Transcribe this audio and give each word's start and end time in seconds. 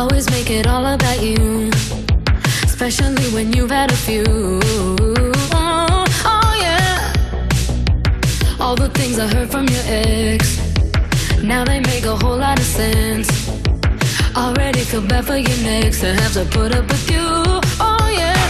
Always 0.00 0.30
make 0.30 0.48
it 0.48 0.66
all 0.66 0.86
about 0.86 1.22
you. 1.22 1.68
Especially 2.64 3.26
when 3.34 3.52
you've 3.52 3.70
had 3.70 3.92
a 3.92 3.96
few. 3.96 4.24
Oh, 5.52 6.06
oh 6.24 6.52
yeah. 6.58 7.12
All 8.58 8.74
the 8.74 8.88
things 8.88 9.18
I 9.18 9.26
heard 9.26 9.50
from 9.50 9.68
your 9.68 9.82
ex. 9.84 10.56
Now 11.42 11.66
they 11.66 11.80
make 11.80 12.06
a 12.06 12.16
whole 12.16 12.38
lot 12.38 12.58
of 12.58 12.64
sense. 12.64 13.28
Already 14.34 14.80
feel 14.80 15.02
bad 15.02 15.26
for 15.26 15.36
your 15.36 15.58
next 15.58 16.00
to 16.00 16.14
have 16.14 16.32
to 16.32 16.46
put 16.46 16.74
up 16.74 16.88
with 16.88 17.10
you. 17.10 17.26
Oh 17.78 18.08
yeah. 18.10 18.40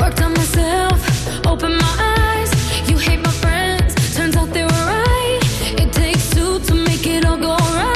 Worked 0.00 0.22
on 0.22 0.32
myself, 0.32 0.98
open 1.46 1.76
my 1.76 1.94
eyes. 2.16 2.50
You 2.88 2.96
hate 2.96 3.20
my 3.20 3.34
friends, 3.44 3.94
turns 4.16 4.34
out 4.36 4.48
they 4.54 4.64
were 4.64 4.86
right. 4.96 5.40
It 5.82 5.92
takes 5.92 6.30
two 6.30 6.60
to 6.60 6.74
make 6.74 7.06
it 7.06 7.26
all 7.26 7.36
go 7.36 7.56
right. 7.56 7.95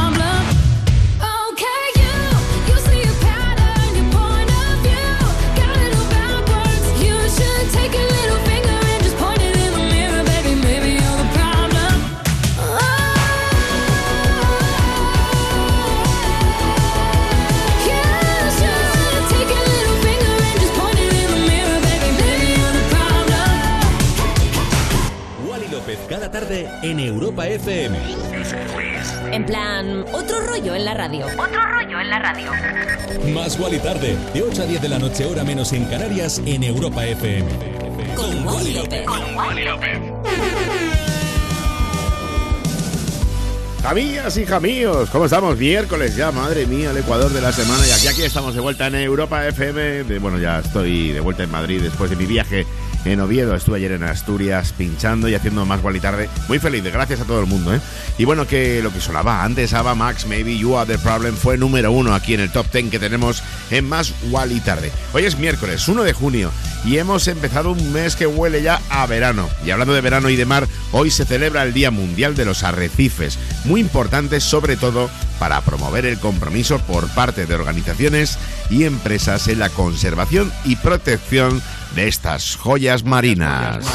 En 26.81 26.99
Europa 26.99 27.47
FM. 27.47 27.97
En 29.31 29.45
plan, 29.45 30.03
otro 30.13 30.41
rollo 30.41 30.75
en 30.75 30.85
la 30.85 30.93
radio. 30.93 31.25
Otro 31.25 31.61
rollo 31.61 31.99
en 31.99 32.09
la 32.09 32.19
radio. 32.19 32.51
Más 33.33 33.59
Wally 33.59 33.79
tarde, 33.79 34.17
de 34.33 34.41
8 34.41 34.63
a 34.63 34.65
10 34.65 34.81
de 34.81 34.89
la 34.89 34.99
noche, 34.99 35.25
hora 35.25 35.43
menos 35.43 35.73
en 35.73 35.85
Canarias, 35.85 36.41
en 36.45 36.63
Europa 36.63 37.05
FM. 37.05 37.47
Con 38.15 38.45
Wally 38.47 38.73
López. 38.73 40.01
Amigas 43.83 44.37
y 44.37 44.45
jamíos, 44.45 45.09
¿cómo 45.09 45.25
estamos? 45.25 45.57
Miércoles 45.57 46.15
ya, 46.15 46.31
madre 46.31 46.67
mía, 46.67 46.91
el 46.91 46.97
Ecuador 46.97 47.31
de 47.31 47.41
la 47.41 47.51
semana. 47.51 47.87
Y 47.87 47.91
aquí, 47.91 48.07
aquí 48.07 48.23
estamos 48.23 48.53
de 48.53 48.61
vuelta 48.61 48.87
en 48.87 48.95
Europa 48.95 49.47
FM. 49.47 50.03
De, 50.03 50.19
bueno, 50.19 50.37
ya 50.39 50.59
estoy 50.59 51.11
de 51.11 51.19
vuelta 51.19 51.43
en 51.43 51.51
Madrid 51.51 51.81
después 51.81 52.09
de 52.09 52.15
mi 52.15 52.25
viaje 52.25 52.65
en 53.05 53.19
Oviedo. 53.19 53.55
Estuve 53.55 53.77
ayer 53.77 53.91
en 53.93 54.03
Asturias 54.03 54.73
pinchando 54.77 55.27
y 55.27 55.35
haciendo 55.35 55.65
más 55.65 55.81
y 55.93 55.99
tarde. 55.99 56.29
Muy 56.47 56.59
feliz, 56.59 56.83
gracias 56.83 57.21
a 57.21 57.25
todo 57.25 57.39
el 57.39 57.47
mundo, 57.47 57.73
¿eh? 57.73 57.81
Y 58.17 58.25
bueno, 58.25 58.47
que 58.47 58.81
lo 58.81 58.91
que 58.91 59.01
sonaba 59.01 59.43
antes, 59.43 59.73
Ava 59.73 59.95
Max, 59.95 60.25
Maybe 60.25 60.57
You 60.57 60.77
Are 60.77 60.91
the 60.91 60.99
Problem, 60.99 61.35
fue 61.35 61.57
número 61.57 61.91
uno 61.91 62.13
aquí 62.13 62.33
en 62.33 62.39
el 62.39 62.51
top 62.51 62.71
10 62.71 62.89
que 62.89 62.99
tenemos 62.99 63.43
en 63.69 63.87
Más 63.87 64.13
y 64.49 64.59
Tarde. 64.59 64.91
Hoy 65.13 65.25
es 65.25 65.37
miércoles, 65.37 65.87
1 65.87 66.03
de 66.03 66.13
junio, 66.13 66.51
y 66.83 66.97
hemos 66.97 67.27
empezado 67.27 67.71
un 67.71 67.93
mes 67.93 68.15
que 68.15 68.27
huele 68.27 68.61
ya 68.61 68.81
a 68.89 69.05
verano. 69.05 69.49
Y 69.65 69.71
hablando 69.71 69.93
de 69.93 70.01
verano 70.01 70.29
y 70.29 70.35
de 70.35 70.45
mar, 70.45 70.67
hoy 70.91 71.11
se 71.11 71.25
celebra 71.25 71.63
el 71.63 71.73
Día 71.73 71.91
Mundial 71.91 72.35
de 72.35 72.45
los 72.45 72.63
Arrecifes, 72.63 73.37
muy 73.65 73.81
importante 73.81 74.39
sobre 74.39 74.77
todo 74.77 75.09
para 75.39 75.61
promover 75.61 76.05
el 76.05 76.19
compromiso 76.19 76.79
por 76.79 77.07
parte 77.09 77.45
de 77.45 77.55
organizaciones 77.55 78.37
y 78.69 78.83
empresas 78.83 79.47
en 79.47 79.59
la 79.59 79.69
conservación 79.69 80.51
y 80.65 80.75
protección 80.75 81.61
de 81.95 82.07
estas 82.07 82.55
joyas 82.55 83.03
marinas. 83.03 83.85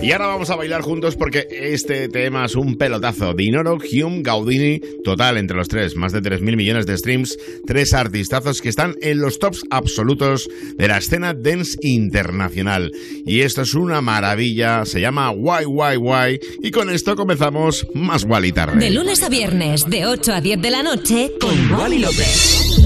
Y 0.00 0.12
ahora 0.12 0.28
vamos 0.28 0.48
a 0.50 0.56
bailar 0.56 0.82
juntos 0.82 1.16
porque 1.16 1.48
este 1.50 2.08
tema 2.08 2.44
es 2.44 2.54
un 2.54 2.76
pelotazo. 2.76 3.34
Dinoro, 3.34 3.78
Hume, 3.78 4.22
Gaudini, 4.22 4.80
total 5.02 5.38
entre 5.38 5.56
los 5.56 5.66
tres, 5.66 5.96
más 5.96 6.12
de 6.12 6.22
3.000 6.22 6.56
millones 6.56 6.86
de 6.86 6.96
streams, 6.96 7.36
tres 7.66 7.92
artistazos 7.92 8.60
que 8.60 8.68
están 8.68 8.94
en 9.02 9.20
los 9.20 9.40
tops 9.40 9.64
absolutos 9.70 10.48
de 10.76 10.86
la 10.86 10.98
escena 10.98 11.34
dance 11.34 11.76
internacional. 11.82 12.92
Y 13.26 13.40
esto 13.40 13.62
es 13.62 13.74
una 13.74 14.00
maravilla, 14.00 14.84
se 14.84 15.00
llama 15.00 15.32
Why 15.32 15.64
Why 15.66 15.96
Why 15.96 16.40
y 16.62 16.70
con 16.70 16.90
esto 16.90 17.16
comenzamos 17.16 17.86
más 17.94 18.24
Wally 18.24 18.52
tarde. 18.52 18.78
De 18.78 18.90
lunes 18.90 19.22
a 19.24 19.28
viernes, 19.28 19.84
de 19.90 20.06
8 20.06 20.32
a 20.32 20.40
10 20.40 20.62
de 20.62 20.70
la 20.70 20.82
noche, 20.84 21.32
con 21.40 21.72
Wally 21.72 21.98
López. 21.98 22.78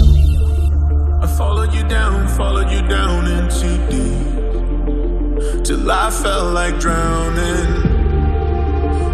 I 1.23 1.27
followed 1.37 1.73
you 1.73 1.87
down, 1.89 2.27
followed 2.31 2.71
you 2.71 2.81
down 2.89 3.27
into 3.27 3.69
deep. 3.91 4.42
Till 5.65 5.89
I 5.93 6.11
felt 6.11 6.53
like 6.55 6.81
drowning. 6.81 7.71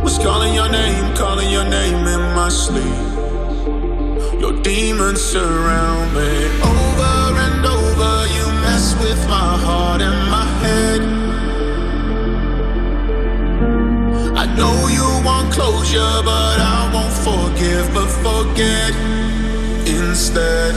Was 0.02 0.16
calling 0.16 0.54
your 0.54 0.70
name, 0.70 1.14
calling 1.14 1.50
your 1.50 1.64
name 1.64 2.06
in 2.06 2.20
my 2.34 2.48
sleep. 2.48 3.00
Your 4.40 4.54
demons 4.62 5.20
surround 5.20 6.14
me. 6.14 6.46
Over 6.72 7.38
and 7.46 7.66
over, 7.66 8.26
you 8.36 8.46
mess 8.64 8.94
with 9.02 9.20
my 9.28 9.58
heart 9.66 10.00
and 10.00 10.30
my 10.30 10.46
head. 10.64 11.00
I 14.42 14.46
know 14.56 14.88
you 14.88 15.06
want 15.26 15.52
closure, 15.52 16.22
but 16.24 16.58
I 16.76 16.90
won't 16.94 17.16
forgive, 17.28 17.92
but 17.92 18.08
forget 18.24 18.94
instead. 19.86 20.72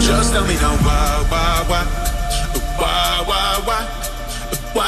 Just 0.00 0.32
tell 0.32 0.46
me 0.46 0.54
now 0.54 0.76
why, 0.86 1.26
why, 1.30 1.64
why, 1.68 1.84
why, 2.78 3.24
why, 3.26 3.47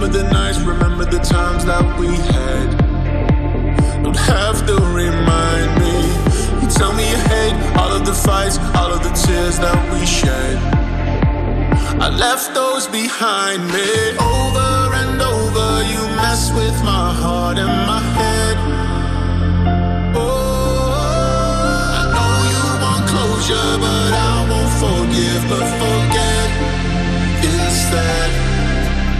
Remember 0.00 0.18
the 0.18 0.30
nights, 0.30 0.58
remember 0.60 1.04
the 1.04 1.18
times 1.18 1.66
that 1.66 1.84
we 2.00 2.06
had. 2.06 2.68
Don't 4.02 4.16
have 4.16 4.64
to 4.66 4.76
remind 4.96 5.70
me. 5.78 5.92
You 6.62 6.68
tell 6.70 6.94
me 6.94 7.04
you 7.04 7.18
hate 7.28 7.76
all 7.76 7.92
of 7.92 8.06
the 8.06 8.14
fights, 8.14 8.56
all 8.80 8.94
of 8.94 9.02
the 9.02 9.10
tears 9.10 9.58
that 9.58 9.76
we 9.92 10.06
shed. 10.06 10.56
I 12.00 12.08
left 12.08 12.54
those 12.54 12.86
behind 12.86 13.60
me. 13.68 14.16
Over 14.16 14.72
and 15.04 15.20
over, 15.20 15.84
you 15.92 16.00
mess 16.16 16.50
with 16.54 16.82
my 16.82 17.12
heart 17.12 17.58
and 17.58 17.68
my 17.68 18.00
head. 18.00 18.56
Oh, 20.16 20.96
I 22.00 22.02
know 22.14 22.32
you 22.54 22.64
want 22.80 23.04
closure, 23.12 23.72
but 23.84 24.12
I 24.16 24.48
won't 24.48 24.72
forgive. 24.80 25.42
But 25.50 25.79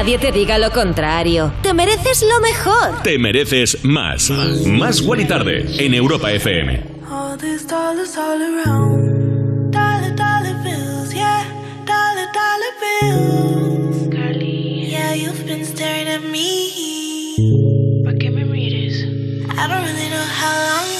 nadie 0.00 0.18
te 0.18 0.32
diga 0.32 0.56
lo 0.56 0.70
contrario. 0.70 1.52
Te 1.62 1.74
mereces 1.74 2.22
lo 2.22 2.40
mejor. 2.40 3.02
Te 3.02 3.18
mereces 3.18 3.84
más. 3.84 4.30
Más 4.30 5.02
Guali 5.02 5.26
Tarde 5.26 5.66
en 5.78 5.92
Europa 5.92 6.32
FM. 6.32 7.00
Been 15.46 15.64
staring 15.64 16.06
at 16.06 16.22
me. 16.22 16.70
I 18.06 19.66
don't 19.66 19.82
really 19.84 20.08
know 20.10 20.26
how 20.40 20.54
long. 20.68 20.99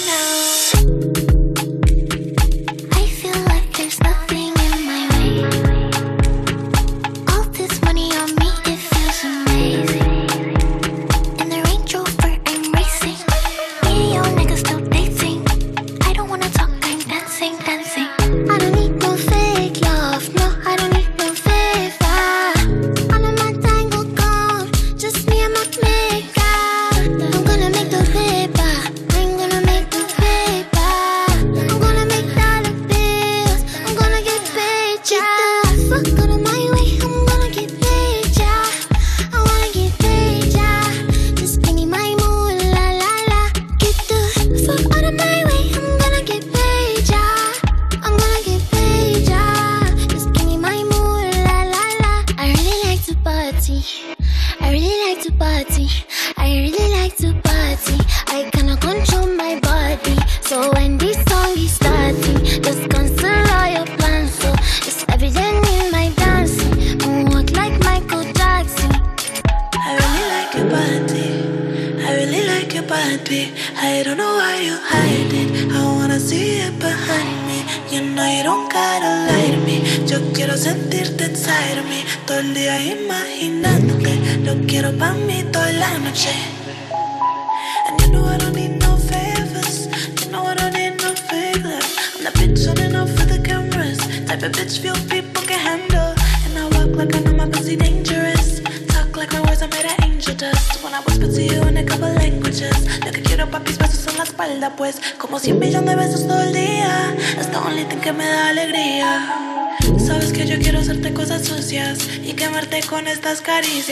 easy 113.64 113.89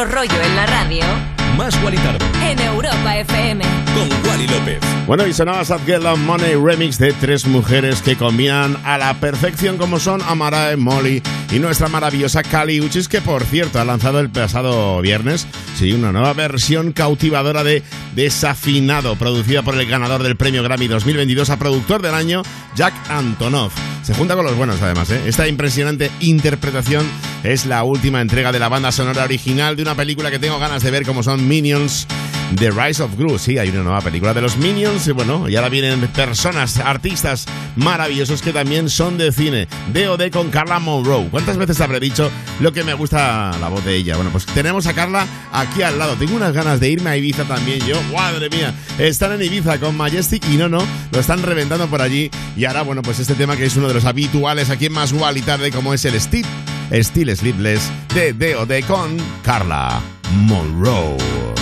otro 0.00 0.14
rollo 0.14 0.42
en 0.42 0.56
la 0.56 0.66
radio, 0.66 1.02
Más 1.56 1.74
Wally 1.82 1.98
Tarde 1.98 2.24
en 2.42 2.58
Europa 2.60 3.18
FM. 3.18 3.64
con 3.94 4.30
Wally 4.30 4.46
López. 4.46 4.78
Bueno, 5.06 5.26
y 5.26 5.32
sonaba 5.32 5.64
Sad 5.64 5.80
Girl 5.84 6.06
on 6.06 6.24
Money 6.24 6.54
remix 6.54 6.96
de 6.98 7.12
tres 7.12 7.46
mujeres 7.46 8.00
que 8.00 8.16
combinan 8.16 8.78
a 8.84 8.96
la 8.96 9.14
perfección 9.14 9.76
como 9.76 9.98
son 9.98 10.22
Amara, 10.22 10.74
Molly 10.76 11.22
y 11.50 11.58
nuestra 11.58 11.88
maravillosa 11.88 12.42
Kali 12.42 12.80
Uchis, 12.80 13.08
que 13.08 13.20
por 13.20 13.42
cierto 13.44 13.78
ha 13.80 13.84
lanzado 13.84 14.20
el 14.20 14.30
pasado 14.30 15.02
viernes 15.02 15.46
sí, 15.76 15.92
una 15.92 16.12
nueva 16.12 16.32
versión 16.34 16.92
cautivadora 16.92 17.64
de 17.64 17.82
Desafinado, 18.14 19.16
producida 19.16 19.62
por 19.62 19.74
el 19.74 19.86
ganador 19.86 20.22
del 20.22 20.36
premio 20.36 20.62
Grammy 20.62 20.88
2022 20.88 21.50
a 21.50 21.58
productor 21.58 22.00
del 22.00 22.14
año, 22.14 22.42
Jack 22.74 22.94
Antonoff. 23.08 23.74
Se 24.02 24.14
junta 24.14 24.34
con 24.34 24.44
los 24.44 24.56
buenos 24.56 24.80
además, 24.82 25.10
¿eh? 25.10 25.22
Esta 25.26 25.46
impresionante 25.46 26.10
interpretación 26.20 27.06
es 27.42 27.66
la 27.66 27.84
última 27.84 28.20
entrega 28.20 28.52
de 28.52 28.58
la 28.58 28.68
banda 28.68 28.92
sonora 28.92 29.24
original 29.24 29.76
de 29.76 29.82
una 29.82 29.94
película 29.94 30.30
que 30.30 30.38
tengo 30.38 30.58
ganas 30.58 30.82
de 30.82 30.90
ver 30.90 31.04
como 31.04 31.22
son 31.22 31.46
Minions. 31.48 32.06
The 32.56 32.70
Rise 32.72 33.00
of 33.00 33.16
Gru, 33.16 33.38
sí, 33.38 33.58
hay 33.58 33.68
una 33.68 33.84
nueva 33.84 34.00
película 34.00 34.34
de 34.34 34.40
los 34.40 34.56
Minions 34.56 35.06
y 35.06 35.12
bueno, 35.12 35.48
y 35.48 35.54
ahora 35.54 35.68
vienen 35.68 36.00
personas, 36.08 36.78
artistas 36.78 37.46
maravillosos 37.76 38.42
que 38.42 38.52
también 38.52 38.90
son 38.90 39.18
de 39.18 39.30
cine. 39.30 39.68
D.O.D. 39.92 40.32
con 40.32 40.50
Carla 40.50 40.80
Monroe. 40.80 41.28
¿Cuántas 41.30 41.56
veces 41.56 41.80
habré 41.80 42.00
dicho 42.00 42.28
lo 42.58 42.72
que 42.72 42.82
me 42.82 42.94
gusta 42.94 43.56
la 43.60 43.68
voz 43.68 43.84
de 43.84 43.94
ella? 43.94 44.16
Bueno, 44.16 44.32
pues 44.32 44.46
tenemos 44.46 44.86
a 44.86 44.94
Carla 44.94 45.26
aquí 45.52 45.82
al 45.82 45.98
lado. 45.98 46.16
Tengo 46.16 46.34
unas 46.34 46.52
ganas 46.52 46.80
de 46.80 46.88
irme 46.90 47.10
a 47.10 47.16
Ibiza 47.16 47.44
también 47.44 47.78
yo. 47.86 47.96
¡Madre 48.12 48.50
mía! 48.50 48.74
Están 48.98 49.32
en 49.32 49.42
Ibiza 49.42 49.78
con 49.78 49.96
Majestic 49.96 50.44
y 50.50 50.56
no, 50.56 50.68
no, 50.68 50.84
lo 51.12 51.20
están 51.20 51.42
reventando 51.42 51.86
por 51.86 52.02
allí. 52.02 52.30
Y 52.56 52.64
ahora, 52.64 52.82
bueno, 52.82 53.02
pues 53.02 53.20
este 53.20 53.34
tema 53.34 53.56
que 53.56 53.66
es 53.66 53.76
uno 53.76 53.86
de 53.86 53.94
los 53.94 54.04
habituales 54.04 54.70
aquí 54.70 54.86
en 54.86 54.92
Más 54.92 55.14
y 55.36 55.42
Tarde 55.42 55.70
como 55.70 55.94
es 55.94 56.04
el 56.04 56.20
Steve, 56.20 56.48
Steel 56.92 57.36
Sleepless 57.36 57.90
de 58.14 58.32
D.O.D. 58.32 58.82
con 58.82 59.16
Carla 59.42 60.00
Monroe. 60.32 61.59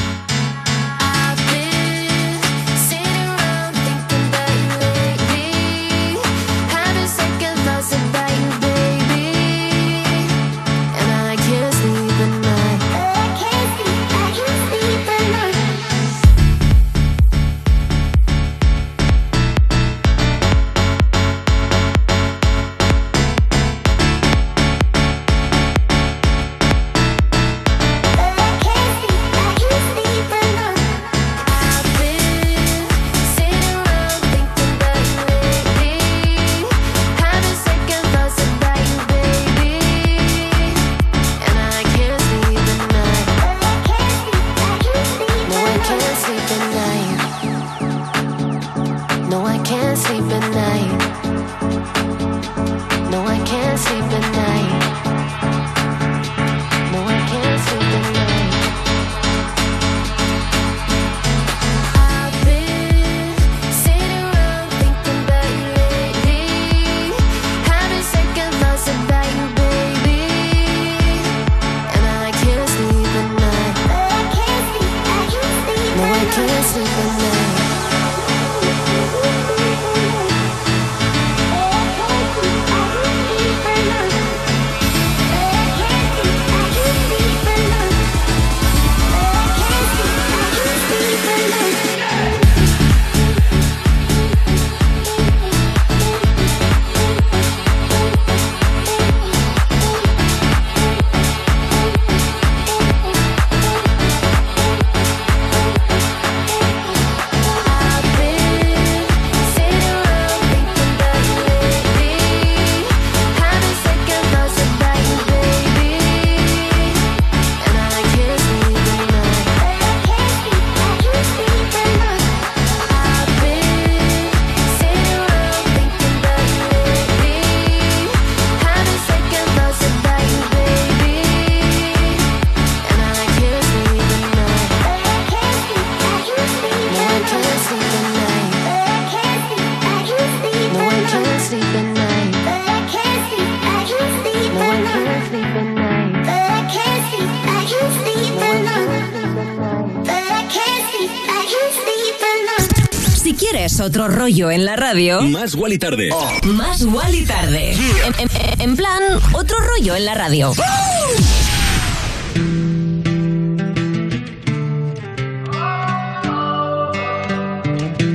Otro 153.89 154.07
rollo 154.09 154.51
en 154.51 154.67
la 154.67 154.77
radio, 154.77 155.23
Más 155.23 155.55
Wally 155.55 155.79
Tarde. 155.79 156.11
más 156.45 156.83
Wally 156.85 157.25
tarde. 157.25 157.73
En, 157.73 158.15
en- 158.21 158.61
en 158.61 158.77
plan, 158.77 159.03
otro 159.33 159.57
rollo 159.61 159.97
en 159.97 160.05
la 160.05 160.15
radio. 160.15 160.53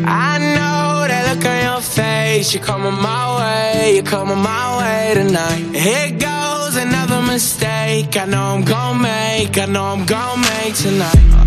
I 0.06 0.38
know 0.56 1.08
that 1.08 1.24
look 1.36 1.46
on 1.46 1.64
your 1.64 1.82
face. 1.82 2.54
You're 2.54 2.64
coming 2.64 2.94
my 2.94 3.24
way. 3.40 3.96
You're 3.96 4.04
coming 4.04 4.38
my 4.38 4.78
way 4.80 5.14
tonight. 5.16 5.64
Here 5.76 6.12
goes 6.12 6.76
another 6.78 7.22
mistake. 7.22 8.16
I 8.18 8.26
know 8.26 8.56
I'm 8.56 8.64
gonna 8.64 9.00
make. 9.00 9.58
I 9.58 9.66
know 9.66 9.84
I'm 9.86 10.06
gonna 10.06 10.42
make 10.42 10.76
tonight. 10.76 11.43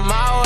My 0.00 0.42
way. 0.42 0.45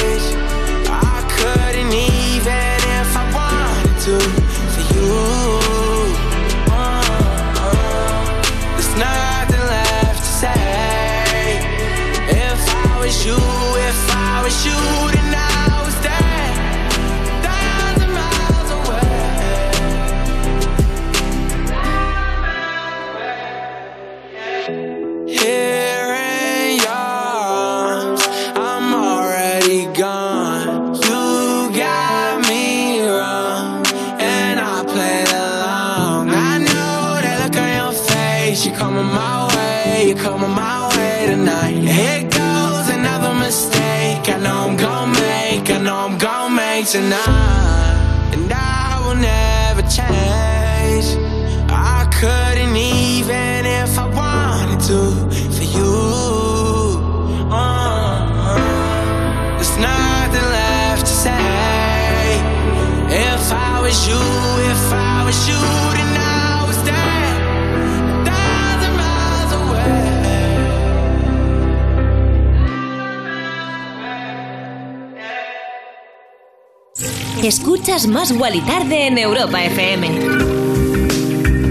Escuchas 77.43 78.05
Más 78.05 78.31
y 78.31 78.61
Tarde 78.61 79.07
en 79.07 79.17
Europa 79.17 79.63
FM. 79.63 80.09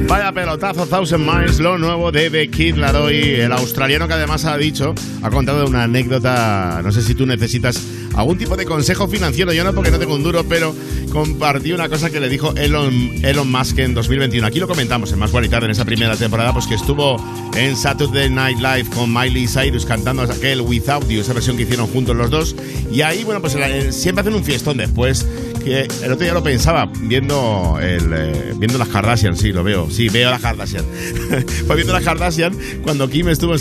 Vaya 0.09 0.33
pelotazo, 0.33 0.85
Thousand 0.85 1.25
Miles, 1.25 1.61
lo 1.61 1.79
nuevo 1.79 2.11
de 2.11 2.29
The 2.29 2.51
Kid 2.51 2.75
Laroi, 2.75 3.37
el 3.37 3.53
australiano 3.53 4.09
que 4.09 4.15
además 4.15 4.45
ha 4.47 4.57
dicho, 4.57 4.93
ha 5.23 5.31
contado 5.31 5.67
una 5.67 5.85
anécdota, 5.85 6.81
no 6.83 6.91
sé 6.91 7.03
si 7.03 7.15
tú 7.15 7.25
necesitas 7.25 7.81
algún 8.15 8.39
tipo 8.39 8.57
de 8.57 8.65
consejo 8.65 9.09
financiero, 9.09 9.53
yo 9.53 9.65
no 9.65 9.73
porque 9.75 9.91
no 9.91 9.99
tengo 9.99 10.15
un 10.15 10.23
duro, 10.23 10.45
pero 10.49 10.75
compartí 11.13 11.73
una 11.73 11.89
cosa 11.89 12.11
que 12.11 12.21
le 12.21 12.29
dijo 12.29 12.55
Elon, 12.57 13.25
Elon 13.25 13.51
Musk 13.51 13.79
en 13.79 13.95
2021. 13.95 14.47
Aquí 14.47 14.61
lo 14.61 14.69
comentamos 14.69 15.13
en 15.13 15.19
Más 15.19 15.33
Tarde 15.33 15.67
en 15.67 15.71
esa 15.71 15.85
primera 15.85 16.17
temporada, 16.17 16.53
pues 16.53 16.67
que 16.67 16.75
estuvo 16.75 17.17
en 17.57 17.77
Saturday 17.77 18.31
Night 18.31 18.59
Live 18.59 18.91
con 18.95 19.13
Miley 19.13 19.47
Cyrus 19.47 19.87
cantando 19.87 20.23
aquel 20.23 20.61
Without 20.61 21.09
You, 21.09 21.21
esa 21.21 21.33
versión 21.33 21.57
que 21.57 21.65
hicieron 21.65 21.87
juntos 21.87 22.17
los 22.17 22.31
dos, 22.31 22.57
y 22.93 23.03
ahí, 23.03 23.25
bueno, 23.25 23.41
pues 23.41 23.55
eh, 23.57 23.93
siempre 23.93 24.21
hacen 24.21 24.35
un 24.35 24.45
fiestón 24.45 24.77
después 24.77 25.27
que 25.61 25.83
el 25.83 26.13
otro 26.13 26.25
día 26.25 26.35
lo 26.35 26.43
pensaba 26.43 26.91
viendo 27.03 27.79
el 27.81 28.13
eh, 28.13 28.55
viendo 28.57 28.79
las 28.79 28.89
Kardashian, 28.89 29.37
sí, 29.37 29.53
lo 29.53 29.65
veo, 29.65 29.91
sí, 29.91 30.09
veo 30.09 30.31
las 30.31 30.41
Kardashian. 30.41 30.85
pues 31.67 31.77
viendo 31.77 31.93
las 31.93 32.03
Kardashian, 32.03 32.57
cuando 32.83 33.09
Kim 33.09 33.29
estuvo 33.29 33.55
en 33.55 33.59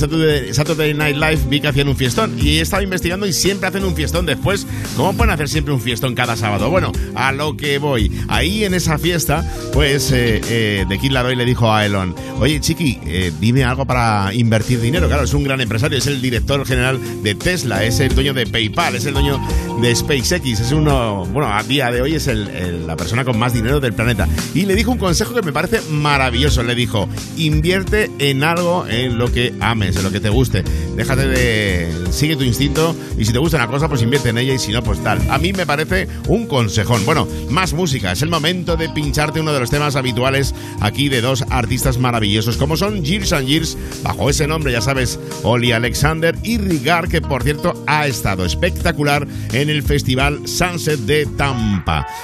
Saturday, 0.53 0.93
Night 0.93 1.15
Live, 1.15 1.39
vi 1.49 1.61
que 1.61 1.69
hacían 1.69 1.87
un 1.87 1.95
fiestón 1.95 2.37
y 2.39 2.57
he 2.57 2.61
estado 2.61 2.83
investigando 2.83 3.25
y 3.25 3.33
siempre 3.33 3.67
hacen 3.67 3.85
un 3.85 3.95
fiestón 3.95 4.25
después. 4.25 4.67
¿Cómo 4.95 5.13
pueden 5.13 5.33
hacer 5.33 5.47
siempre 5.49 5.73
un 5.73 5.81
fiestón 5.81 6.15
cada 6.15 6.35
sábado? 6.35 6.69
Bueno, 6.69 6.91
a 7.15 7.31
lo 7.31 7.55
que 7.55 7.77
voy. 7.77 8.11
Ahí 8.27 8.65
en 8.65 8.73
esa 8.73 8.97
fiesta, 8.97 9.49
pues 9.73 10.11
eh, 10.11 10.41
eh, 10.49 10.85
The 10.89 10.97
Kid 10.99 11.11
Laroi 11.11 11.35
le 11.35 11.45
dijo 11.45 11.71
a 11.71 11.85
Elon, 11.85 12.15
oye 12.39 12.59
chiqui, 12.59 12.99
eh, 13.05 13.31
dime 13.39 13.63
algo 13.63 13.85
para 13.85 14.33
invertir 14.33 14.81
dinero. 14.81 15.07
Claro, 15.07 15.23
es 15.23 15.33
un 15.33 15.43
gran 15.43 15.61
empresario, 15.61 15.97
es 15.97 16.07
el 16.07 16.21
director 16.21 16.65
general 16.65 16.99
de 17.23 17.35
Tesla, 17.35 17.83
es 17.83 17.99
el 17.99 18.13
dueño 18.13 18.33
de 18.33 18.45
PayPal, 18.45 18.95
es 18.95 19.05
el 19.05 19.13
dueño 19.13 19.39
de 19.81 19.95
SpaceX, 19.95 20.59
es 20.59 20.71
uno, 20.71 21.25
bueno, 21.27 21.53
a 21.53 21.63
día 21.63 21.91
de 21.91 21.98
hoy 22.01 22.15
es 22.15 22.27
el- 22.27 22.47
el- 22.49 22.87
la 22.87 22.95
persona 22.95 23.23
con 23.25 23.37
más 23.37 23.53
dinero 23.53 23.79
del 23.79 23.93
planeta. 23.93 24.27
Y 24.53 24.65
le 24.65 24.75
dijo 24.75 24.91
un 24.91 24.97
consejo 24.97 25.33
que 25.33 25.41
me 25.41 25.51
parece 25.53 25.81
maravilloso. 25.91 26.63
Le 26.63 26.75
dijo, 26.75 27.07
invierte 27.37 28.09
en 28.19 28.43
algo 28.43 28.85
en 28.87 29.17
lo 29.17 29.31
que 29.31 29.53
ames, 29.59 29.95
en 29.95 30.03
lo 30.03 30.11
que 30.11 30.19
te 30.19 30.29
guste. 30.29 30.63
Déjate 30.95 31.27
de... 31.27 31.93
Sigue 32.11 32.35
tu 32.35 32.43
instinto 32.43 32.95
y 33.17 33.25
si 33.25 33.31
te 33.31 33.39
gusta 33.39 33.57
una 33.57 33.67
cosa, 33.67 33.87
pues 33.87 34.01
invierte 34.01 34.29
en 34.29 34.37
ella 34.37 34.53
y 34.53 34.59
si 34.59 34.71
no, 34.71 34.81
pues 34.83 35.01
tal. 35.03 35.19
A 35.29 35.37
mí 35.37 35.53
me 35.53 35.65
parece 35.65 36.07
un 36.27 36.47
consejón. 36.47 37.05
Bueno, 37.05 37.27
más 37.49 37.73
música. 37.73 38.11
Es 38.11 38.21
el 38.21 38.29
momento 38.29 38.75
de 38.77 38.89
pincharte 38.89 39.39
uno 39.39 39.53
de 39.53 39.59
los 39.59 39.69
temas 39.69 39.95
habituales 39.95 40.53
aquí 40.81 41.07
de 41.09 41.21
dos 41.21 41.43
artistas 41.49 41.97
maravillosos 41.97 42.57
como 42.57 42.75
son 42.77 43.03
Years 43.03 43.31
and 43.33 43.47
Years, 43.47 43.77
bajo 44.03 44.29
ese 44.29 44.47
nombre, 44.47 44.71
ya 44.71 44.81
sabes, 44.81 45.19
Oli 45.43 45.71
Alexander 45.71 46.35
y 46.43 46.57
Rigar, 46.57 47.07
que 47.07 47.21
por 47.21 47.43
cierto 47.43 47.83
ha 47.87 48.07
estado 48.07 48.45
espectacular 48.45 49.27
en 49.53 49.69
el 49.69 49.83
festival 49.83 50.47
Sunset 50.47 50.99
de 51.01 51.25
Tampa. 51.37 51.78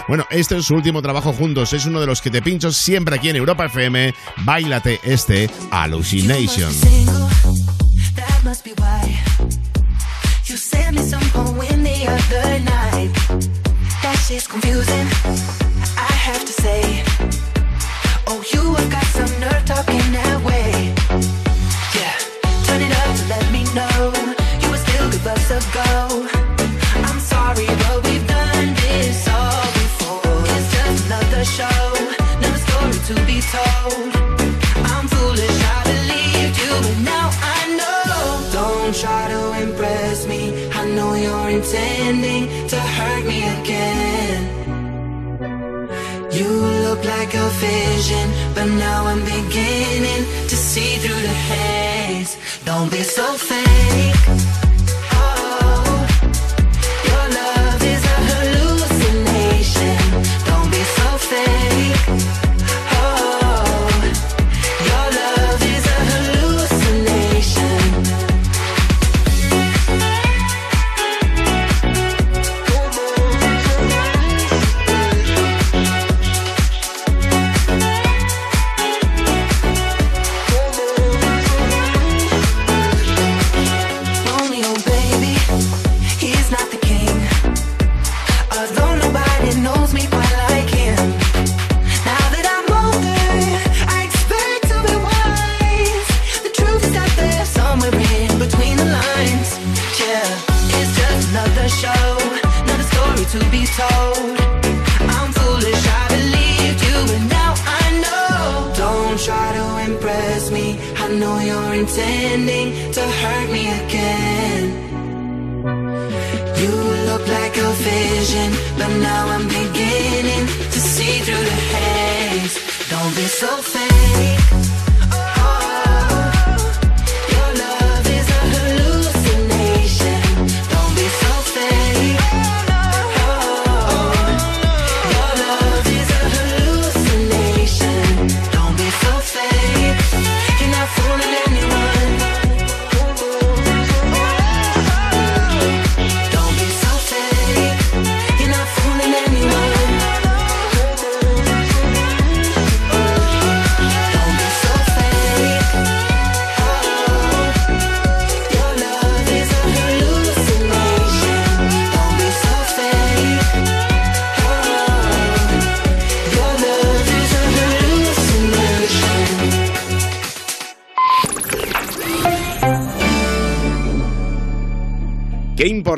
Bueno, 0.08 0.26
este 0.30 0.58
es 0.58 0.66
su 0.66 0.76
último 0.76 1.02
trabajo 1.02 1.34
juntos, 1.34 1.74
es 1.74 1.86
uno 1.86 2.00
de 2.00 2.08
los 2.08 2.22
que 2.22 2.30
te 2.30 2.42
pincho 2.42 2.72
siempre 2.72 3.16
aquí 3.16 3.30
en 3.30 3.36
Europa 3.36 3.66
FM. 3.66 4.14
Bailate 4.38 5.00
este 5.04 5.50
Hallucination. 5.72 6.72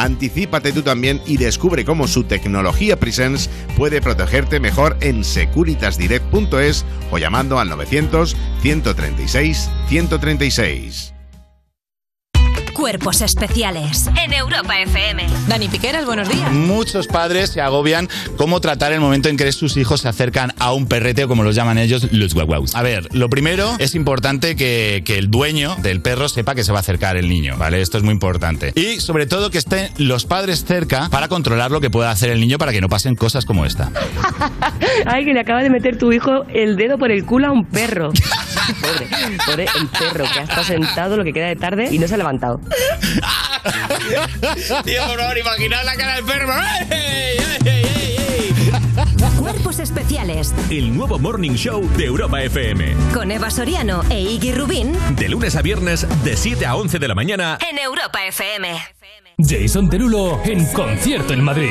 Anticípate 0.00 0.72
tú 0.72 0.80
también 0.80 1.20
y 1.26 1.36
descubre 1.36 1.84
cómo 1.84 2.08
su 2.08 2.24
tecnología 2.24 2.98
Presence 2.98 3.50
puede 3.76 4.00
protegerte 4.00 4.58
mejor 4.58 4.96
en 5.02 5.22
securitasdirect.es 5.22 6.86
o 7.10 7.18
llamando 7.18 7.58
al 7.58 7.68
900 7.68 8.34
136 8.62 9.70
136. 9.88 11.19
Cuerpos 12.90 13.20
especiales 13.20 14.10
en 14.20 14.32
Europa 14.32 14.80
FM. 14.80 15.24
Dani 15.46 15.68
Piqueras, 15.68 16.04
buenos 16.04 16.28
días. 16.28 16.50
Muchos 16.50 17.06
padres 17.06 17.50
se 17.50 17.60
agobian 17.60 18.08
cómo 18.36 18.60
tratar 18.60 18.92
el 18.92 18.98
momento 18.98 19.28
en 19.28 19.36
que 19.36 19.52
sus 19.52 19.76
hijos 19.76 20.00
se 20.00 20.08
acercan 20.08 20.54
a 20.58 20.72
un 20.72 20.88
perrete 20.88 21.22
o 21.22 21.28
como 21.28 21.44
los 21.44 21.54
llaman 21.54 21.78
ellos, 21.78 22.08
los 22.10 22.34
guaguaus. 22.34 22.74
A 22.74 22.82
ver, 22.82 23.06
lo 23.14 23.30
primero 23.30 23.76
es 23.78 23.94
importante 23.94 24.56
que, 24.56 25.04
que 25.04 25.18
el 25.18 25.30
dueño 25.30 25.76
del 25.76 26.02
perro 26.02 26.28
sepa 26.28 26.56
que 26.56 26.64
se 26.64 26.72
va 26.72 26.78
a 26.78 26.80
acercar 26.80 27.16
el 27.16 27.28
niño, 27.28 27.56
¿vale? 27.56 27.80
Esto 27.80 27.96
es 27.96 28.02
muy 28.02 28.12
importante. 28.12 28.72
Y 28.74 28.98
sobre 28.98 29.26
todo 29.26 29.52
que 29.52 29.58
estén 29.58 29.92
los 29.98 30.24
padres 30.24 30.64
cerca 30.64 31.08
para 31.10 31.28
controlar 31.28 31.70
lo 31.70 31.80
que 31.80 31.90
pueda 31.90 32.10
hacer 32.10 32.30
el 32.30 32.40
niño 32.40 32.58
para 32.58 32.72
que 32.72 32.80
no 32.80 32.88
pasen 32.88 33.14
cosas 33.14 33.44
como 33.44 33.66
esta. 33.66 33.92
Ay, 35.06 35.24
que 35.26 35.32
le 35.32 35.38
acaba 35.38 35.62
de 35.62 35.70
meter 35.70 35.96
tu 35.96 36.10
hijo 36.10 36.44
el 36.52 36.74
dedo 36.74 36.98
por 36.98 37.12
el 37.12 37.24
culo 37.24 37.46
a 37.46 37.52
un 37.52 37.66
perro. 37.66 38.10
Pobre, 38.80 39.08
pobre 39.46 39.66
el 39.78 39.88
perro 39.88 40.24
que 40.32 40.38
ha 40.40 40.42
estado 40.42 40.64
sentado 40.64 41.16
lo 41.16 41.24
que 41.24 41.32
queda 41.32 41.46
de 41.46 41.56
tarde 41.56 41.88
y 41.90 41.98
no 41.98 42.06
se 42.08 42.14
ha 42.14 42.18
levantado. 42.18 42.60
Tío, 44.84 45.06
por 45.06 45.18
favor, 45.18 45.38
imaginad 45.38 45.84
la 45.84 45.96
cara 45.96 46.14
del 46.16 46.24
perro. 46.24 46.52
Cuerpos 49.38 49.78
especiales 49.80 50.54
El 50.70 50.94
nuevo 50.96 51.18
Morning 51.18 51.52
Show 51.52 51.88
de 51.96 52.04
Europa 52.04 52.42
FM. 52.42 52.94
con 53.14 53.30
Eva 53.30 53.50
Soriano 53.50 54.02
e 54.10 54.20
Iggy 54.20 54.52
Rubín 54.52 54.92
De 55.16 55.28
lunes 55.28 55.56
a 55.56 55.62
viernes, 55.62 56.06
de 56.24 56.36
7 56.36 56.66
a 56.66 56.76
11 56.76 56.98
de 56.98 57.08
la 57.08 57.14
mañana. 57.14 57.58
en 57.70 57.78
Europa 57.78 58.18
FM. 58.26 58.68
Jason 59.38 59.88
Derulo 59.88 60.40
en 60.44 60.66
concierto 60.72 61.32
en 61.32 61.42
Madrid. 61.42 61.70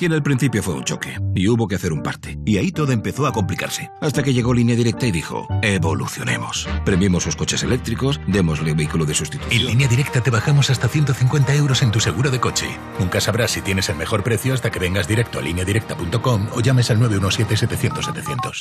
Y 0.00 0.04
en 0.04 0.12
el 0.12 0.22
principio 0.22 0.62
fue 0.62 0.74
un 0.74 0.84
choque, 0.84 1.18
y 1.34 1.48
hubo 1.48 1.66
que 1.66 1.74
hacer 1.74 1.92
un 1.92 2.02
parte. 2.02 2.38
Y 2.44 2.56
ahí 2.58 2.70
todo 2.70 2.92
empezó 2.92 3.26
a 3.26 3.32
complicarse. 3.32 3.90
Hasta 4.00 4.22
que 4.22 4.32
llegó 4.32 4.54
Línea 4.54 4.76
Directa 4.76 5.06
y 5.06 5.10
dijo, 5.10 5.48
evolucionemos. 5.62 6.68
Premiemos 6.84 7.24
sus 7.24 7.34
coches 7.34 7.62
eléctricos, 7.64 8.20
démosle 8.26 8.74
vehículo 8.74 9.04
de 9.06 9.14
sustitución. 9.14 9.60
En 9.60 9.66
línea 9.66 9.88
directa 9.88 10.20
te 10.20 10.30
bajamos 10.30 10.70
hasta 10.70 10.88
150 10.88 11.54
euros 11.54 11.82
en 11.82 11.90
tu 11.90 12.00
seguro 12.00 12.30
de 12.30 12.38
coche. 12.38 12.66
Nunca 13.00 13.20
sabrás 13.20 13.50
si 13.50 13.60
tienes 13.60 13.88
el 13.88 13.96
mejor 13.96 14.22
precio 14.22 14.54
hasta 14.54 14.70
que 14.70 14.78
vengas 14.78 15.08
directo 15.08 15.38
a 15.38 15.42
lineadirecta.com 15.42 16.48
o 16.54 16.60
llames 16.60 16.90
al 16.90 17.00
917-700-700. 17.00 18.58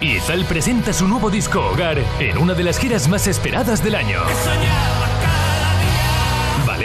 Izal 0.00 0.44
presenta 0.44 0.92
su 0.92 1.08
nuevo 1.08 1.28
disco 1.28 1.60
Hogar 1.60 1.98
en 2.20 2.38
una 2.38 2.54
de 2.54 2.62
las 2.62 2.78
giras 2.78 3.08
más 3.08 3.26
esperadas 3.26 3.82
del 3.82 3.96
año. 3.96 4.20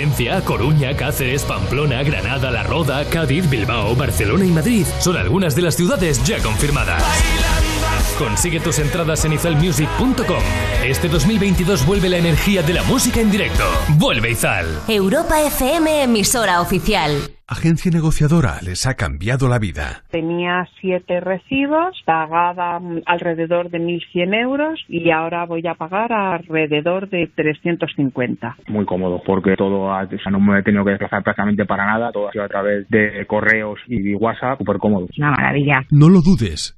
Valencia, 0.04 0.42
Coruña, 0.42 0.98
Cáceres, 0.98 1.44
Pamplona, 1.44 2.04
Granada, 2.04 2.52
La 2.52 2.64
Roda, 2.64 3.06
Cádiz, 3.06 3.50
Bilbao, 3.50 3.96
Barcelona 3.96 4.44
y 4.44 4.50
Madrid 4.50 4.86
son 5.00 5.16
algunas 5.16 5.56
de 5.56 5.62
las 5.62 5.76
ciudades 5.76 6.22
ya 6.26 6.44
confirmadas. 6.44 7.02
Consigue 8.18 8.60
tus 8.60 8.80
entradas 8.80 9.26
en 9.26 9.34
izalmusic.com. 9.34 10.44
Este 10.86 11.08
2022 11.08 11.86
vuelve 11.88 12.10
la 12.10 12.18
energía 12.18 12.62
de 12.62 12.74
la 12.74 12.84
música 12.84 13.20
en 13.20 13.32
directo. 13.32 13.64
Vuelve 13.98 14.32
Izal. 14.32 14.66
Europa 14.88 15.36
FM, 15.42 16.04
emisora 16.04 16.62
oficial. 16.62 17.10
Agencia 17.48 17.92
negociadora 17.92 18.60
les 18.64 18.88
ha 18.88 18.94
cambiado 18.96 19.48
la 19.50 19.60
vida. 19.60 20.04
Tenía 20.12 20.66
siete 20.80 21.20
recibos, 21.20 22.02
pagaba 22.06 22.80
alrededor 23.06 23.70
de 23.70 23.80
1.100 23.80 24.34
euros 24.42 24.80
y 24.88 25.12
ahora 25.12 25.46
voy 25.46 25.66
a 25.68 25.74
pagar 25.76 26.14
alrededor 26.14 27.10
de 27.10 27.30
350. 27.36 28.56
muy 28.68 28.86
cómodo 28.86 29.22
porque 29.26 29.56
todo 29.58 29.92
ha- 29.92 30.04
o 30.04 30.08
sea, 30.22 30.32
no 30.32 30.40
me 30.40 30.60
he 30.60 30.64
tenido 30.64 30.84
que 30.86 30.92
desplazar 30.92 31.24
prácticamente 31.24 31.66
para 31.66 31.86
nada, 31.86 32.12
todo 32.12 32.30
ha 32.30 32.32
sido 32.32 32.46
a 32.46 32.48
través 32.50 32.88
de 32.90 33.26
correos 33.28 33.80
y 33.88 34.16
WhatsApp, 34.16 34.58
súper 34.60 34.78
cómodo. 34.78 35.08
Una 35.18 35.32
maravilla. 35.32 35.82
No 35.92 36.10
lo 36.10 36.22
dudes. 36.22 36.78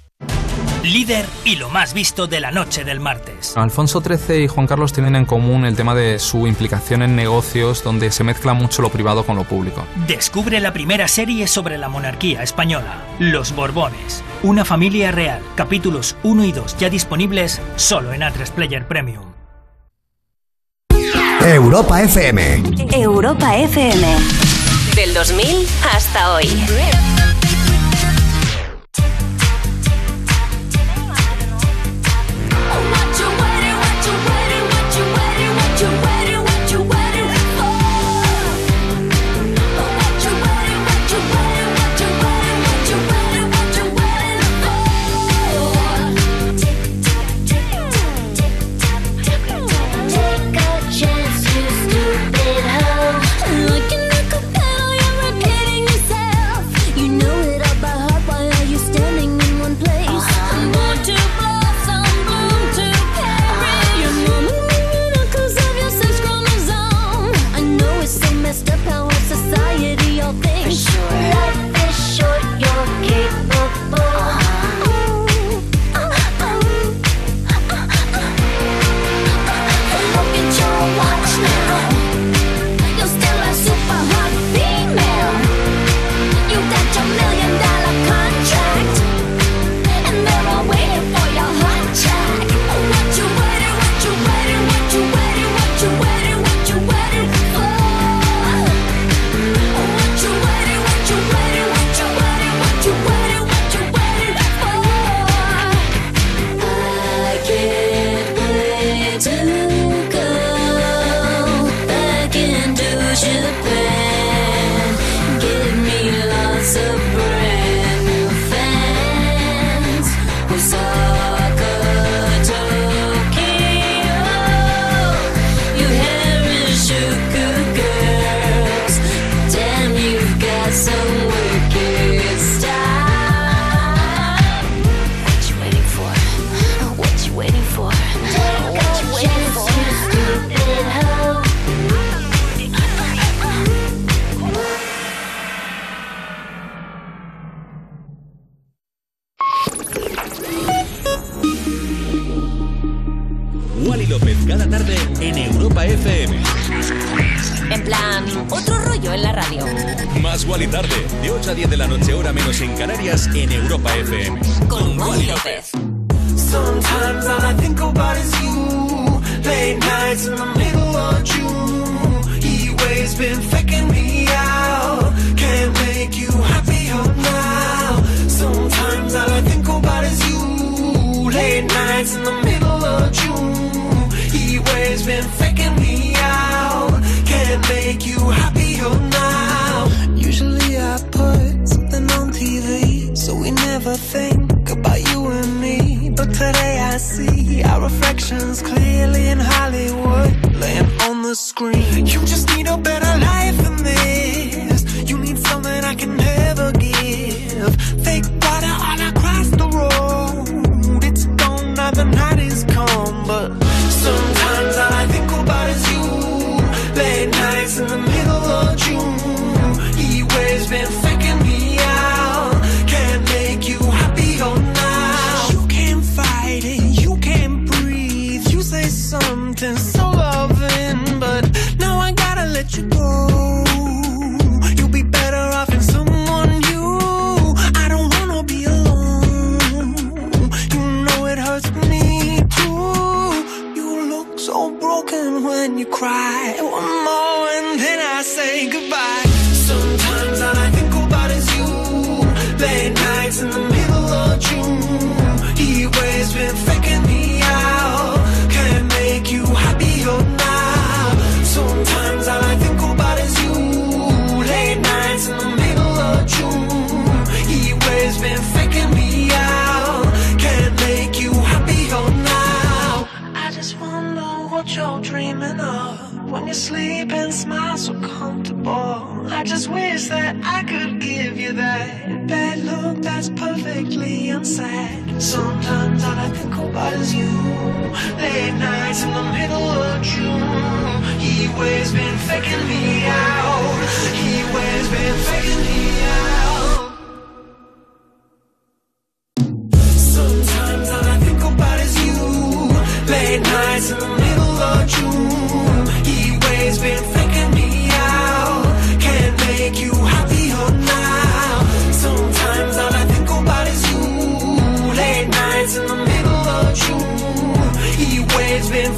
Líder 0.83 1.25
y 1.45 1.57
lo 1.57 1.69
más 1.69 1.93
visto 1.93 2.25
de 2.25 2.39
la 2.39 2.51
noche 2.51 2.83
del 2.83 2.99
martes. 2.99 3.55
Alfonso 3.55 4.01
XIII 4.01 4.43
y 4.43 4.47
Juan 4.47 4.65
Carlos 4.65 4.93
tienen 4.93 5.15
en 5.15 5.25
común 5.25 5.65
el 5.65 5.75
tema 5.75 5.93
de 5.93 6.17
su 6.17 6.47
implicación 6.47 7.03
en 7.03 7.15
negocios 7.15 7.83
donde 7.83 8.11
se 8.11 8.23
mezcla 8.23 8.53
mucho 8.53 8.81
lo 8.81 8.89
privado 8.89 9.23
con 9.23 9.35
lo 9.35 9.43
público. 9.43 9.85
Descubre 10.07 10.59
la 10.59 10.73
primera 10.73 11.07
serie 11.07 11.45
sobre 11.45 11.77
la 11.77 11.87
monarquía 11.87 12.41
española, 12.41 13.03
Los 13.19 13.53
Borbones, 13.55 14.23
una 14.41 14.65
familia 14.65 15.11
real, 15.11 15.41
capítulos 15.55 16.15
1 16.23 16.45
y 16.45 16.51
2 16.51 16.77
ya 16.77 16.89
disponibles 16.89 17.61
solo 17.75 18.13
en 18.13 18.21
A3 18.21 18.49
Player 18.51 18.87
Premium. 18.87 19.31
Europa 21.43 22.01
FM. 22.01 22.63
Europa 22.91 23.55
FM. 23.55 24.07
Del 24.95 25.13
2000 25.13 25.67
hasta 25.93 26.33
hoy. 26.33 26.47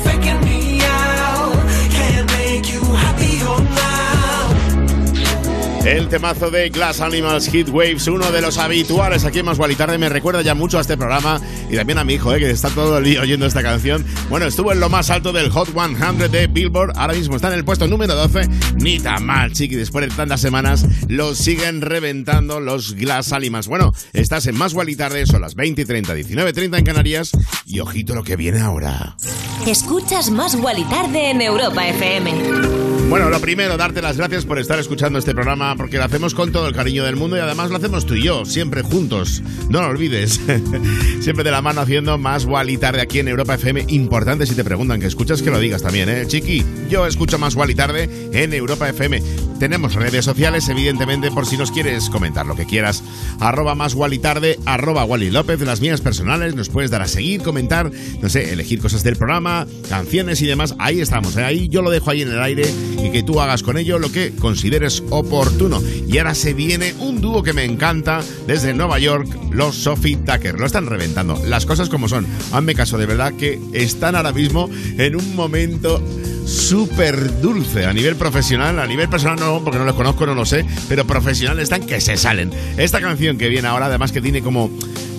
Faking 0.04 0.42
me 0.46 0.53
El 5.94 6.10
temazo 6.10 6.50
de 6.50 6.70
Glass 6.70 7.02
Animals 7.02 7.48
Hit 7.52 7.70
Waves, 7.70 8.08
uno 8.08 8.32
de 8.32 8.42
los 8.42 8.58
habituales 8.58 9.26
aquí 9.26 9.38
en 9.38 9.46
Más 9.46 9.60
me 9.60 10.10
recuerda 10.10 10.42
ya 10.42 10.56
mucho 10.56 10.80
a 10.80 10.82
este 10.82 10.98
programa 10.98 11.40
y 11.70 11.76
también 11.76 12.00
a 12.00 12.04
mi 12.04 12.16
hijo, 12.16 12.34
eh, 12.34 12.40
que 12.40 12.50
está 12.50 12.70
todo 12.70 12.98
el 12.98 13.04
día 13.04 13.22
oyendo 13.22 13.46
esta 13.46 13.62
canción. 13.62 14.04
Bueno, 14.28 14.48
estuvo 14.48 14.72
en 14.72 14.80
lo 14.80 14.90
más 14.90 15.12
alto 15.12 15.32
del 15.32 15.52
Hot 15.52 15.70
100 15.70 16.32
de 16.32 16.48
Billboard, 16.48 16.94
ahora 16.98 17.14
mismo 17.14 17.36
está 17.36 17.50
en 17.50 17.60
el 17.60 17.64
puesto 17.64 17.88
número 17.88 18.16
12, 18.16 18.50
ni 18.78 19.00
tan 19.00 19.24
mal, 19.24 19.54
chiqui, 19.54 19.76
después 19.76 20.10
de 20.10 20.16
tantas 20.16 20.42
semanas 20.42 20.84
lo 21.10 21.36
siguen 21.36 21.82
reventando 21.82 22.60
los 22.60 22.96
Glass 22.96 23.32
Animals. 23.32 23.68
Bueno, 23.68 23.94
estás 24.14 24.48
en 24.48 24.58
Más 24.58 24.74
Tarde, 24.98 25.28
son 25.28 25.42
las 25.42 25.54
20 25.54 25.84
y 25.84 25.86
30, 25.86 26.16
19 26.16 26.50
y 26.50 26.54
30 26.54 26.78
en 26.80 26.86
Canarias 26.86 27.32
y 27.68 27.82
ojito 27.82 28.16
lo 28.16 28.24
que 28.24 28.36
viene 28.36 28.62
ahora. 28.62 29.16
Escuchas 29.68 30.32
Más 30.32 30.56
Wally 30.56 30.86
Tarde 30.86 31.30
en 31.30 31.42
Europa 31.42 31.88
FM. 31.88 32.83
Bueno, 33.10 33.30
lo 33.30 33.40
primero, 33.40 33.78
darte 33.78 34.02
las 34.02 34.18
gracias 34.18 34.46
por 34.46 34.58
estar 34.58 34.80
escuchando 34.80 35.20
este 35.20 35.34
programa, 35.34 35.76
porque 35.76 35.98
lo 35.98 36.04
hacemos 36.04 36.34
con 36.34 36.52
todo 36.52 36.68
el 36.68 36.74
cariño 36.74 37.04
del 37.04 37.16
mundo 37.16 37.38
y 37.38 37.40
además 37.40 37.70
lo 37.70 37.78
hacemos 37.78 38.06
tú 38.06 38.16
y 38.16 38.24
yo, 38.24 38.44
siempre 38.46 38.82
juntos. 38.82 39.44
No 39.70 39.82
lo 39.82 39.90
olvides. 39.90 40.42
siempre 41.22 41.44
de 41.44 41.52
la 41.52 41.62
mano 41.62 41.82
haciendo 41.82 42.18
más 42.18 42.46
Wally 42.46 42.78
tarde 42.78 43.02
aquí 43.02 43.20
en 43.20 43.28
Europa 43.28 43.54
FM. 43.56 43.86
Importante 43.90 44.48
si 44.48 44.56
te 44.56 44.64
preguntan 44.64 45.00
que 45.00 45.06
escuchas, 45.06 45.44
que 45.44 45.52
lo 45.52 45.60
digas 45.60 45.84
también, 45.84 46.10
¿eh? 46.10 46.26
Chiqui, 46.26 46.66
yo 46.90 47.06
escucho 47.06 47.38
más 47.38 47.56
Wally 47.56 47.76
tarde 47.76 48.10
en 48.32 48.54
Europa 48.54 48.90
FM. 48.90 49.22
Tenemos 49.60 49.94
redes 49.94 50.26
sociales, 50.26 50.68
evidentemente, 50.68 51.32
por 51.32 51.46
si 51.46 51.56
nos 51.56 51.72
quieres 51.72 52.10
comentar 52.10 52.46
lo 52.46 52.56
que 52.56 52.66
quieras. 52.66 53.04
Arroba 53.40 53.76
más 53.76 53.94
Wally 53.94 54.20
tarde, 54.20 54.60
arroba 54.66 55.06
Wally 55.06 55.30
López, 55.30 55.62
las 55.62 55.80
mías 55.82 56.02
personales. 56.02 56.56
Nos 56.56 56.70
puedes 56.70 56.90
dar 56.90 57.02
a 57.02 57.08
seguir, 57.08 57.44
comentar, 57.44 57.92
no 58.22 58.30
sé, 58.30 58.52
elegir 58.52 58.82
cosas 58.82 59.04
del 59.04 59.16
programa, 59.16 59.68
canciones 59.88 60.42
y 60.42 60.48
demás. 60.48 60.76
Ahí 60.80 61.00
estamos, 61.00 61.38
¿eh? 61.38 61.44
ahí 61.44 61.70
yo 61.70 61.82
lo 61.82 61.92
dejo 61.92 62.10
ahí 62.10 62.24
en 62.24 62.32
el 62.32 62.42
aire 62.42 62.66
y 62.98 63.12
que 63.12 63.24
tú 63.24 63.40
hagas 63.40 63.64
con 63.64 63.78
ello 63.78 64.00
lo 64.00 64.12
que 64.12 64.34
consideres 64.36 65.04
oportuno. 65.10 65.82
Y 66.08 66.18
ahora 66.18 66.36
se 66.36 66.54
viene 66.54 66.94
un 67.00 67.22
dúo 67.22 67.44
que 67.44 67.54
me 67.54 67.64
encanta 67.64 68.22
desde 68.48 68.74
Nueva 68.74 69.00
York, 69.00 69.28
los 69.52 69.76
Sophie 69.76 70.18
Tucker. 70.18 70.60
Lo 70.60 70.66
están 70.66 70.86
reventando, 70.86 71.42
las 71.48 71.66
cosas 71.66 71.90
como 71.90 72.08
son. 72.08 72.28
Hazme 72.52 72.76
caso, 72.76 72.98
de 72.98 73.06
verdad 73.06 73.34
que 73.34 73.60
están 73.74 74.16
ahora 74.16 74.32
mismo 74.32 74.70
en 74.98 75.16
un 75.16 75.36
momento 75.36 76.02
súper 76.46 77.42
dulce 77.42 77.86
a 77.86 77.94
nivel 77.94 78.16
profesional, 78.16 78.80
a 78.80 78.88
nivel 78.88 79.10
personal 79.10 79.40
no, 79.40 79.64
porque 79.64 79.80
no 79.80 79.86
los 79.86 79.96
conozco, 79.96 80.26
no 80.26 80.36
lo 80.36 80.46
sé, 80.46 80.66
pero 80.90 81.06
profesional 81.06 81.60
están 81.60 81.86
que 81.86 82.02
se 82.02 82.18
salen. 82.18 82.52
Esta 82.78 83.02
canción 83.02 83.38
que 83.38 83.50
viene 83.50 83.68
ahora, 83.68 83.88
además 83.88 84.12
que 84.12 84.22
tiene 84.22 84.42
como 84.42 84.70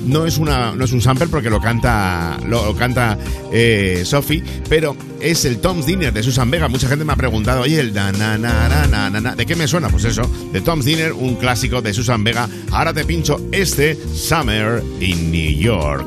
no 0.06 0.26
es 0.26 0.38
una 0.38 0.72
no 0.74 0.84
es 0.84 0.92
un 0.92 1.00
sample 1.00 1.28
porque 1.28 1.50
lo 1.50 1.60
canta 1.60 2.38
lo, 2.46 2.74
canta 2.76 3.18
eh, 3.52 4.02
Sophie, 4.04 4.42
pero 4.68 4.96
es 5.20 5.44
el 5.44 5.58
Tom's 5.58 5.86
Dinner 5.86 6.12
de 6.12 6.22
Susan 6.22 6.50
Vega. 6.50 6.68
Mucha 6.68 6.88
gente 6.88 7.04
me 7.04 7.12
ha 7.12 7.16
preguntado, 7.16 7.62
oye, 7.62 7.80
el 7.80 7.94
na, 7.94 8.12
na, 8.12 8.36
na, 8.38 9.10
na, 9.10 9.34
¿de 9.34 9.46
qué 9.46 9.56
me 9.56 9.66
suena? 9.66 9.88
Pues 9.88 10.04
eso, 10.04 10.22
de 10.52 10.60
Tom's 10.60 10.84
Dinner, 10.84 11.12
un 11.12 11.36
clásico 11.36 11.80
de 11.82 11.92
Susan 11.92 12.22
Vega. 12.22 12.48
Ahora 12.70 12.92
te 12.92 13.04
pincho 13.04 13.40
este 13.52 13.96
Summer 14.14 14.82
in 15.00 15.30
New 15.30 15.58
York. 15.58 16.06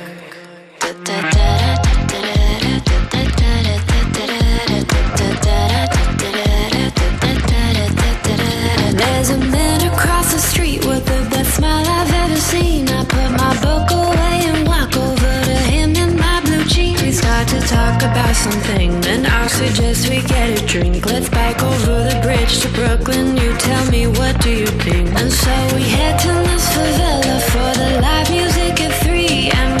something, 18.41 18.99
then 19.01 19.25
I 19.27 19.45
suggest 19.47 20.09
we 20.09 20.21
get 20.23 20.59
a 20.59 20.65
drink. 20.65 21.05
Let's 21.05 21.29
bike 21.29 21.61
over 21.61 21.95
the 22.09 22.19
bridge 22.23 22.61
to 22.61 22.69
Brooklyn. 22.69 23.37
You 23.37 23.53
tell 23.57 23.85
me 23.91 24.07
what 24.07 24.41
do 24.41 24.49
you 24.49 24.71
think? 24.85 25.09
And 25.19 25.31
so 25.31 25.53
we 25.75 25.83
head 25.83 26.19
to 26.25 26.33
this 26.49 26.65
favela 26.73 27.37
for 27.51 27.71
the 27.81 28.01
live 28.01 28.29
music 28.31 28.81
at 28.81 28.93
three. 29.03 29.51
And 29.53 29.80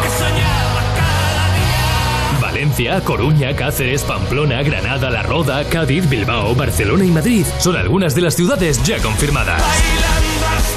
Valencia, 2.42 3.02
Coruña, 3.02 3.56
Cáceres, 3.56 4.02
Pamplona, 4.04 4.64
Granada, 4.64 5.12
La 5.12 5.22
Roda, 5.22 5.64
Cádiz, 5.66 6.10
Bilbao, 6.10 6.56
Barcelona 6.56 7.06
y 7.06 7.12
Madrid 7.12 7.46
son 7.60 7.76
algunas 7.76 8.16
de 8.16 8.22
las 8.22 8.36
ciudades 8.36 8.82
ya 8.84 8.98
confirmadas. 9.00 9.62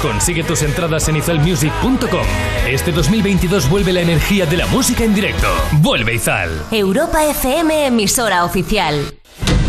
Consigue 0.01 0.43
tus 0.43 0.61
entradas 0.63 1.07
en 1.09 1.17
izalmusic.com. 1.17 2.25
Este 2.67 2.91
2022 2.91 3.69
vuelve 3.69 3.93
la 3.93 4.01
energía 4.01 4.45
de 4.45 4.57
la 4.57 4.67
música 4.67 5.03
en 5.03 5.13
directo. 5.13 5.47
Vuelve 5.73 6.15
Izal. 6.15 6.49
Europa 6.71 7.23
FM, 7.25 7.87
emisora 7.87 8.43
oficial. 8.45 9.13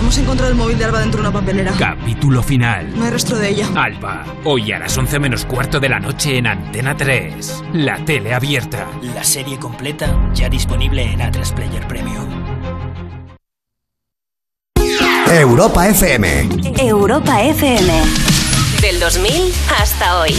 Hemos 0.01 0.19
encontrado 0.19 0.51
el 0.51 0.59
móvil 0.59 0.79
de 0.79 0.85
Alba 0.85 1.01
dentro 1.01 1.23
de 1.23 1.29
una 1.29 1.39
papelera. 1.39 1.73
Capítulo 1.79 2.43
final. 2.43 2.93
No 2.99 3.05
hay 3.05 3.11
rastro 3.13 3.39
de 3.39 3.49
ella. 3.51 3.69
Alba, 3.75 4.25
hoy 4.45 4.73
a 4.73 4.79
las 4.79 4.99
11 4.99 5.19
menos 5.19 5.45
cuarto 5.45 5.79
de 5.79 5.89
la 5.89 6.01
noche 6.01 6.39
en 6.39 6.49
Antena 6.49 6.97
3. 6.97 7.63
La 7.75 8.05
tele 8.05 8.35
abierta. 8.35 8.89
La 9.15 9.23
serie 9.23 9.59
completa 9.59 10.31
ya 10.35 10.49
disponible 10.49 11.03
en 11.03 11.21
A3 11.21 11.55
Player 11.55 11.87
Premium. 11.87 12.27
Europa 15.31 15.89
FM. 15.89 16.49
Europa 16.79 17.41
FM. 17.43 18.32
Del 18.93 19.01
2000 19.01 19.53
hasta 19.81 20.21
hoy. 20.21 20.35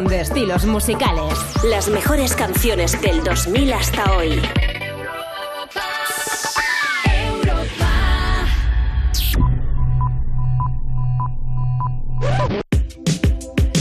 De 0.00 0.22
estilos 0.22 0.64
musicales. 0.64 1.34
Las 1.64 1.90
mejores 1.90 2.34
canciones 2.34 2.98
del 3.02 3.22
2000 3.22 3.72
hasta 3.74 4.16
hoy. 4.16 4.40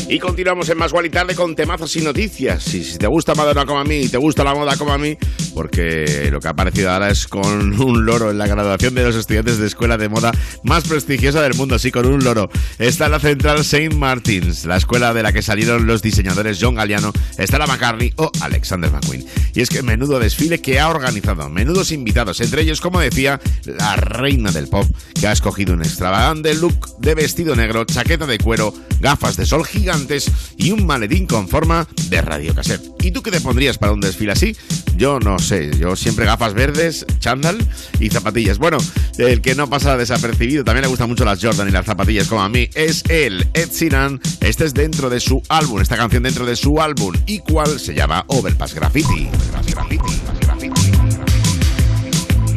Y 0.09 0.19
continuamos 0.19 0.67
en 0.67 0.77
Más 0.77 0.91
Gual 0.91 1.05
y 1.05 1.09
Tarde 1.09 1.33
con 1.33 1.55
temazos 1.55 1.95
y 1.95 2.01
noticias. 2.01 2.73
Y 2.73 2.83
si 2.83 2.97
te 2.97 3.07
gusta 3.07 3.33
Madonna 3.33 3.65
como 3.65 3.79
a 3.79 3.85
mí 3.85 4.01
y 4.01 4.09
te 4.09 4.17
gusta 4.17 4.43
la 4.43 4.53
moda 4.53 4.75
como 4.75 4.91
a 4.91 4.97
mí, 4.97 5.17
porque 5.61 6.27
lo 6.31 6.39
que 6.39 6.47
ha 6.47 6.51
aparecido 6.51 6.89
ahora 6.89 7.11
es 7.11 7.27
con 7.27 7.79
un 7.79 8.03
loro 8.03 8.31
en 8.31 8.39
la 8.39 8.47
graduación 8.47 8.95
de 8.95 9.03
los 9.03 9.15
estudiantes 9.15 9.59
de 9.59 9.67
escuela 9.67 9.95
de 9.95 10.09
moda 10.09 10.31
más 10.63 10.87
prestigiosa 10.87 11.39
del 11.43 11.53
mundo, 11.53 11.77
sí, 11.77 11.91
con 11.91 12.07
un 12.07 12.23
loro. 12.23 12.49
Está 12.79 13.09
la 13.09 13.19
central 13.19 13.59
St. 13.59 13.91
Martins, 13.95 14.65
la 14.65 14.77
escuela 14.77 15.13
de 15.13 15.21
la 15.21 15.31
que 15.31 15.43
salieron 15.43 15.85
los 15.85 16.01
diseñadores 16.01 16.57
John 16.59 16.73
Galliano, 16.73 17.13
Stella 17.37 17.67
McCartney 17.67 18.11
o 18.15 18.31
Alexander 18.41 18.91
McQueen. 18.91 19.23
Y 19.53 19.61
es 19.61 19.69
que 19.69 19.83
menudo 19.83 20.17
desfile 20.17 20.61
que 20.61 20.79
ha 20.79 20.89
organizado, 20.89 21.47
menudos 21.47 21.91
invitados, 21.91 22.41
entre 22.41 22.63
ellos, 22.63 22.81
como 22.81 22.99
decía, 22.99 23.39
la 23.65 23.95
reina 23.97 24.51
del 24.51 24.67
pop, 24.67 24.89
que 25.19 25.27
ha 25.27 25.31
escogido 25.31 25.75
un 25.75 25.83
extravagante 25.83 26.55
look 26.55 26.97
de 26.97 27.13
vestido 27.13 27.55
negro, 27.55 27.85
chaqueta 27.85 28.25
de 28.25 28.39
cuero, 28.39 28.73
gafas 28.99 29.37
de 29.37 29.45
sol 29.45 29.63
gigantes 29.63 30.31
y 30.57 30.71
un 30.71 30.87
maletín 30.87 31.27
con 31.27 31.47
forma 31.47 31.87
de 32.09 32.19
radiocassette. 32.19 32.81
¿Y 33.03 33.11
tú 33.11 33.21
qué 33.21 33.29
te 33.29 33.41
pondrías 33.41 33.77
para 33.77 33.93
un 33.93 34.01
desfile 34.01 34.31
así? 34.31 34.55
Yo 34.95 35.19
no 35.19 35.39
sé, 35.39 35.50
yo 35.77 35.95
siempre 35.95 36.25
gafas 36.25 36.53
verdes, 36.53 37.05
chándal 37.19 37.57
y 37.99 38.09
zapatillas. 38.09 38.57
Bueno, 38.57 38.77
el 39.17 39.41
que 39.41 39.53
no 39.53 39.69
pasa 39.69 39.97
desapercibido, 39.97 40.63
también 40.63 40.83
le 40.83 40.87
gustan 40.87 41.09
mucho 41.09 41.25
las 41.25 41.43
Jordan 41.43 41.67
y 41.67 41.71
las 41.71 41.85
zapatillas 41.85 42.27
como 42.27 42.41
a 42.41 42.49
mí, 42.49 42.69
es 42.73 43.03
el 43.09 43.45
Ed 43.53 43.69
Sheeran. 43.71 44.21
Este 44.39 44.65
es 44.65 44.73
dentro 44.73 45.09
de 45.09 45.19
su 45.19 45.43
álbum, 45.49 45.81
esta 45.81 45.97
canción 45.97 46.23
dentro 46.23 46.45
de 46.45 46.55
su 46.55 46.79
álbum, 46.81 47.13
y 47.25 47.39
cual 47.39 47.79
se 47.79 47.93
llama 47.93 48.23
Overpass 48.27 48.73
Graffiti. 48.75 49.29
Graffiti, 49.51 49.73
graffiti. 49.73 50.71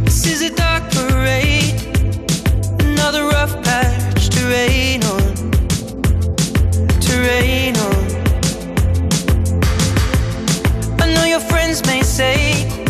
This 0.04 0.26
is 0.26 0.42
a 0.42 0.50
dark 0.54 0.84
parade, 0.92 1.74
another 2.78 3.24
rough 3.24 3.60
patch 3.64 4.28
to 4.30 4.40
on, 4.46 5.00
to 7.00 7.14
on. 7.18 7.94
I 11.00 11.12
know 11.12 11.24
your 11.24 11.40
friends 11.40 11.84
may 11.86 12.02
say 12.02 12.83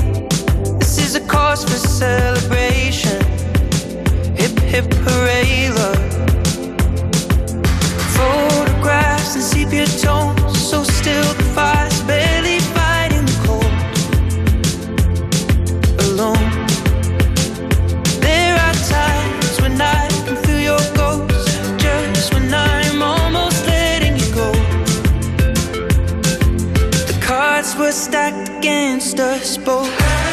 this 0.96 1.06
is 1.08 1.14
a 1.16 1.20
cause 1.26 1.64
for 1.64 1.76
celebration. 1.76 3.20
Hip 4.36 4.56
hip 4.60 4.86
hooray, 5.04 5.70
love. 5.70 6.12
Photographs 8.16 9.34
and 9.34 9.42
sepia 9.42 9.86
tones, 9.86 10.56
so 10.56 10.84
still 10.84 11.34
the 11.34 11.42
fire's 11.56 12.00
barely 12.02 12.60
fighting 12.76 13.26
the 13.26 13.38
cold. 13.46 13.74
Alone. 16.06 16.50
There 18.20 18.54
are 18.66 18.76
times 18.96 19.60
when 19.62 19.80
I 19.80 20.08
your 20.70 20.84
ghost, 20.94 21.48
just 21.78 22.32
when 22.34 22.54
I'm 22.54 23.02
almost 23.02 23.66
letting 23.66 24.16
you 24.16 24.32
go. 24.32 24.52
The 27.10 27.18
cards 27.20 27.74
were 27.76 27.92
stacked 27.92 28.48
against 28.58 29.18
us 29.18 29.56
both. 29.58 30.23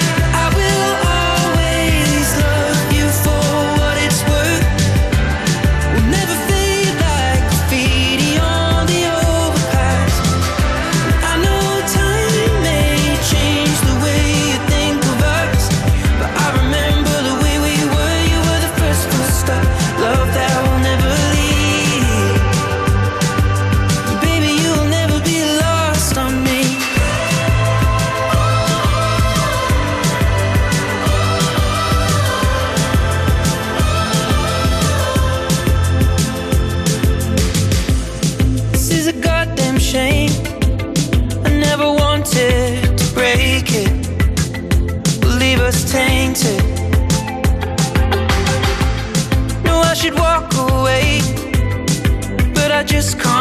Just 52.92 53.18
can't 53.18 53.41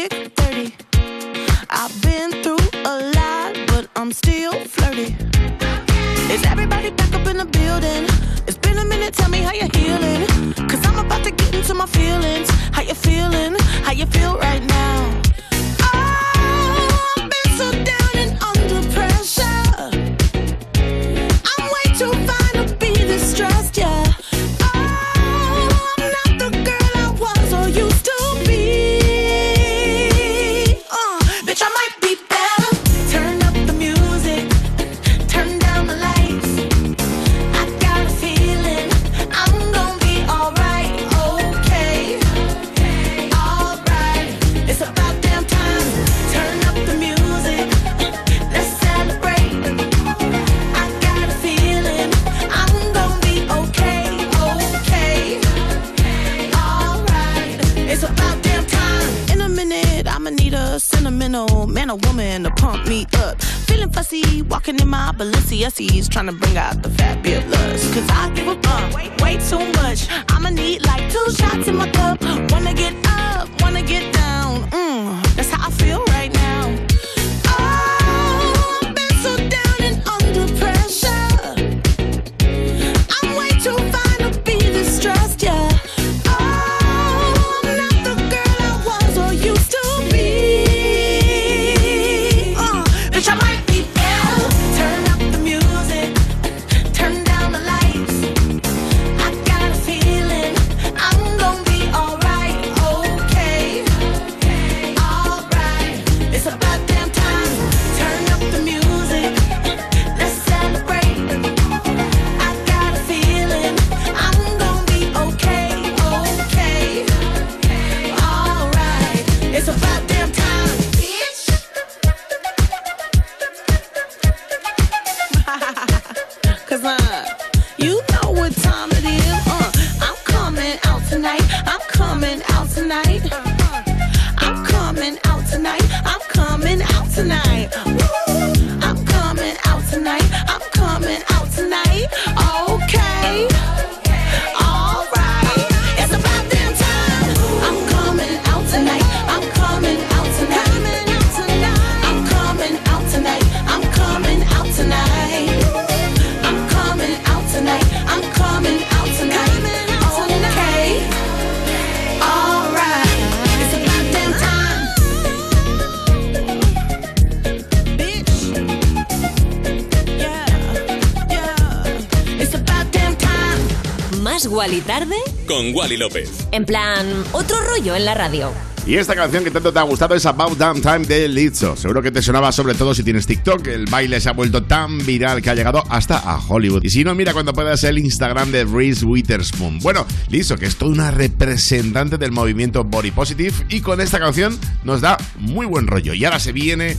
Wally 175.73 175.97
López. 175.97 176.47
En 176.51 176.65
plan, 176.65 177.07
otro 177.31 177.57
rollo 177.61 177.95
en 177.95 178.05
la 178.05 178.15
radio. 178.15 178.51
Y 178.85 178.95
esta 178.95 179.13
canción 179.13 179.43
que 179.43 179.51
tanto 179.51 179.71
te 179.71 179.77
ha 179.77 179.83
gustado 179.83 180.15
es 180.15 180.25
About 180.25 180.57
Damn 180.57 180.81
Time 180.81 181.05
de 181.05 181.27
Lizzo. 181.27 181.75
Seguro 181.75 182.01
que 182.01 182.09
te 182.09 182.21
sonaba 182.21 182.51
sobre 182.51 182.73
todo 182.73 182.95
si 182.95 183.03
tienes 183.03 183.27
TikTok. 183.27 183.67
El 183.67 183.85
baile 183.85 184.19
se 184.19 184.29
ha 184.29 184.33
vuelto 184.33 184.63
tan 184.63 184.97
viral 185.05 185.41
que 185.41 185.51
ha 185.51 185.55
llegado 185.55 185.83
hasta 185.89 186.17
a 186.17 186.39
Hollywood. 186.39 186.83
Y 186.83 186.89
si 186.89 187.03
no, 187.03 187.13
mira 187.13 187.31
cuando 187.33 187.53
puedas 187.53 187.83
el 187.83 187.99
Instagram 187.99 188.51
de 188.51 188.65
Reese 188.65 189.05
Witherspoon. 189.05 189.79
Bueno, 189.79 190.07
Lizzo, 190.29 190.57
que 190.57 190.65
es 190.65 190.77
toda 190.77 190.91
una 190.91 191.11
representante 191.11 192.17
del 192.17 192.31
movimiento 192.31 192.83
Body 192.83 193.11
Positive 193.11 193.53
y 193.69 193.81
con 193.81 194.01
esta 194.01 194.19
canción 194.19 194.59
nos 194.83 195.01
da 195.01 195.15
muy 195.37 195.67
buen 195.67 195.85
rollo. 195.85 196.15
Y 196.15 196.25
ahora 196.25 196.39
se 196.39 196.51
viene... 196.51 196.97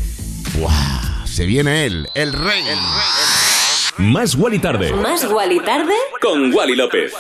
¡Buah! 0.57 1.27
Se 1.27 1.47
viene 1.47 1.87
él, 1.87 2.07
el 2.15 2.33
rey. 2.33 2.43
El 2.43 2.45
rey, 2.45 2.61
el 2.61 2.77
rey. 2.77 3.63
Más 3.99 4.35
Wally 4.35 4.59
Tarde. 4.59 4.93
Más 4.95 5.25
Wally 5.25 5.61
Tarde. 5.61 5.93
Con 6.21 6.53
Wally 6.55 6.75
López. 6.75 7.13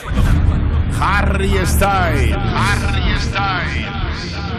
Harry 1.43 1.67
Styles. 1.67 2.37
Harry 2.55 3.87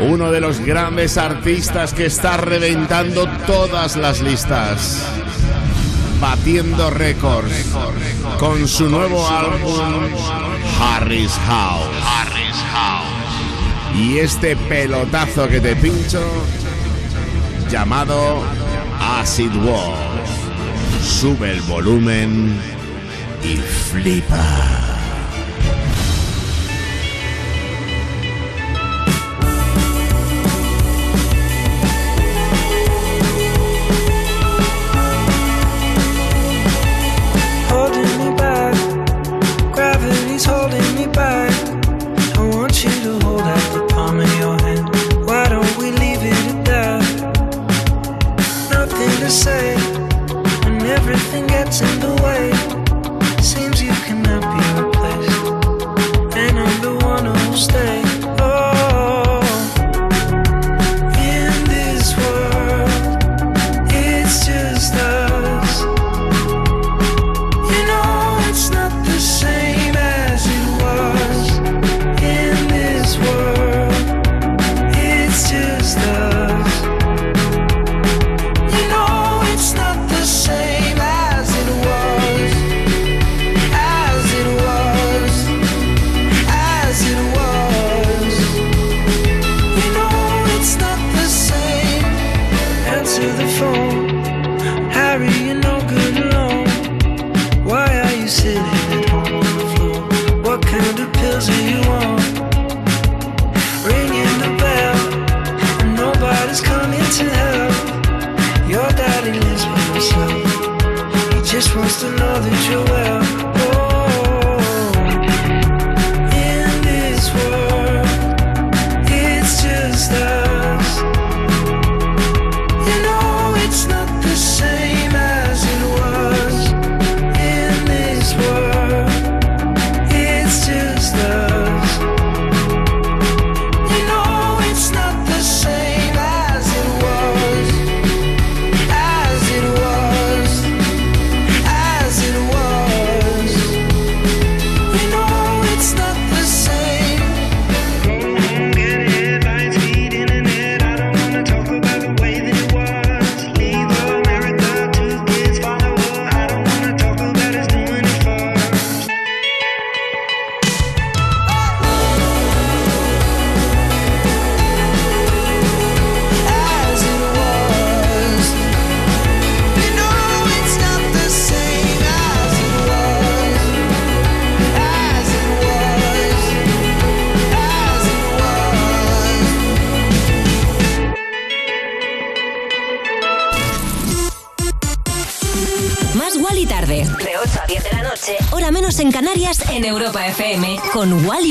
Uno 0.01 0.31
de 0.31 0.41
los 0.41 0.59
grandes 0.59 1.17
artistas 1.17 1.93
que 1.93 2.07
está 2.07 2.35
reventando 2.35 3.25
todas 3.47 3.95
las 3.95 4.19
listas. 4.19 5.01
Batiendo 6.19 6.89
récords 6.89 7.71
con 8.37 8.67
su 8.67 8.89
nuevo 8.89 9.25
álbum 9.25 10.09
Harry's 10.81 11.31
House. 11.47 11.87
Y 13.95 14.17
este 14.17 14.57
pelotazo 14.57 15.47
que 15.47 15.61
te 15.61 15.77
pincho 15.77 16.21
llamado 17.69 18.43
Acid 18.99 19.55
Wall. 19.55 19.95
Sube 21.01 21.51
el 21.51 21.61
volumen 21.61 22.59
y 23.41 23.55
flipa. 23.55 24.72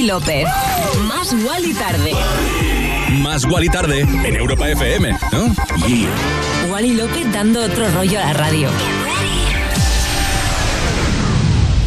López. 0.03 0.46
Más 1.07 1.32
Wally 1.32 1.72
tarde. 1.74 2.12
Más 3.20 3.44
Wally 3.44 3.68
tarde 3.68 4.00
en 4.00 4.36
Europa 4.36 4.68
FM, 4.68 5.12
¿no? 5.32 5.55
Yeah. 5.86 6.09
Wally 6.70 6.94
López 6.94 7.32
dando 7.32 7.64
otro 7.64 7.88
rollo 7.90 8.18
a 8.18 8.24
la 8.24 8.32
radio. 8.32 8.68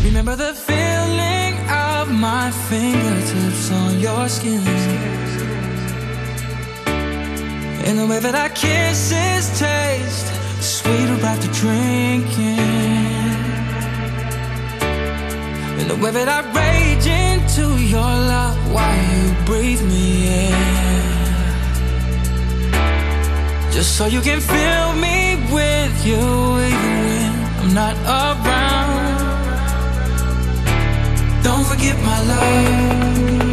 Remember 0.04 0.36
the 0.36 0.54
feeling 0.54 1.56
of 1.70 2.10
my 2.10 2.52
fingertips 2.70 3.72
on 3.72 4.00
your 4.00 4.30
skin. 4.30 4.62
And 7.86 8.00
the 8.00 8.08
way 8.08 8.20
that 8.20 8.36
our 8.36 8.50
kisses 8.50 9.50
taste 9.60 10.28
sweeter 10.62 11.26
after 11.26 11.48
drinking. 11.52 12.60
And 15.80 15.90
the 15.90 15.98
way 15.98 16.12
that 16.12 16.30
I 16.30 16.55
your 17.96 18.16
love 18.34 18.58
while 18.74 19.04
you 19.14 19.24
breathe 19.46 19.82
me 19.94 20.06
in. 20.44 20.56
Just 23.72 23.96
so 23.98 24.06
you 24.06 24.22
can 24.22 24.40
fill 24.42 24.90
me 25.06 25.18
with 25.56 25.96
you 26.10 26.24
even 26.70 27.32
when 27.56 27.62
I'm 27.62 27.74
not 27.82 27.96
around. 28.20 29.16
Don't 31.44 31.66
forget 31.72 31.96
my 32.10 32.20
love. 32.32 33.45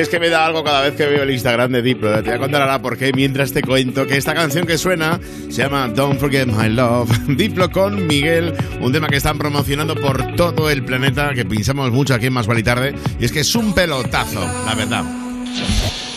Es 0.00 0.08
que 0.08 0.18
me 0.18 0.30
da 0.30 0.46
algo 0.46 0.64
cada 0.64 0.80
vez 0.80 0.94
que 0.94 1.04
veo 1.06 1.22
el 1.22 1.30
Instagram 1.30 1.72
de 1.72 1.82
Diplo. 1.82 2.10
Te 2.16 2.22
voy 2.22 2.32
a 2.32 2.38
contar 2.38 2.62
ahora 2.62 2.80
por 2.80 2.96
qué 2.96 3.12
mientras 3.12 3.52
te 3.52 3.62
cuento 3.62 4.06
que 4.06 4.16
esta 4.16 4.34
canción 4.34 4.66
que 4.66 4.78
suena 4.78 5.20
se 5.50 5.62
llama 5.62 5.88
Don't 5.88 6.18
Forget 6.18 6.46
My 6.46 6.68
Love. 6.70 7.10
Diplo 7.28 7.70
con 7.70 8.06
Miguel, 8.06 8.54
un 8.80 8.92
tema 8.92 9.08
que 9.08 9.16
están 9.16 9.36
promocionando 9.36 9.94
por 9.94 10.36
todo 10.36 10.70
el 10.70 10.84
planeta, 10.84 11.34
que 11.34 11.44
pinchamos 11.44 11.90
mucho 11.92 12.14
aquí 12.14 12.26
en 12.26 12.32
Más 12.32 12.46
Vale 12.46 12.62
Tarde. 12.62 12.94
Y 13.18 13.24
es 13.26 13.32
que 13.32 13.40
es 13.40 13.54
un 13.54 13.74
pelotazo, 13.74 14.40
la 14.64 14.74
verdad. 14.74 15.04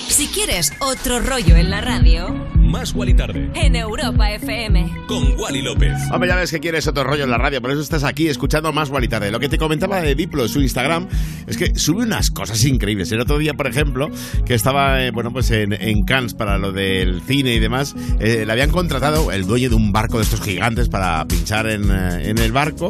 Si 0.07 0.27
quieres 0.27 0.71
otro 0.79 1.19
rollo 1.19 1.57
en 1.57 1.69
la 1.69 1.81
radio, 1.81 2.47
Más 2.73 2.95
Wally 2.95 3.13
Tarde. 3.13 3.51
en 3.53 3.75
Europa 3.75 4.31
FM. 4.31 4.91
Con 5.05 5.39
Wally 5.39 5.61
López. 5.61 5.93
Hombre, 6.11 6.27
ya 6.27 6.35
ves 6.37 6.49
que 6.49 6.59
quieres 6.59 6.87
otro 6.87 7.03
rollo 7.03 7.23
en 7.23 7.29
la 7.29 7.37
radio, 7.37 7.61
por 7.61 7.69
eso 7.69 7.81
estás 7.81 8.03
aquí 8.03 8.27
escuchando 8.27 8.73
más 8.73 8.89
Wally 8.89 9.07
Tarde. 9.07 9.29
Lo 9.29 9.39
que 9.39 9.47
te 9.47 9.59
comentaba 9.59 10.01
de 10.01 10.15
Diplo 10.15 10.41
en 10.41 10.49
su 10.49 10.59
Instagram 10.59 11.07
es 11.45 11.55
que 11.55 11.75
sube 11.75 12.01
unas 12.01 12.31
cosas 12.31 12.65
increíbles. 12.65 13.11
El 13.11 13.19
otro 13.19 13.37
día, 13.37 13.53
por 13.53 13.67
ejemplo, 13.67 14.09
que 14.47 14.55
estaba 14.55 15.05
eh, 15.05 15.11
bueno 15.11 15.31
pues 15.31 15.51
en, 15.51 15.73
en 15.73 16.03
Cannes 16.03 16.33
para 16.33 16.57
lo 16.57 16.71
del 16.71 17.21
cine 17.21 17.53
y 17.53 17.59
demás, 17.59 17.95
eh, 18.19 18.43
le 18.43 18.51
habían 18.51 18.71
contratado 18.71 19.31
el 19.31 19.45
dueño 19.45 19.69
de 19.69 19.75
un 19.75 19.91
barco 19.91 20.17
de 20.17 20.23
estos 20.23 20.41
gigantes 20.41 20.89
para 20.89 21.23
pinchar 21.25 21.67
en, 21.67 21.91
eh, 21.91 22.29
en 22.31 22.39
el 22.39 22.51
barco 22.51 22.89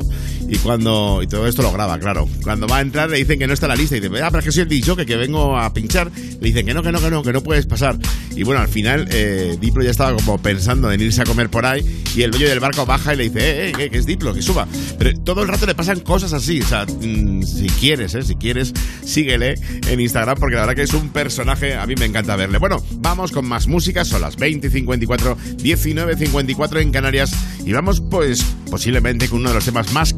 y 0.54 0.58
cuando 0.60 1.22
y 1.24 1.28
todo 1.28 1.48
esto 1.48 1.62
lo 1.62 1.72
graba, 1.72 1.98
claro. 1.98 2.30
Cuando 2.44 2.68
va 2.68 2.78
a 2.78 2.82
entrar 2.82 3.10
le 3.10 3.18
dicen 3.18 3.40
que 3.40 3.48
no 3.48 3.54
está 3.54 3.66
en 3.66 3.72
la 3.72 3.76
lista 3.76 3.98
y 3.98 4.00
dice, 4.00 4.22
ah, 4.22 4.30
pero 4.30 4.40
es 4.40 4.46
que 4.46 4.52
soy 4.52 4.64
el 4.64 4.70
dicho 4.70 4.96
que, 4.96 5.04
vengo 5.16 5.58
a 5.58 5.74
pinchar. 5.74 6.12
Le 6.14 6.48
dicen 6.48 6.66
que 6.66 6.74
no, 6.74 6.84
que 6.84 6.92
no, 6.92 7.02
que 7.02 7.10
no, 7.10 7.24
que 7.24 7.34
no 7.34 7.42
puedes 7.42 7.66
pasar. 7.66 7.98
Y 8.36 8.44
bueno, 8.44 8.62
al 8.62 8.68
final 8.68 9.08
eh, 9.12 9.58
Diplo 9.60 9.84
ya 9.84 9.92
estaba 9.92 10.16
como 10.16 10.38
pensando 10.38 10.92
en 10.92 11.02
irse 11.02 11.22
a 11.22 11.26
comer 11.26 11.50
por 11.50 11.66
ahí 11.66 12.04
y 12.16 12.22
el 12.22 12.32
dueño 12.32 12.48
del 12.48 12.60
barco 12.60 12.86
baja 12.86 13.14
y 13.14 13.18
le 13.18 13.24
dice, 13.24 13.40
eh, 13.40 13.70
eh, 13.70 13.72
que, 13.76 13.90
que 13.90 13.98
es 13.98 14.06
Diplo, 14.06 14.34
que 14.34 14.42
suba. 14.42 14.68
Pero 14.98 15.20
todo 15.22 15.42
el 15.42 15.48
rato 15.48 15.66
le 15.66 15.76
pasan 15.76 16.02
cosas 16.02 16.34
así. 16.34 16.62
O 16.62 16.66
sea, 16.66 16.86
mm, 16.86 17.42
si 17.44 17.68
quieres, 17.68 18.14
eh, 18.16 18.24
si 18.24 18.36
quieres, 18.36 18.74
síguele 19.04 19.56
en 19.88 20.00
Instagram 20.00 20.38
porque 20.38 20.56
la 20.56 20.62
verdad 20.62 20.76
que 20.76 20.84
es 20.84 20.94
un 20.94 21.10
personaje, 21.10 21.76
a 21.76 21.86
mí 21.88 21.96
me 21.96 22.06
encanta 22.06 22.36
verle. 22.36 22.60
Bueno, 22.60 22.84
vamos 22.96 23.32
con 23.32 23.46
más 23.48 23.68
música, 23.68 24.06
son 24.06 24.22
las 24.22 24.36
20 24.36 24.68
y 24.68 24.70
54, 24.70 25.38
19 25.58 26.18
54 26.18 26.80
en 26.80 26.92
Canarias 26.92 27.32
y 27.66 27.72
vamos 27.72 28.02
pues 28.02 28.44
posiblemente 28.70 29.28
con 29.28 29.40
uno 29.40 29.50
de 29.50 29.56
los 29.56 29.66
temas 29.66 29.92
más 29.94 30.14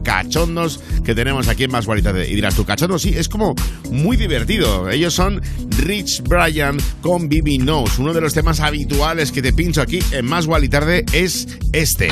que 1.03 1.15
tenemos 1.15 1.47
aquí 1.47 1.63
en 1.63 1.71
Más 1.71 1.85
Guarita. 1.85 2.11
Y 2.25 2.35
dirás, 2.35 2.55
tu 2.55 2.65
cachondo 2.65 2.99
sí, 2.99 3.13
es 3.15 3.29
como 3.29 3.55
muy 3.91 4.17
divertido. 4.17 4.89
Ellos 4.89 5.13
son 5.13 5.41
Rich 5.77 6.23
Brian 6.23 6.77
con 7.01 7.29
Bibi 7.29 7.57
Knows. 7.59 7.99
Uno 7.99 8.13
de 8.13 8.21
los 8.21 8.33
temas 8.33 8.59
habituales 8.59 9.31
que 9.31 9.41
te 9.41 9.53
pincho 9.53 9.81
aquí 9.81 9.99
en 10.11 10.25
Más 10.25 10.47
Tarde 10.69 11.05
es 11.13 11.47
este. 11.73 12.09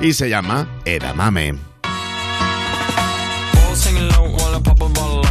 Y 0.00 0.12
se 0.12 0.28
llama 0.28 0.80
Edamame. 0.84 1.67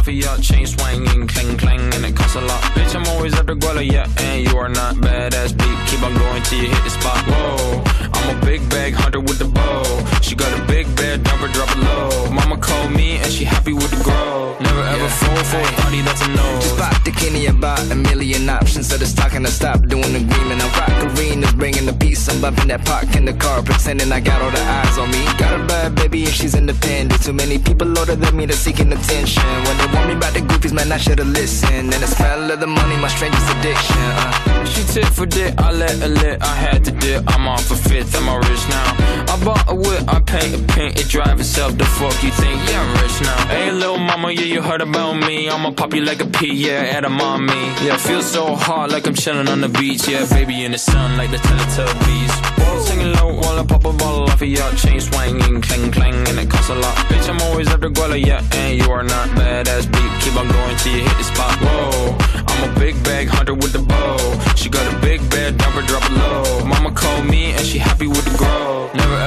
Pop 0.08 0.14
a 0.14 0.14
bottle 0.14 0.14
off 0.14 0.14
of 0.14 0.14
your 0.14 0.36
chain 0.38 0.66
swinging, 0.66 1.26
clang 1.28 1.56
clang, 1.56 1.94
and 1.94 2.04
it 2.04 2.16
costs 2.16 2.36
a 2.36 2.40
lot. 2.40 2.62
Bitch, 2.74 2.94
I'm 2.94 3.06
always 3.08 3.34
after 3.34 3.54
Guala, 3.54 3.84
yeah, 3.84 4.06
and 4.18 4.46
you 4.46 4.56
are 4.56 4.68
not 4.68 4.96
badass 4.96 5.56
beat. 5.56 5.78
Keep 5.88 6.02
on 6.02 6.14
going 6.14 6.42
till 6.42 6.62
you 6.62 6.68
hit 6.68 6.84
the 6.84 6.90
spot. 6.90 7.18
Whoa, 7.26 7.82
I'm 8.12 8.36
a 8.36 8.44
big 8.44 8.68
bag 8.70 8.94
hunter 8.94 9.20
with 9.20 9.38
the 9.38 9.46
bow. 9.46 10.20
She 10.22 10.34
got 10.34 10.52
a 10.58 10.62
big 10.66 10.86
bed, 10.96 11.24
number 11.24 11.48
drop 11.48 11.70
it 11.70 11.78
low. 11.78 12.30
Mama 12.30 12.56
called 12.58 12.92
me 12.92 13.16
and 13.18 13.32
she 13.32 13.44
happy 13.44 13.72
with 13.72 13.90
the 13.90 14.02
grow. 14.02 14.56
Never 14.60 14.82
ever 14.82 15.08
fall 15.08 15.44
for 15.44 15.60
a 15.60 15.72
party 15.80 16.00
that's 16.02 16.22
a 16.22 16.28
no. 16.28 16.48
Just 16.60 16.76
bought 16.76 17.04
the 17.04 17.10
Kenny 17.12 17.46
about 17.46 17.80
a 17.90 17.94
million 17.94 18.48
options. 18.48 18.88
So 18.88 18.98
just 18.98 19.16
talking 19.16 19.44
to 19.44 19.50
stop 19.50 19.86
doing 19.86 20.14
agreement. 20.14 20.62
I 20.62 20.68
rock 20.78 21.16
arenas, 21.16 21.52
bringing 21.54 21.86
the 21.86 21.92
peace. 21.92 22.28
I'm 22.28 22.40
bumping 22.40 22.68
that 22.68 22.84
park 22.84 23.14
in 23.16 23.24
the 23.24 23.32
car, 23.32 23.62
pretending 23.62 24.12
I 24.12 24.20
got 24.20 24.42
all 24.42 24.50
the 24.50 24.60
eyes 24.60 24.98
on 24.98 25.10
me. 25.10 25.24
Got 25.38 25.60
a 25.60 25.64
bad 25.64 25.94
baby 25.94 26.24
and 26.24 26.34
she's 26.34 26.54
independent. 26.54 27.22
Too 27.22 27.32
many 27.32 27.58
people 27.58 27.98
older 27.98 28.16
than 28.16 28.36
me 28.36 28.46
that's 28.46 28.58
seeking 28.58 28.92
attention. 28.92 29.48
When 29.64 29.76
they 29.78 29.97
want 29.98 30.08
me 30.08 30.14
about 30.14 30.34
the 30.34 30.40
goofies, 30.40 30.72
man, 30.72 30.92
I 30.92 30.98
should've 30.98 31.26
listened. 31.26 31.92
And 31.94 32.02
the 32.02 32.06
smell 32.06 32.50
of 32.50 32.60
the 32.60 32.66
money, 32.66 32.96
my 32.96 33.08
strangest 33.08 33.48
addiction. 33.56 33.96
Uh. 33.98 34.64
She 34.64 34.82
tit 34.84 35.06
for 35.06 35.26
dick, 35.26 35.54
I 35.58 35.72
let 35.72 35.96
her 35.98 36.08
lit, 36.08 36.42
I 36.42 36.54
had 36.54 36.84
to 36.84 36.92
dip. 36.92 37.24
I'm 37.26 37.48
off 37.48 37.70
a 37.70 37.76
fifth, 37.76 38.14
I'm 38.16 38.28
rich 38.48 38.64
now. 38.68 39.27
Bought 39.44 39.70
a 39.70 39.74
whip, 39.74 40.02
I 40.08 40.20
paint 40.20 40.54
a 40.54 40.72
paint, 40.72 41.00
it 41.00 41.08
drive 41.08 41.40
itself. 41.40 41.76
The 41.78 41.84
fuck 41.84 42.22
you 42.22 42.30
think? 42.30 42.58
Yeah, 42.68 42.82
I'm 42.82 43.02
rich 43.02 43.20
now. 43.22 43.46
Hey, 43.46 43.70
little 43.70 43.98
mama, 43.98 44.32
yeah, 44.32 44.42
you 44.42 44.60
heard 44.60 44.82
about 44.82 45.14
me. 45.14 45.48
I'ma 45.48 45.70
pop 45.70 45.94
you 45.94 46.02
like 46.02 46.20
a 46.20 46.26
pea, 46.26 46.52
yeah, 46.52 46.96
at 46.96 47.04
a 47.04 47.08
mommy. 47.08 47.54
Yeah, 47.84 47.96
feel 47.96 48.22
so 48.22 48.54
hot 48.54 48.90
like 48.90 49.06
I'm 49.06 49.14
chilling 49.14 49.48
on 49.48 49.60
the 49.60 49.68
beach. 49.68 50.08
Yeah, 50.08 50.26
baby 50.26 50.64
in 50.64 50.72
the 50.72 50.78
sun 50.78 51.16
like 51.16 51.30
the 51.30 51.38
Teletubbies. 51.38 52.56
Ball 52.58 52.80
singing 52.80 53.12
low 53.14 53.34
while 53.40 53.58
I 53.58 53.64
pop 53.64 53.84
a 53.84 53.92
bottle 53.92 54.24
off 54.24 54.42
of 54.42 54.48
your 54.48 54.70
chain 54.72 55.00
swinging, 55.00 55.60
clang 55.62 55.90
clang, 55.92 56.28
and 56.28 56.38
it 56.38 56.50
costs 56.50 56.70
a 56.70 56.74
lot. 56.74 56.94
Bitch, 57.08 57.28
I'm 57.28 57.40
always 57.42 57.68
after 57.68 57.90
Guala, 57.90 58.18
yeah, 58.24 58.42
and 58.52 58.76
you 58.78 58.90
are 58.90 59.04
not 59.04 59.28
badass 59.30 59.90
beat. 59.92 60.12
Keep 60.22 60.36
on 60.36 60.48
going 60.48 60.76
till 60.78 60.96
you 60.96 61.02
hit 61.04 61.16
the 61.16 61.24
spot. 61.24 61.56
Whoa, 61.60 62.16
I'm 62.48 62.70
a 62.70 62.78
big 62.78 63.02
bag 63.04 63.28
hunter 63.28 63.54
with 63.54 63.72
the 63.72 63.78
bow. 63.78 64.18
She 64.56 64.68
got 64.68 64.92
a 64.92 64.98
big 64.98 65.20
bed, 65.30 65.56
dumper, 65.58 65.86
drop 65.86 66.04
it 66.04 66.12
low. 66.12 66.64
Mama 66.66 66.92
called 66.92 67.26
me 67.26 67.52
and 67.52 67.64
she 67.64 67.78
happy 67.78 68.06
with 68.06 68.24
the 68.24 68.36
grow. 68.36 68.90
Never 68.94 69.14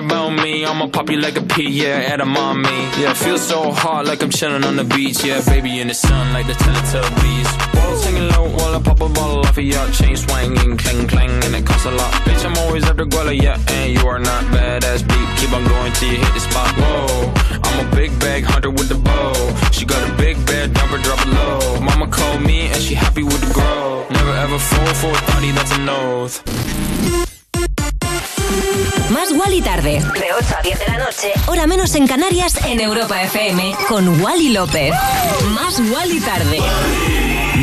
about 0.00 0.30
me. 0.30 0.64
I'ma 0.64 0.88
pop 0.88 1.10
you 1.10 1.18
like 1.18 1.36
a 1.36 1.42
pea, 1.42 1.68
yeah, 1.68 2.12
at 2.12 2.20
a 2.20 2.24
mommy. 2.26 2.80
Yeah, 3.00 3.12
feel 3.14 3.38
so 3.38 3.70
hot 3.70 4.06
like 4.06 4.22
I'm 4.22 4.30
chilling 4.30 4.64
on 4.64 4.76
the 4.76 4.84
beach. 4.84 5.22
Yeah, 5.24 5.40
baby 5.44 5.80
in 5.80 5.88
the 5.88 5.94
sun 5.94 6.32
like 6.32 6.46
the 6.46 6.54
Teletubbies. 6.54 7.50
Ball 7.74 7.96
singing 7.96 8.28
low 8.28 8.48
while 8.56 8.74
I 8.74 8.80
pop 8.82 9.00
a 9.00 9.08
bottle 9.08 9.40
off 9.40 9.58
of 9.58 9.64
your 9.64 9.86
chain 9.90 10.16
swinging, 10.16 10.76
clang 10.76 11.06
clang, 11.06 11.30
and 11.44 11.54
it 11.54 11.66
costs 11.66 11.86
a 11.86 11.90
lot. 11.90 12.12
Bitch, 12.24 12.44
I'm 12.44 12.56
always 12.58 12.84
after 12.84 13.04
Guala, 13.04 13.34
yeah, 13.40 13.58
and 13.68 13.92
you 13.92 14.06
are 14.06 14.18
not 14.18 14.42
badass 14.54 15.06
beat. 15.06 15.28
Keep 15.38 15.52
on 15.52 15.64
going 15.68 15.92
till 15.92 16.10
you 16.12 16.18
hit 16.18 16.34
the 16.34 16.40
spot. 16.40 16.70
Whoa, 16.76 17.32
I'm 17.64 17.86
a 17.86 17.96
big 17.96 18.10
bag 18.20 18.44
hunter 18.44 18.70
with 18.70 18.88
the 18.88 18.96
bow. 18.96 19.34
She 19.70 19.84
got 19.84 20.02
a 20.08 20.12
big 20.16 20.36
bed, 20.46 20.72
dumper, 20.72 21.02
drop 21.02 21.20
it 21.26 21.30
low. 21.38 21.80
Mama 21.80 22.06
called 22.08 22.42
me 22.42 22.68
and 22.68 22.80
she 22.82 22.94
happy 22.94 23.22
with 23.22 23.40
the 23.40 23.52
grow. 23.52 24.06
Never 24.10 24.34
ever 24.44 24.58
fall 24.58 24.94
for 24.94 25.10
a 25.10 25.20
thotty, 25.28 25.50
that's 25.52 25.72
an 25.72 25.88
oath. 25.88 27.29
Más 29.10 29.32
Wally 29.32 29.60
tarde. 29.60 30.00
De 30.00 30.32
8 30.38 30.54
a 30.58 30.62
10 30.62 30.78
de 30.78 30.86
la 30.86 30.98
noche. 30.98 31.32
Hora 31.46 31.66
menos 31.66 31.94
en 31.94 32.06
Canarias 32.06 32.54
en 32.64 32.80
Europa 32.80 33.20
FM. 33.22 33.74
Con 33.88 34.20
Wally 34.22 34.50
López. 34.50 34.92
Más 35.54 35.80
Wally 35.90 36.20
tarde. 36.20 36.58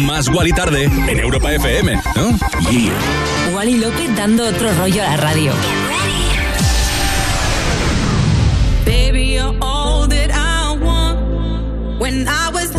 Más 0.06 0.28
Wally 0.30 0.52
Tarde 0.54 0.84
en 0.84 1.20
Europa 1.20 1.52
FM, 1.52 2.00
¿no? 2.16 2.38
Yeah. 2.70 2.94
Wally 3.54 3.78
López 3.78 4.16
dando 4.16 4.48
otro 4.48 4.72
rollo 4.74 5.02
a 5.04 5.08
la 5.08 5.18
radio. 5.18 5.54
Baby, 8.86 9.34
you're 9.34 9.56
all 9.62 10.08
that 10.08 10.32
I 10.32 10.78
want. 10.80 12.00
When 12.00 12.28
I 12.28 12.50
was 12.54 12.72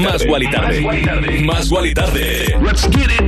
Más 0.00 0.24
Guali 0.24 0.50
Tarde. 0.50 1.42
Más 1.44 1.68
Guali 1.68 1.92
Tarde. 1.92 2.56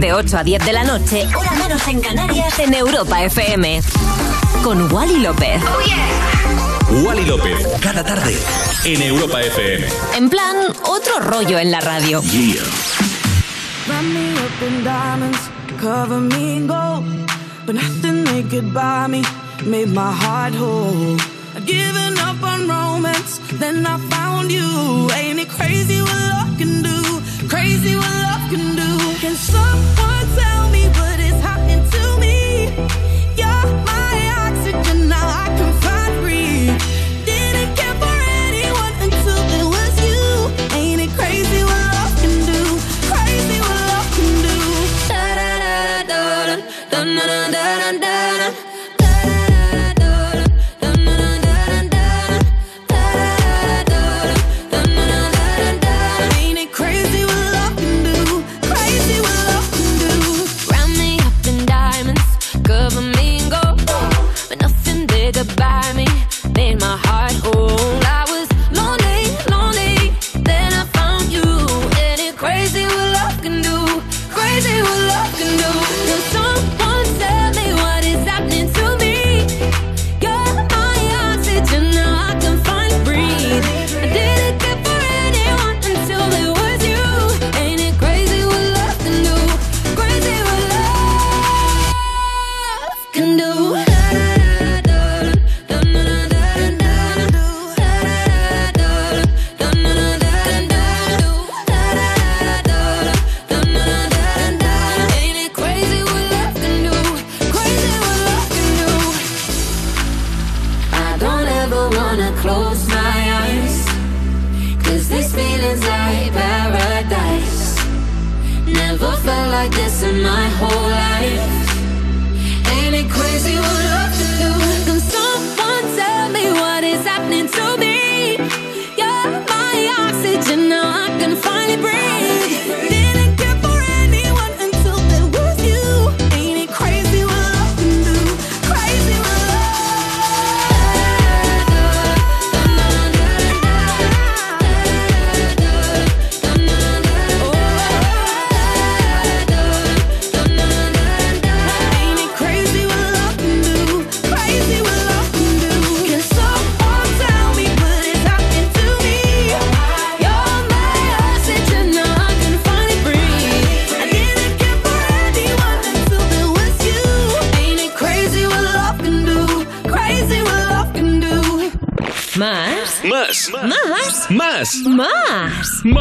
De 0.01 0.12
8 0.12 0.39
a 0.39 0.43
10 0.45 0.64
de 0.64 0.73
la 0.73 0.85
noche, 0.85 1.27
hora 1.37 1.53
menos 1.53 1.87
en 1.87 2.01
Canarias, 2.01 2.59
en 2.59 2.73
Europa 2.73 3.23
FM. 3.23 3.83
Con 4.62 4.91
Wally 4.91 5.20
López. 5.20 5.61
Wally 7.05 7.27
López. 7.27 7.66
Cada 7.81 8.03
tarde. 8.03 8.37
En 8.85 9.03
Europa 9.03 9.43
FM. 9.43 9.87
En 10.16 10.31
plan, 10.31 10.57
otro 10.85 11.20
rollo 11.20 11.59
en 11.59 11.70
la 11.70 11.81
radio. 11.81 12.23
Wrap 12.23 14.03
me 14.03 14.33
up 14.33 14.62
in 14.66 14.85
diamonds, 14.85 15.39
cover 15.79 16.20
me 16.20 16.57
in 16.57 16.66
gold. 16.66 17.05
But 17.66 17.75
nothing 17.75 18.25
they 18.25 18.43
could 18.45 18.73
buy 18.73 19.09
me 19.09 19.23
made 19.64 19.89
my 19.89 20.11
heart 20.11 20.55
whole. 20.55 21.32
Given 21.67 22.19
up 22.19 22.43
on 22.43 22.69
romance, 22.69 23.39
then 23.53 23.87
I 23.87 23.97
found 24.11 24.51
you. 24.51 25.09
Ain't 25.15 25.39
it 25.39 25.49
crazy 25.49 26.01
what 26.01 26.21
love 26.33 26.59
can 26.59 26.83
do? 26.83 26.99
Crazy 27.49 27.95
what 27.95 28.15
love 28.27 28.51
can 28.51 28.75
do. 28.75 28.91
Can 29.21 29.35
someone 29.37 30.27
tell 30.37 30.52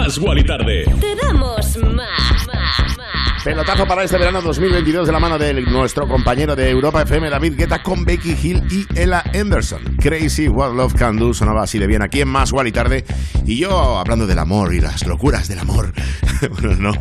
Más. 0.01 0.07
Más 0.07 0.19
Guali 0.19 0.43
Tarde. 0.43 0.83
Te 0.99 1.15
damos 1.15 1.77
más. 1.93 2.47
Pelotazo 3.43 3.87
para 3.87 4.03
este 4.03 4.17
verano 4.17 4.41
2022 4.41 5.05
de 5.05 5.13
la 5.13 5.19
mano 5.19 5.37
de 5.37 5.53
nuestro 5.61 6.07
compañero 6.07 6.55
de 6.55 6.69
Europa 6.69 7.03
FM, 7.03 7.29
David 7.29 7.53
Guetta, 7.55 7.83
con 7.83 8.03
Becky 8.03 8.35
Hill 8.41 8.63
y 8.71 8.85
Ella 8.99 9.23
Anderson. 9.33 9.97
Crazy 9.99 10.47
What 10.47 10.73
Love 10.73 10.93
Can 10.95 11.17
Do 11.17 11.33
sonaba 11.33 11.63
así 11.63 11.77
de 11.77 11.85
bien 11.85 12.01
aquí 12.01 12.21
en 12.21 12.27
Más 12.27 12.51
Guali 12.51 12.71
Tarde. 12.71 13.03
Y 13.45 13.57
yo 13.57 13.97
hablando 13.99 14.25
del 14.25 14.39
amor 14.39 14.73
y 14.73 14.81
las 14.81 15.05
locuras 15.05 15.47
del 15.47 15.59
amor. 15.59 15.93
bueno, 16.49 16.75
no. 16.75 16.91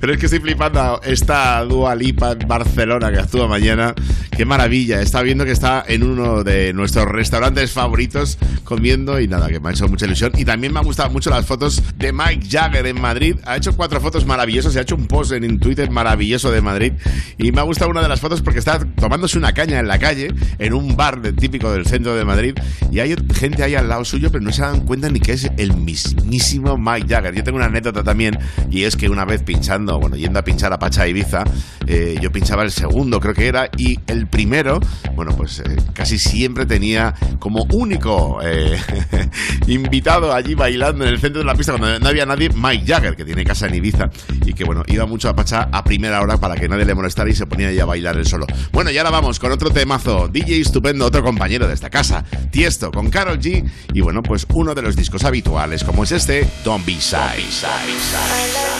Pero 0.00 0.12
es 0.12 0.18
que 0.18 0.26
estoy 0.26 0.40
flipando 0.40 1.00
esta 1.02 1.64
Dua 1.64 1.94
Lipa 1.94 2.32
en 2.32 2.46
Barcelona 2.46 3.10
que 3.10 3.18
actúa 3.18 3.46
mañana. 3.46 3.94
Qué 4.30 4.44
maravilla. 4.44 5.00
Está 5.00 5.22
viendo 5.22 5.44
que 5.44 5.52
está 5.52 5.84
en 5.86 6.02
uno 6.02 6.44
de 6.44 6.72
nuestros 6.72 7.06
restaurantes 7.06 7.72
favoritos 7.72 8.38
comiendo 8.64 9.20
y 9.20 9.28
nada, 9.28 9.48
que 9.48 9.60
me 9.60 9.68
ha 9.68 9.72
hecho 9.72 9.88
mucha 9.88 10.06
ilusión. 10.06 10.32
Y 10.36 10.44
también 10.44 10.72
me 10.72 10.80
han 10.80 10.84
gustado 10.84 11.10
mucho 11.10 11.30
las 11.30 11.46
fotos 11.46 11.82
de 11.96 12.12
Mike 12.12 12.46
Jagger 12.50 12.86
en 12.86 13.00
Madrid. 13.00 13.36
Ha 13.44 13.56
hecho 13.56 13.76
cuatro 13.76 14.00
fotos 14.00 14.26
maravillosas. 14.26 14.72
Se 14.72 14.78
ha 14.78 14.82
hecho 14.82 14.96
un 14.96 15.06
post 15.06 15.32
en 15.32 15.58
Twitter 15.58 15.90
maravilloso 15.90 16.50
de 16.50 16.60
Madrid. 16.60 16.92
Y 17.38 17.52
me 17.52 17.60
ha 17.60 17.64
gustado 17.64 17.90
una 17.90 18.02
de 18.02 18.08
las 18.08 18.20
fotos 18.20 18.42
porque 18.42 18.58
está 18.58 18.78
tomándose 18.78 19.38
una 19.38 19.52
caña 19.52 19.78
en 19.78 19.88
la 19.88 19.98
calle, 19.98 20.32
en 20.58 20.72
un 20.72 20.96
bar 20.96 21.20
típico 21.32 21.72
del 21.72 21.86
centro 21.86 22.14
de 22.14 22.24
Madrid. 22.24 22.54
Y 22.90 23.00
hay 23.00 23.14
gente 23.34 23.62
ahí 23.62 23.74
al 23.74 23.88
lado 23.88 24.04
suyo, 24.04 24.30
pero 24.30 24.42
no 24.42 24.52
se 24.52 24.62
dan 24.62 24.80
cuenta 24.80 25.08
ni 25.08 25.20
que 25.20 25.32
es 25.32 25.50
el 25.56 25.76
mismísimo 25.76 26.76
Mike 26.78 27.06
Jagger. 27.08 27.34
Yo 27.34 27.44
tengo 27.44 27.56
una 27.56 27.66
anécdota 27.66 28.02
también, 28.02 28.38
y 28.70 28.84
es 28.84 28.89
que 28.96 29.08
una 29.08 29.24
vez 29.24 29.42
pinchando, 29.42 29.98
bueno, 29.98 30.16
yendo 30.16 30.38
a 30.38 30.42
pinchar 30.42 30.72
a 30.72 30.78
Pacha 30.78 31.06
Ibiza, 31.06 31.44
eh, 31.86 32.18
yo 32.20 32.30
pinchaba 32.32 32.62
el 32.62 32.70
segundo, 32.70 33.20
creo 33.20 33.34
que 33.34 33.46
era, 33.46 33.68
y 33.76 33.98
el 34.06 34.26
primero, 34.26 34.80
bueno, 35.14 35.36
pues 35.36 35.60
eh, 35.60 35.76
casi 35.92 36.18
siempre 36.18 36.66
tenía 36.66 37.14
como 37.38 37.64
único 37.72 38.40
eh, 38.42 38.78
invitado 39.66 40.32
allí 40.32 40.54
bailando 40.54 41.04
en 41.04 41.10
el 41.10 41.20
centro 41.20 41.40
de 41.40 41.46
la 41.46 41.54
pista 41.54 41.72
cuando 41.72 41.98
no 41.98 42.08
había 42.08 42.26
nadie, 42.26 42.50
Mike 42.50 42.84
Jagger, 42.86 43.16
que 43.16 43.24
tiene 43.24 43.44
casa 43.44 43.66
en 43.66 43.74
Ibiza, 43.74 44.10
y 44.44 44.52
que 44.52 44.64
bueno, 44.64 44.82
iba 44.86 45.06
mucho 45.06 45.28
a 45.28 45.34
Pacha 45.34 45.68
a 45.72 45.84
primera 45.84 46.20
hora 46.20 46.38
para 46.38 46.56
que 46.56 46.68
nadie 46.68 46.84
le 46.84 46.94
molestara 46.94 47.28
y 47.30 47.34
se 47.34 47.46
ponía 47.46 47.68
ahí 47.68 47.78
a 47.78 47.84
bailar 47.84 48.16
él 48.16 48.26
solo. 48.26 48.46
Bueno, 48.72 48.90
y 48.90 48.98
ahora 48.98 49.10
vamos 49.10 49.38
con 49.38 49.52
otro 49.52 49.70
temazo, 49.70 50.28
DJ 50.28 50.60
estupendo, 50.60 51.06
otro 51.06 51.22
compañero 51.22 51.66
de 51.66 51.74
esta 51.74 51.90
casa, 51.90 52.24
Tiesto, 52.50 52.90
con 52.90 53.10
Carol 53.10 53.38
G, 53.38 53.68
y 53.92 54.00
bueno, 54.00 54.22
pues 54.22 54.46
uno 54.54 54.74
de 54.74 54.82
los 54.82 54.96
discos 54.96 55.24
habituales, 55.24 55.84
como 55.84 56.04
es 56.04 56.12
este, 56.12 56.48
Don't 56.64 56.84
Be 56.86 56.94
Shy. 56.94 58.79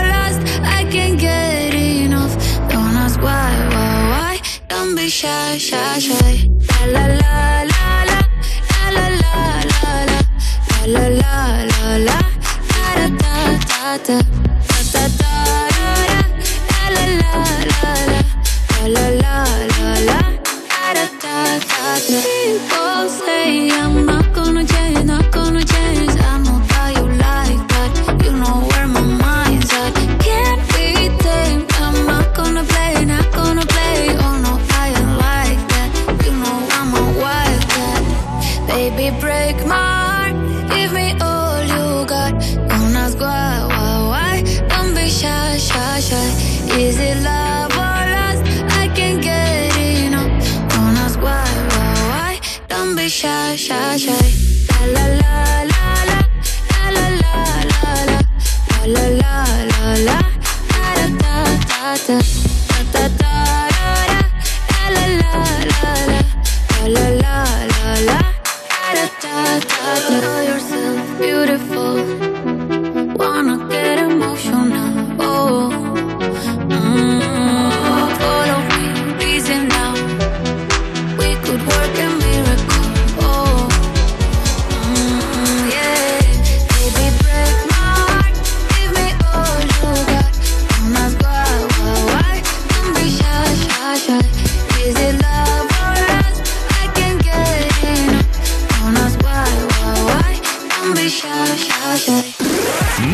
can't 0.91 1.17
get 1.17 1.73
enough. 1.73 2.35
Don't 2.69 2.95
ask 2.97 3.19
why, 3.21 3.51
why, 3.73 4.09
why. 4.11 4.39
Don't 4.67 4.93
be 4.95 5.07
shy, 5.09 5.57
shy, 5.57 5.99
shy. 5.99 6.47
La 6.69 6.83
la 6.87 7.05
la 7.07 7.63
la 7.71 7.91
la 8.07 8.19
la 8.95 9.05
la 9.21 9.37
la 9.71 9.93
la 10.87 11.07
la 11.07 11.07
la 11.07 11.37
la 11.71 11.97
la 12.07 12.19
da 12.73 13.07
da 13.07 13.17
da 13.21 13.97
da 13.97 14.17
da 14.17 14.23
da 14.93 15.03
da 15.19 15.33
la 15.61 15.95
la 16.01 16.21
la 16.91 17.05
la 17.05 17.25
la 17.71 17.87
la 18.87 19.05
la 19.15 19.37
la 19.77 19.89
la 20.09 20.19
da 20.83 21.05
da 21.21 21.37
da 21.69 21.99
da. 22.69 22.80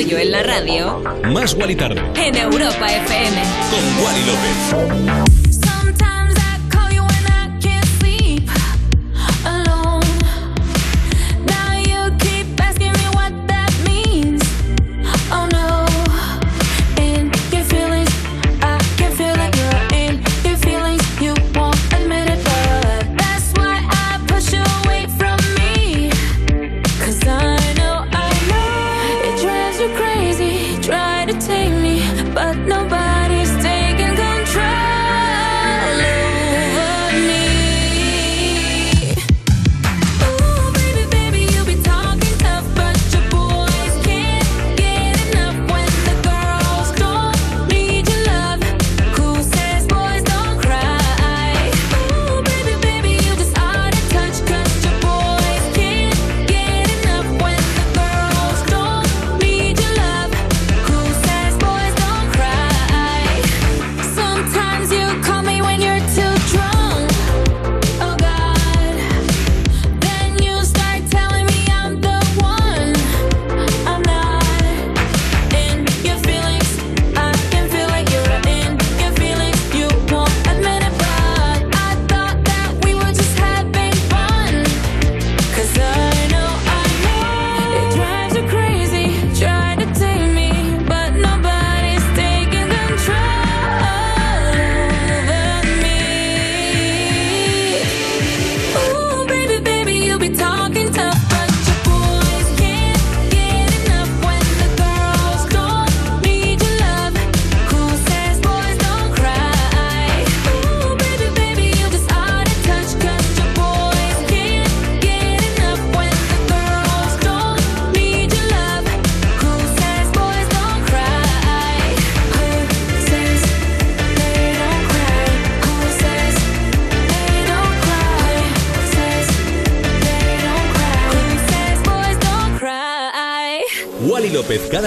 en 0.00 0.30
la 0.32 0.42
radio. 0.42 1.02
Más 1.24 1.54
Wally 1.54 1.76
Tarde. 1.76 2.00
En 2.16 2.34
Europa 2.34 2.86
FM. 2.86 3.42
Con 3.70 4.04
Wally 4.04 4.24
López. 4.24 5.09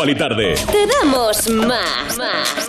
Más 0.00 0.06
Wally 0.06 0.14
tarde. 0.18 0.54
Te 0.72 0.86
damos 0.86 1.46
más. 1.50 1.89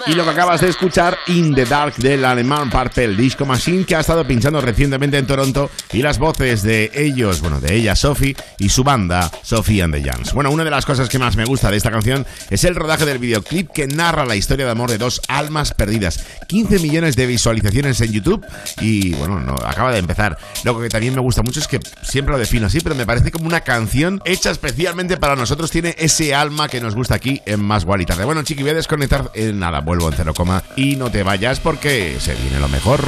Y 0.08 0.14
lo 0.14 0.24
que 0.24 0.30
acabas 0.32 0.62
de 0.62 0.70
escuchar, 0.70 1.18
In 1.28 1.54
the 1.54 1.66
Dark 1.66 1.96
del 1.96 2.26
alemán 2.26 2.70
Purple 2.70 3.16
Disco 3.16 3.46
Machine, 3.46 3.86
que 3.86 3.96
ha 3.96 4.00
estado 4.00 4.26
pinchando 4.26 4.62
recientemente 4.62 5.18
en 5.18 5.28
Toronto, 5.28 5.70
y 5.92 6.02
las 6.02 6.18
voces 6.20 6.64
de 6.64 6.92
ellos, 6.94 7.42
bueno, 7.42 7.60
de 7.60 7.76
ella, 7.76 7.96
Sophie, 7.96 8.36
y 8.58 8.70
su 8.70 8.84
banda, 8.84 9.32
Sophie 9.44 9.82
and 9.82 9.94
the 9.94 10.02
Jans. 10.02 10.34
Bueno, 10.34 10.52
una 10.52 10.64
de 10.64 10.72
las 10.72 10.86
cosas 10.86 11.10
que 11.10 11.20
más 11.20 11.36
me 11.36 11.46
gusta 11.46 11.72
de 11.72 11.78
esta 11.78 11.92
canción 11.92 12.26
es 12.50 12.64
el 12.64 12.76
rodaje 12.76 13.06
del 13.06 13.20
videoclip 13.20 13.72
que 13.72 13.88
narra 13.88 14.26
la 14.26 14.36
historia 14.36 14.66
de 14.66 14.72
amor 14.72 14.90
de 14.90 14.98
dos 14.98 15.22
almas 15.28 15.74
perdidas. 15.74 16.24
15 16.48 16.80
millones 16.80 17.16
de 17.16 17.26
visualizaciones 17.26 18.02
en 18.02 18.12
YouTube, 18.12 18.46
y 18.80 19.14
bueno, 19.14 19.40
no, 19.40 19.56
acaba 19.56 19.92
de 19.92 20.00
empezar. 20.00 20.38
Lo 20.64 20.80
que 20.80 20.90
también 20.90 21.16
me 21.16 21.22
gusta 21.22 21.42
mucho 21.42 21.60
es 21.60 21.68
que 21.68 21.80
siempre 22.02 22.34
lo 22.34 22.40
defino 22.40 22.68
así, 22.68 22.80
pero 22.82 22.96
me 22.96 23.06
parece 23.06 23.32
como 23.32 23.46
una 23.46 23.62
canción 23.62 24.22
hecha 24.26 24.52
especialmente 24.52 25.18
para 25.18 25.36
nosotros, 25.36 25.72
tiene 25.72 25.96
ese 25.98 26.36
alma 26.36 26.68
que 26.68 26.82
nos 26.82 26.96
gusta 26.96 27.16
aquí 27.16 27.42
en 27.46 27.64
Más 27.64 27.86
Gual 27.86 28.02
y. 28.02 28.06
Bueno, 28.24 28.44
chiqui, 28.44 28.62
voy 28.62 28.72
a 28.72 28.76
desconectar, 28.76 29.11
eh, 29.34 29.52
nada, 29.54 29.82
vuelvo 29.82 30.08
en 30.10 30.14
cero 30.16 30.34
coma, 30.34 30.64
y 30.76 30.96
no 30.96 31.12
te 31.12 31.24
vayas 31.24 31.60
porque 31.60 32.18
se 32.20 32.34
viene 32.36 32.60
lo 32.60 32.70
mejor. 32.70 33.02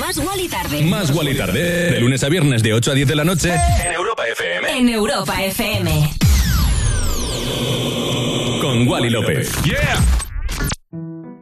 Más 0.00 0.16
Wally 0.18 0.48
tarde. 0.48 0.82
Más 0.82 1.10
Wally 1.10 1.36
tarde. 1.36 1.90
De 1.90 2.00
lunes 2.00 2.22
a 2.24 2.28
viernes 2.28 2.62
de 2.62 2.72
8 2.72 2.90
a 2.90 2.94
10 2.94 3.08
de 3.08 3.16
la 3.16 3.24
noche 3.24 3.52
en 3.52 3.92
Europa 3.92 4.22
FM. 4.26 4.78
En 4.78 4.88
Europa 4.88 5.42
FM. 5.42 6.10
Con 8.60 8.88
Wally 8.88 9.10
López. 9.10 9.52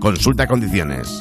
Consulta 0.00 0.46
condiciones. 0.46 1.20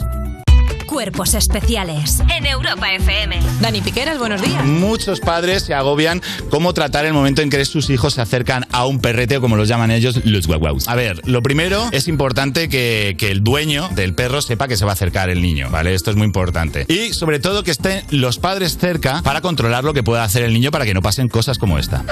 Cuerpos 0.85 1.33
especiales 1.33 2.21
en 2.33 2.45
Europa 2.45 2.93
FM. 2.93 3.39
Dani 3.59 3.81
Piqueras, 3.81 4.17
buenos 4.17 4.41
días. 4.41 4.63
Muchos 4.65 5.19
padres 5.19 5.63
se 5.63 5.73
agobian 5.73 6.21
cómo 6.49 6.73
tratar 6.73 7.05
el 7.05 7.13
momento 7.13 7.41
en 7.41 7.49
que 7.49 7.65
sus 7.65 7.89
hijos 7.89 8.13
se 8.13 8.21
acercan 8.21 8.65
a 8.71 8.85
un 8.85 8.99
perrete, 8.99 9.37
o 9.37 9.41
como 9.41 9.57
los 9.57 9.67
llaman 9.67 9.91
ellos, 9.91 10.23
los 10.23 10.47
guaguaus. 10.47 10.87
A 10.87 10.95
ver, 10.95 11.19
lo 11.27 11.41
primero 11.41 11.89
es 11.91 12.07
importante 12.07 12.69
que, 12.69 13.15
que 13.17 13.31
el 13.31 13.43
dueño 13.43 13.89
del 13.89 14.13
perro 14.13 14.41
sepa 14.41 14.67
que 14.67 14.77
se 14.77 14.85
va 14.85 14.91
a 14.91 14.93
acercar 14.93 15.29
el 15.29 15.41
niño, 15.41 15.69
¿vale? 15.69 15.93
Esto 15.93 16.11
es 16.11 16.17
muy 16.17 16.25
importante. 16.27 16.85
Y 16.87 17.13
sobre 17.13 17.39
todo 17.39 17.63
que 17.63 17.71
estén 17.71 18.03
los 18.11 18.37
padres 18.37 18.77
cerca 18.77 19.21
para 19.23 19.41
controlar 19.41 19.83
lo 19.83 19.93
que 19.93 20.03
pueda 20.03 20.23
hacer 20.23 20.43
el 20.43 20.53
niño 20.53 20.71
para 20.71 20.85
que 20.85 20.93
no 20.93 21.01
pasen 21.01 21.27
cosas 21.27 21.57
como 21.57 21.77
esta. 21.77 22.05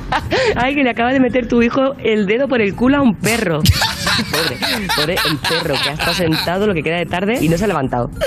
Ay, 0.56 0.74
que 0.74 0.84
le 0.84 0.90
acaba 0.90 1.12
de 1.12 1.20
meter 1.20 1.48
tu 1.48 1.60
hijo 1.60 1.96
el 2.02 2.26
dedo 2.26 2.48
por 2.48 2.62
el 2.62 2.74
culo 2.74 2.98
a 2.98 3.02
un 3.02 3.14
perro. 3.14 3.62
Pobre, 4.30 4.58
pobre 4.96 5.16
el 5.26 5.38
perro 5.38 5.74
que 5.82 5.88
ha 5.90 5.92
estado 5.92 6.14
sentado 6.14 6.66
lo 6.66 6.74
que 6.74 6.82
queda 6.82 6.96
de 6.96 7.06
tarde 7.06 7.38
y 7.40 7.48
no 7.48 7.56
se 7.58 7.64
ha 7.64 7.68
levantado. 7.68 8.10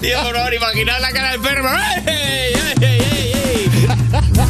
Tío, 0.00 0.22
por 0.22 0.34
favor, 0.36 0.54
imaginad 0.54 1.00
la 1.00 1.10
cara 1.12 1.32
del 1.32 1.40
perro. 1.40 1.68
¡Ey, 2.06 2.52
ey, 2.54 2.74
ey, 2.80 3.00
ey, 3.12 3.32
ey! 3.34 3.88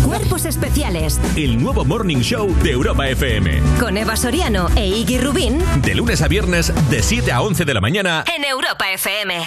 Cuerpos 0.04 0.44
especiales 0.46 1.20
El 1.36 1.62
nuevo 1.62 1.84
Morning 1.84 2.18
Show 2.20 2.54
de 2.62 2.70
Europa 2.72 3.06
FM. 3.08 3.60
con 3.78 3.96
Eva 3.96 4.16
Soriano 4.16 4.68
e 4.74 4.86
Iggy 4.86 5.18
Rubín 5.20 5.62
De 5.82 5.94
lunes 5.94 6.22
a 6.22 6.28
viernes, 6.28 6.72
de 6.90 7.02
7 7.02 7.30
a 7.32 7.42
11 7.42 7.64
de 7.64 7.74
la 7.74 7.80
mañana. 7.80 8.24
en 8.34 8.44
Europa 8.44 8.90
FM. 8.90 9.44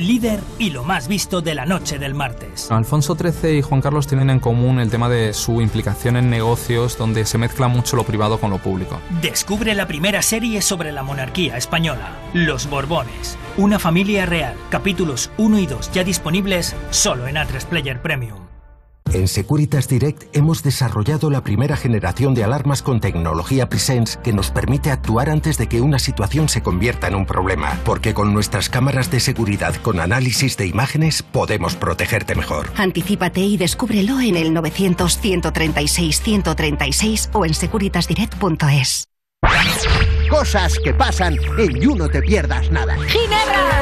Líder 0.00 0.40
y 0.58 0.70
lo 0.70 0.82
más 0.82 1.08
visto 1.08 1.42
de 1.42 1.54
la 1.54 1.66
noche 1.66 1.98
del 1.98 2.14
martes. 2.14 2.70
Alfonso 2.70 3.16
XIII 3.16 3.58
y 3.58 3.62
Juan 3.62 3.82
Carlos 3.82 4.06
tienen 4.06 4.30
en 4.30 4.40
común 4.40 4.80
el 4.80 4.90
tema 4.90 5.10
de 5.10 5.34
su 5.34 5.60
implicación 5.60 6.16
en 6.16 6.30
negocios 6.30 6.96
donde 6.96 7.26
se 7.26 7.36
mezcla 7.36 7.68
mucho 7.68 7.96
lo 7.96 8.04
privado 8.04 8.40
con 8.40 8.50
lo 8.50 8.58
público. 8.58 8.98
Descubre 9.20 9.74
la 9.74 9.86
primera 9.86 10.22
serie 10.22 10.62
sobre 10.62 10.90
la 10.90 11.02
monarquía 11.02 11.58
española, 11.58 12.16
Los 12.32 12.68
Borbones, 12.68 13.36
una 13.58 13.78
familia 13.78 14.24
real. 14.24 14.54
Capítulos 14.70 15.30
1 15.36 15.58
y 15.58 15.66
2 15.66 15.92
ya 15.92 16.02
disponibles 16.02 16.74
solo 16.90 17.26
en 17.26 17.36
A3 17.36 17.66
Player 17.66 18.00
Premium. 18.00 18.49
En 19.12 19.26
Securitas 19.26 19.88
Direct 19.88 20.36
hemos 20.36 20.62
desarrollado 20.62 21.30
la 21.30 21.42
primera 21.42 21.76
generación 21.76 22.32
de 22.34 22.44
alarmas 22.44 22.80
con 22.82 23.00
tecnología 23.00 23.68
Presence 23.68 24.16
que 24.22 24.32
nos 24.32 24.52
permite 24.52 24.92
actuar 24.92 25.30
antes 25.30 25.58
de 25.58 25.68
que 25.68 25.80
una 25.80 25.98
situación 25.98 26.48
se 26.48 26.62
convierta 26.62 27.08
en 27.08 27.16
un 27.16 27.26
problema, 27.26 27.76
porque 27.84 28.14
con 28.14 28.32
nuestras 28.32 28.70
cámaras 28.70 29.10
de 29.10 29.18
seguridad 29.18 29.74
con 29.76 29.98
análisis 29.98 30.56
de 30.56 30.68
imágenes 30.68 31.24
podemos 31.24 31.74
protegerte 31.74 32.36
mejor. 32.36 32.70
Anticípate 32.76 33.40
y 33.40 33.56
descúbrelo 33.56 34.20
en 34.20 34.36
el 34.36 34.54
900-136-136 34.54 37.30
o 37.32 37.44
en 37.44 37.54
securitasdirect.es. 37.54 39.08
Cosas 40.30 40.78
que 40.78 40.94
pasan 40.94 41.36
en 41.58 41.80
You 41.80 41.96
No 41.96 42.08
Te 42.08 42.22
Pierdas 42.22 42.70
Nada. 42.70 42.96
¡Ginebra! 43.08 43.80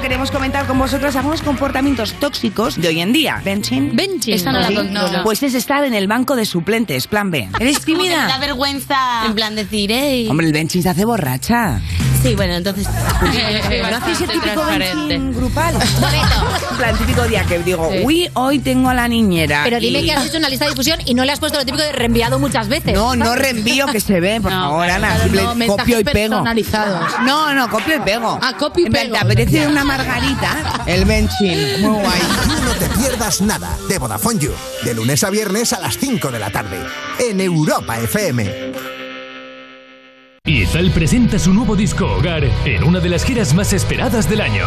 Queremos 0.00 0.30
comentar 0.30 0.66
con 0.66 0.78
vosotros 0.78 1.16
algunos 1.16 1.42
comportamientos 1.42 2.12
tóxicos 2.14 2.80
de 2.80 2.88
hoy 2.88 3.00
en 3.00 3.12
día. 3.12 3.42
¿Benching? 3.44 3.94
Benching. 3.94 4.34
Esta 4.34 4.52
no 4.52 4.60
la 4.60 4.68
¿Sí? 4.68 4.74
controlo. 4.76 5.24
Pues 5.24 5.42
es 5.42 5.54
estar 5.54 5.82
en 5.84 5.94
el 5.94 6.06
banco 6.06 6.36
de 6.36 6.46
suplentes, 6.46 7.08
plan 7.08 7.30
B. 7.32 7.48
¿Eres 7.58 7.74
me 7.74 7.80
da 7.80 7.84
tímida? 7.84 8.38
vergüenza. 8.38 9.26
En 9.26 9.34
plan 9.34 9.56
decir, 9.56 9.90
ey. 9.90 10.28
Hombre, 10.28 10.46
el 10.46 10.52
benching 10.52 10.82
se 10.82 10.88
hace 10.90 11.04
borracha. 11.04 11.80
Sí, 12.22 12.34
bueno, 12.34 12.54
entonces. 12.54 12.86
¿No 12.88 13.96
hacéis 13.96 14.20
el 14.22 14.28
típico 14.30 14.64
benching 14.66 15.32
grupal? 15.34 15.74
En 15.76 16.76
plan, 16.76 16.96
típico 16.98 17.22
día 17.24 17.44
que 17.44 17.58
digo, 17.60 17.88
Sí. 17.92 18.00
uy, 18.04 18.30
hoy 18.34 18.58
tengo 18.58 18.88
a 18.90 18.94
la 18.94 19.06
niñera. 19.08 19.60
Pero 19.64 19.78
dime 19.78 20.00
y- 20.00 20.06
que 20.06 20.12
has 20.12 20.26
hecho 20.26 20.38
una 20.38 20.48
lista 20.48 20.64
de 20.64 20.72
difusión 20.72 20.98
y 21.04 21.14
no 21.14 21.24
le 21.24 21.32
has 21.32 21.38
puesto 21.40 21.58
lo 21.58 21.64
típico 21.64 21.82
de 21.82 21.92
reenviado 21.92 22.38
muchas 22.38 22.68
veces. 22.68 22.92
No, 22.94 23.14
no 23.16 23.34
reenvío 23.36 23.86
que 23.86 24.00
se 24.00 24.20
ve, 24.20 24.40
por 24.40 24.50
No, 24.52 24.60
favor, 24.70 24.84
claro, 24.86 25.04
Ana. 25.04 25.08
claro, 25.14 25.22
simple- 25.52 25.66
no, 25.66 25.76
copio 25.76 26.00
y 26.00 26.04
pego. 26.04 26.44
No, 27.24 27.54
no, 27.54 27.70
copio 27.70 27.96
y 27.96 28.00
pego. 28.00 28.38
Ah, 28.42 28.54
copio 28.58 28.86
y 28.86 28.90
pego. 28.90 29.12
¿Te 29.14 29.18
apetece 29.18 29.66
una 29.66 29.84
margarita? 29.84 30.82
El 30.86 31.04
benching. 31.04 31.82
Muy 31.82 32.00
guay. 32.00 32.20
You 32.20 32.64
No 32.64 32.72
Te 32.72 32.86
Pierdas 32.98 33.40
Nada 33.40 33.76
de 33.88 33.98
Vodafone 33.98 34.38
You. 34.40 34.52
De 34.84 34.94
lunes 34.94 35.22
a 35.24 35.30
viernes 35.30 35.72
a 35.72 35.80
las 35.80 35.96
5 35.98 36.30
de 36.30 36.38
la 36.38 36.50
tarde. 36.50 36.78
En 37.20 37.40
Europa 37.40 37.98
FM. 37.98 38.97
Izal 40.48 40.90
presenta 40.92 41.38
su 41.38 41.52
nuevo 41.52 41.76
disco 41.76 42.06
Hogar 42.06 42.42
en 42.64 42.82
una 42.82 43.00
de 43.00 43.10
las 43.10 43.22
giras 43.22 43.52
más 43.52 43.74
esperadas 43.74 44.30
del 44.30 44.40
año. 44.40 44.64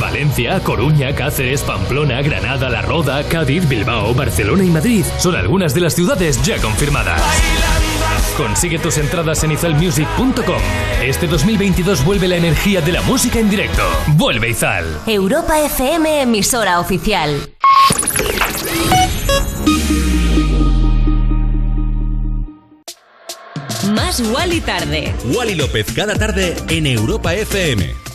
Valencia, 0.00 0.58
Coruña, 0.60 1.14
Cáceres, 1.14 1.60
Pamplona, 1.60 2.22
Granada, 2.22 2.70
La 2.70 2.80
Roda, 2.80 3.22
Cádiz, 3.24 3.68
Bilbao, 3.68 4.14
Barcelona 4.14 4.64
y 4.64 4.70
Madrid 4.70 5.04
son 5.18 5.36
algunas 5.36 5.74
de 5.74 5.82
las 5.82 5.94
ciudades 5.94 6.42
ya 6.42 6.56
confirmadas. 6.62 7.20
Consigue 8.38 8.78
tus 8.78 8.96
entradas 8.96 9.44
en 9.44 9.52
izalmusic.com. 9.52 10.62
Este 11.02 11.26
2022 11.26 12.06
vuelve 12.06 12.28
la 12.28 12.36
energía 12.36 12.80
de 12.80 12.92
la 12.92 13.02
música 13.02 13.38
en 13.38 13.50
directo. 13.50 13.82
Vuelve 14.16 14.48
Izal. 14.48 14.86
Europa 15.06 15.60
FM, 15.60 16.22
emisora 16.22 16.80
oficial. 16.80 17.50
Wally 24.20 24.60
tarde. 24.60 25.14
Wally 25.34 25.54
López 25.54 25.86
cada 25.94 26.14
tarde 26.14 26.56
en 26.68 26.86
Europa 26.86 27.34
FM. 27.34 28.05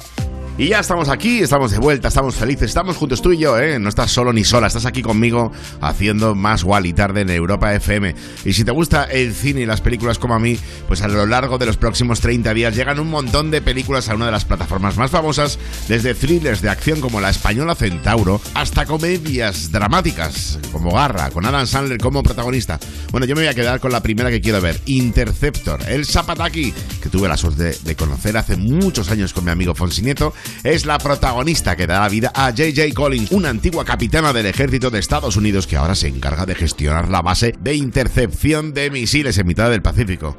Y 0.62 0.68
ya 0.68 0.80
estamos 0.80 1.10
aquí, 1.10 1.40
estamos 1.40 1.72
de 1.72 1.80
vuelta, 1.80 2.10
estamos 2.10 2.36
felices, 2.36 2.70
estamos 2.70 2.96
juntos 2.96 3.20
tú 3.20 3.32
y 3.32 3.40
yo, 3.40 3.58
¿eh? 3.58 3.80
No 3.80 3.90
estás 3.90 4.12
solo 4.12 4.32
ni 4.32 4.44
sola, 4.44 4.68
estás 4.68 4.86
aquí 4.86 5.02
conmigo 5.02 5.52
haciendo 5.82 6.36
más 6.36 6.64
Wally 6.64 6.94
tarde 6.94 7.22
en 7.22 7.32
Europa 7.32 7.74
FM. 7.74 8.14
Y 8.46 8.54
si 8.54 8.64
te 8.64 8.70
gusta 8.70 9.06
el 9.06 9.34
cine 9.34 9.62
y 9.62 9.66
las 9.66 9.82
películas 9.82 10.20
como 10.20 10.36
a 10.36 10.40
mí, 10.40 10.60
pues 10.88 11.02
a 11.02 11.08
lo 11.08 11.26
largo 11.26 11.58
de 11.58 11.66
los 11.66 11.78
próximos 11.78 12.20
30 12.20 12.54
días 12.54 12.76
llegan 12.76 13.00
un 13.00 13.10
montón 13.10 13.50
de 13.50 13.60
películas 13.60 14.08
a 14.10 14.14
una 14.14 14.28
de 14.28 14.34
las 14.34 14.46
plataformas 14.46 14.98
más 14.98 15.10
famosas, 15.10 15.58
desde 15.88 16.14
thrillers 16.14 16.62
de 16.62 16.70
acción 16.70 17.02
como 17.02 17.22
la 17.22 17.32
española 17.32 17.74
Centauro, 17.74 18.40
hasta 18.54 18.86
comedias 18.86 19.72
dramáticas 19.72 20.60
como 20.72 20.92
Garra, 20.92 21.32
con 21.32 21.44
Adam 21.44 21.66
Sandler 21.66 21.98
como 21.98 22.22
protagonista. 22.22 22.80
Bueno, 23.10 23.26
yo 23.26 23.34
me 23.34 23.42
voy 23.42 23.50
a 23.50 23.56
quedar 23.56 23.80
con 23.80 23.92
la 23.92 24.04
primera 24.04 24.30
que 24.30 24.42
quiero 24.42 24.62
ver, 24.62 24.80
Interceptor, 24.86 25.82
el 25.88 26.06
Zapataki, 26.06 26.72
que 27.02 27.10
tuve 27.10 27.28
la 27.28 27.36
suerte 27.36 27.76
de 27.84 27.96
conocer 27.96 28.38
hace 28.38 28.58
muchos 28.58 29.10
años 29.10 29.34
con 29.34 29.44
mi 29.44 29.50
amigo 29.50 29.74
Fonsi 29.74 30.04
Nieto, 30.04 30.36
es 30.64 30.86
la 30.86 30.98
protagonista 30.98 31.76
que 31.76 31.88
da 31.88 32.08
vida 32.10 32.32
a 32.36 32.52
JJ 32.52 32.94
Collins, 32.94 33.32
una 33.32 33.50
antigua 33.50 33.86
capitana 33.86 34.34
del 34.34 34.46
ejército 34.46 34.90
de 34.90 35.00
Estados 35.00 35.36
Unidos 35.36 35.68
que 35.68 35.78
ahora 35.78 35.96
se 35.96 36.08
encarga 36.08 36.46
de 36.46 36.56
gestionar 36.56 37.10
la 37.10 37.22
base 37.22 37.54
de 37.60 37.76
intercepción 37.76 38.74
de 38.74 38.90
misiles 38.90 39.38
en 39.38 39.48
mitad 39.48 39.70
del 39.70 39.82
Pacífico. 39.82 40.38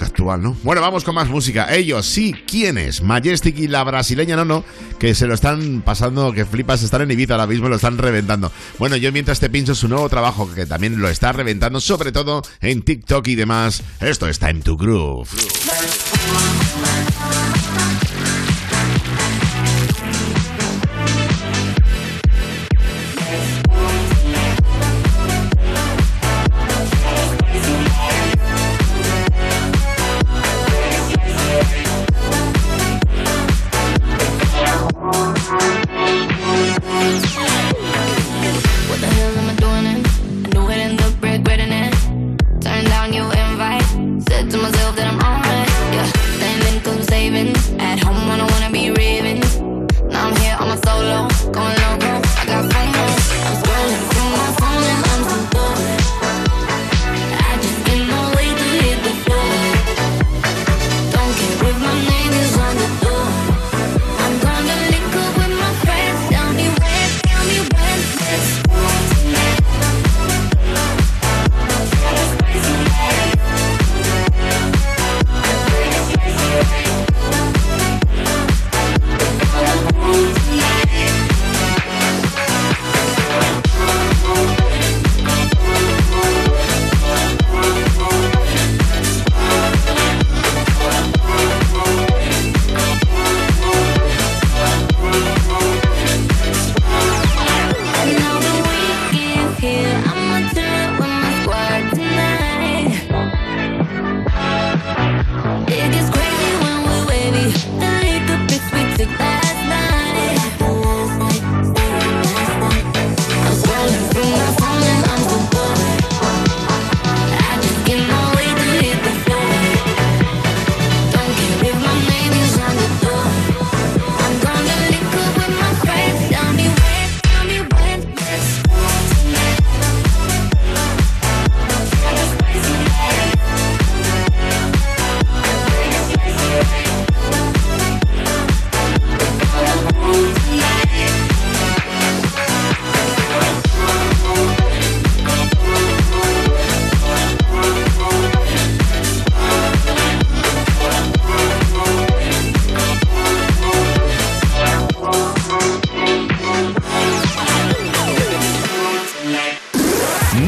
Actual, 0.00 0.42
¿no? 0.42 0.56
Bueno, 0.62 0.80
vamos 0.80 1.02
con 1.02 1.14
más 1.14 1.28
música. 1.28 1.74
Ellos 1.74 2.06
sí, 2.06 2.32
¿quiénes? 2.46 3.02
Majestic 3.02 3.58
y 3.58 3.66
la 3.66 3.82
brasileña 3.82 4.36
Nono, 4.36 4.64
que 5.00 5.14
se 5.14 5.26
lo 5.26 5.34
están 5.34 5.82
pasando, 5.82 6.32
que 6.32 6.44
flipas, 6.44 6.82
están 6.82 7.02
en 7.02 7.10
Ibiza 7.10 7.34
ahora 7.34 7.48
mismo, 7.48 7.68
lo 7.68 7.76
están 7.76 7.98
reventando. 7.98 8.52
Bueno, 8.78 8.96
yo 8.96 9.10
mientras 9.10 9.40
te 9.40 9.50
pincho 9.50 9.74
su 9.74 9.88
nuevo 9.88 10.08
trabajo, 10.08 10.48
que 10.54 10.66
también 10.66 11.00
lo 11.00 11.08
está 11.08 11.32
reventando, 11.32 11.80
sobre 11.80 12.12
todo 12.12 12.42
en 12.60 12.82
TikTok 12.82 13.26
y 13.26 13.34
demás. 13.34 13.82
Esto 14.00 14.28
es 14.28 14.38
Time 14.38 14.60
to 14.60 14.76
Groove. 14.76 15.28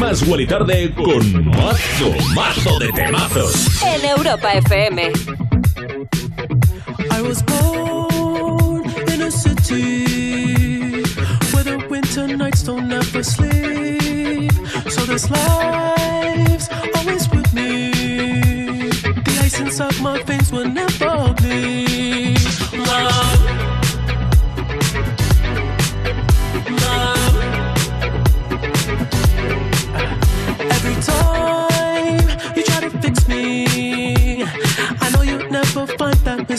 Más 0.00 0.22
Wally 0.26 0.46
Tarde 0.46 0.94
con 0.94 1.46
mazo, 1.50 2.10
mazo 2.34 2.78
de 2.78 2.90
temazos. 2.90 3.82
En 3.82 4.02
Europa 4.02 4.50
FM. 4.54 5.12
I 7.10 7.20
was 7.20 7.42
born 7.42 8.82
in 9.12 9.20
a 9.20 9.30
city 9.30 11.02
where 11.52 11.64
the 11.64 11.86
winter 11.90 12.26
nights 12.26 12.62
don't 12.62 12.90
ever 12.90 13.22
sleep. 13.22 14.52
So 14.88 15.04
this 15.04 15.30
life's 15.30 16.70
always 16.96 17.28
with 17.28 17.52
me. 17.52 17.90
The 19.26 19.40
ice 19.44 19.60
inside 19.60 20.00
my 20.00 20.22
veins 20.22 20.50
will 20.50 20.66
never 20.66 21.34
bleed. 21.34 22.40
Love. 22.72 23.39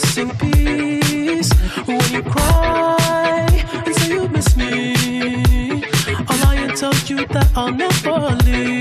Missing 0.02 0.30
piece. 0.38 1.52
When 1.86 2.00
you 2.12 2.22
cry 2.22 3.46
and 3.86 3.94
say 3.96 4.08
you 4.14 4.28
miss 4.28 4.56
me, 4.56 5.84
lie 6.42 6.56
and 6.64 6.76
tell 6.76 6.94
you 7.06 7.26
that 7.26 7.48
I'll 7.54 7.72
never 7.72 8.36
leave. 8.44 8.71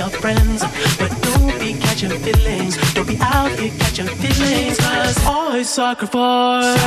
Are 0.00 0.10
friends. 0.10 0.62
But 0.98 1.10
don't 1.22 1.58
be 1.58 1.74
catching 1.74 2.10
feelings. 2.10 2.76
Don't 2.92 3.06
be 3.06 3.16
out 3.20 3.50
here 3.58 3.72
catching 3.78 4.06
feelings. 4.06 4.78
Cause 4.78 5.18
I 5.26 5.62
sacrifice 5.62 6.82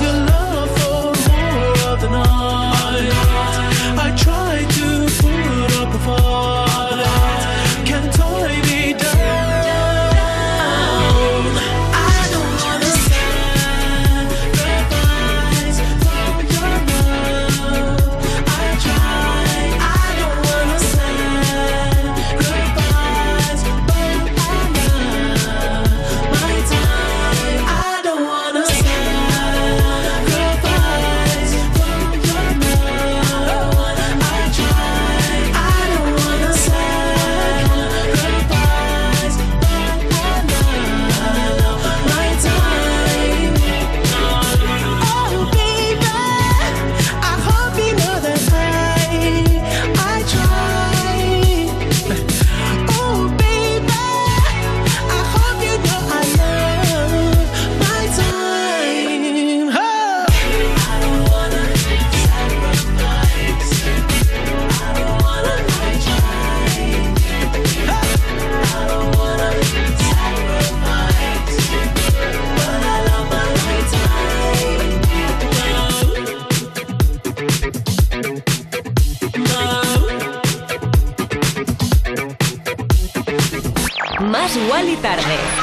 your 0.00 0.12
love 0.30 0.70
for 0.78 1.12
more 1.28 1.92
of 1.92 2.00
the 2.00 2.08
night. 2.08 3.10
I 3.98 4.14
try 4.16 4.64
to 4.76 4.99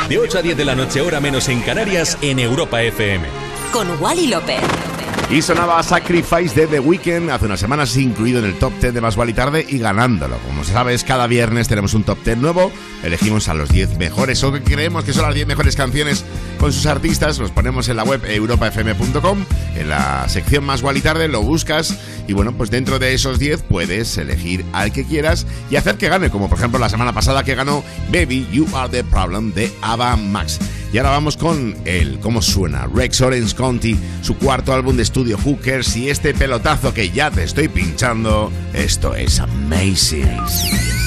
De 0.10 0.18
8 0.18 0.38
a 0.38 0.42
10 0.42 0.56
de 0.56 0.64
la 0.64 0.74
noche, 0.74 1.02
hora 1.02 1.20
menos 1.20 1.50
en 1.50 1.60
Canarias, 1.62 2.18
en 2.22 2.40
Europa 2.40 2.82
FM. 2.82 3.26
Con 3.74 4.02
Wally 4.02 4.28
López. 4.28 4.62
Y 5.30 5.42
sonaba 5.42 5.84
Sacrifice 5.84 6.56
de 6.56 6.68
The 6.68 6.80
Weeknd 6.80 7.30
hace 7.30 7.48
unas 7.48 7.60
semanas, 7.60 7.98
incluido 7.98 8.40
en 8.40 8.46
el 8.46 8.58
top 8.58 8.72
10 8.80 8.94
de 8.94 9.02
Más 9.02 9.18
y 9.28 9.34
Tarde 9.34 9.66
y 9.68 9.78
ganándolo. 9.78 10.38
Como 10.48 10.64
sabes, 10.64 11.04
cada 11.04 11.28
viernes 11.28 11.68
tenemos 11.68 11.94
un 11.94 12.06
top 12.06 12.20
10 12.24 12.38
nuevo, 12.38 12.72
elegimos 13.04 13.50
a 13.50 13.54
los 13.54 13.68
10 13.68 13.98
mejores 13.98 14.42
o 14.46 14.54
que 14.54 14.64
creemos 14.64 15.04
que 15.04 15.12
son 15.12 15.24
las 15.24 15.36
10 15.36 15.46
mejores 15.46 15.76
canciones 15.76 16.24
con 16.58 16.72
sus 16.72 16.86
artistas, 16.86 17.40
los 17.40 17.52
ponemos 17.52 17.90
en 17.90 17.98
la 17.98 18.06
web 18.06 18.24
europafm.com, 18.24 19.44
en 19.76 19.90
la 19.90 20.30
sección 20.30 20.64
Más 20.64 20.82
y 20.96 21.02
Tarde, 21.02 21.28
lo 21.28 21.42
buscas 21.42 21.98
y 22.28 22.34
bueno, 22.34 22.54
pues 22.54 22.70
dentro 22.70 23.00
de 23.00 23.14
esos 23.14 23.40
10 23.40 23.64
puedes 23.64 24.18
elegir 24.18 24.66
al 24.74 24.92
que 24.92 25.06
quieras 25.06 25.48
y 25.70 25.78
hacer 25.78 25.96
que 25.96 26.10
gane, 26.10 26.30
como 26.30 26.50
por 26.50 26.58
ejemplo 26.58 26.80
la 26.80 26.90
semana 26.90 27.14
pasada 27.14 27.44
que 27.44 27.56
ganó 27.56 27.84
Baby 28.12 28.48
You 28.52 28.68
Are 28.76 28.90
the 28.90 29.04
Problem 29.04 29.54
de 29.54 29.72
Ava 29.82 30.16
Max. 30.16 30.60
Y 30.92 30.98
ahora 30.98 31.12
vamos 31.12 31.36
con 31.36 31.76
el 31.86 32.20
cómo 32.20 32.42
suena 32.42 32.88
Rex 32.88 33.22
Orange 33.22 33.56
County, 33.56 33.98
su 34.22 34.38
cuarto 34.38 34.74
álbum 34.74 34.96
de 34.96 35.04
estudio 35.04 35.38
Hookers 35.38 35.96
y 35.98 36.10
este 36.10 36.34
pelotazo 36.34 36.94
que 36.94 37.10
ya 37.10 37.30
te 37.32 37.44
estoy 37.44 37.68
pinchando. 37.68 38.52
Esto 38.74 39.16
es 39.16 39.40
amazing. 39.40 41.07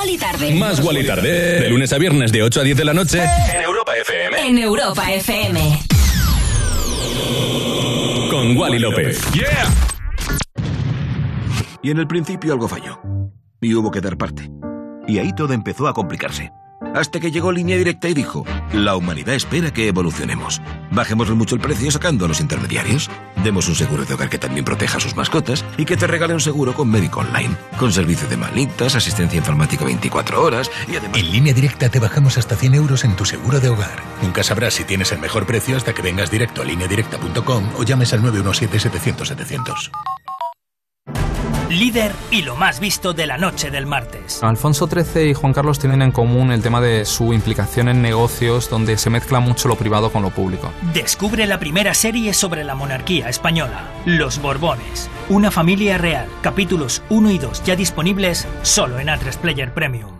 Más 0.00 0.06
Wally 0.06 0.18
tarde. 0.18 0.54
Más 0.54 0.80
Wally 0.80 1.06
tarde. 1.06 1.60
De 1.60 1.68
lunes 1.68 1.92
a 1.92 1.98
viernes 1.98 2.32
de 2.32 2.42
8 2.42 2.60
a 2.60 2.64
10 2.64 2.76
de 2.78 2.84
la 2.86 2.94
noche. 2.94 3.22
En 3.22 3.60
Europa 3.60 3.92
FM. 3.94 4.48
En 4.48 4.58
Europa 4.58 5.12
FM. 5.12 5.78
Con 8.30 8.56
Wally 8.56 8.78
López. 8.78 9.20
Y 11.82 11.90
en 11.90 11.98
el 11.98 12.06
principio 12.06 12.54
algo 12.54 12.66
falló. 12.66 12.98
Y 13.60 13.74
hubo 13.74 13.90
que 13.90 14.00
dar 14.00 14.16
parte. 14.16 14.50
Y 15.06 15.18
ahí 15.18 15.34
todo 15.34 15.52
empezó 15.52 15.86
a 15.86 15.92
complicarse. 15.92 16.50
Hasta 16.94 17.20
que 17.20 17.30
llegó 17.30 17.52
Línea 17.52 17.76
Directa 17.76 18.08
y 18.08 18.14
dijo, 18.14 18.44
la 18.72 18.96
humanidad 18.96 19.34
espera 19.34 19.72
que 19.72 19.86
evolucionemos. 19.86 20.60
Bajémosle 20.90 21.34
mucho 21.34 21.54
el 21.54 21.60
precio 21.60 21.90
sacando 21.90 22.24
a 22.24 22.28
los 22.28 22.40
intermediarios. 22.40 23.08
Demos 23.44 23.68
un 23.68 23.76
seguro 23.76 24.04
de 24.04 24.14
hogar 24.14 24.28
que 24.28 24.38
también 24.38 24.64
proteja 24.64 24.98
a 24.98 25.00
sus 25.00 25.14
mascotas 25.14 25.64
y 25.76 25.84
que 25.84 25.96
te 25.96 26.06
regale 26.06 26.34
un 26.34 26.40
seguro 26.40 26.74
con 26.74 26.90
médico 26.90 27.20
online, 27.20 27.54
con 27.78 27.92
servicio 27.92 28.28
de 28.28 28.36
manitas, 28.36 28.96
asistencia 28.96 29.38
informática 29.38 29.84
24 29.84 30.42
horas 30.42 30.70
y 30.88 30.96
además... 30.96 31.18
En 31.18 31.30
línea 31.30 31.54
directa 31.54 31.88
te 31.88 32.00
bajamos 32.00 32.38
hasta 32.38 32.56
100 32.56 32.74
euros 32.74 33.04
en 33.04 33.14
tu 33.14 33.24
seguro 33.24 33.60
de 33.60 33.68
hogar. 33.68 34.02
Nunca 34.22 34.42
sabrás 34.42 34.74
si 34.74 34.84
tienes 34.84 35.12
el 35.12 35.20
mejor 35.20 35.46
precio 35.46 35.76
hasta 35.76 35.94
que 35.94 36.02
vengas 36.02 36.30
directo 36.30 36.62
a 36.62 36.64
lineadirecta.com 36.64 37.68
o 37.78 37.82
llames 37.84 38.12
al 38.12 38.22
917-700-700. 38.22 39.90
Líder 41.70 42.10
y 42.32 42.42
lo 42.42 42.56
más 42.56 42.80
visto 42.80 43.12
de 43.12 43.28
la 43.28 43.38
noche 43.38 43.70
del 43.70 43.86
martes. 43.86 44.42
Alfonso 44.42 44.88
XIII 44.88 45.30
y 45.30 45.34
Juan 45.34 45.52
Carlos 45.52 45.78
tienen 45.78 46.02
en 46.02 46.10
común 46.10 46.50
el 46.50 46.62
tema 46.62 46.80
de 46.80 47.04
su 47.04 47.32
implicación 47.32 47.88
en 47.88 48.02
negocios 48.02 48.68
donde 48.68 48.98
se 48.98 49.08
mezcla 49.08 49.38
mucho 49.38 49.68
lo 49.68 49.76
privado 49.76 50.10
con 50.10 50.22
lo 50.22 50.30
público. 50.30 50.72
Descubre 50.92 51.46
la 51.46 51.60
primera 51.60 51.94
serie 51.94 52.34
sobre 52.34 52.64
la 52.64 52.74
monarquía 52.74 53.28
española, 53.28 53.84
Los 54.04 54.42
Borbones, 54.42 55.08
una 55.28 55.52
familia 55.52 55.96
real. 55.96 56.26
Capítulos 56.42 57.04
1 57.08 57.30
y 57.30 57.38
2 57.38 57.62
ya 57.62 57.76
disponibles 57.76 58.48
solo 58.62 58.98
en 58.98 59.06
A3 59.06 59.36
Player 59.36 59.72
Premium. 59.72 60.19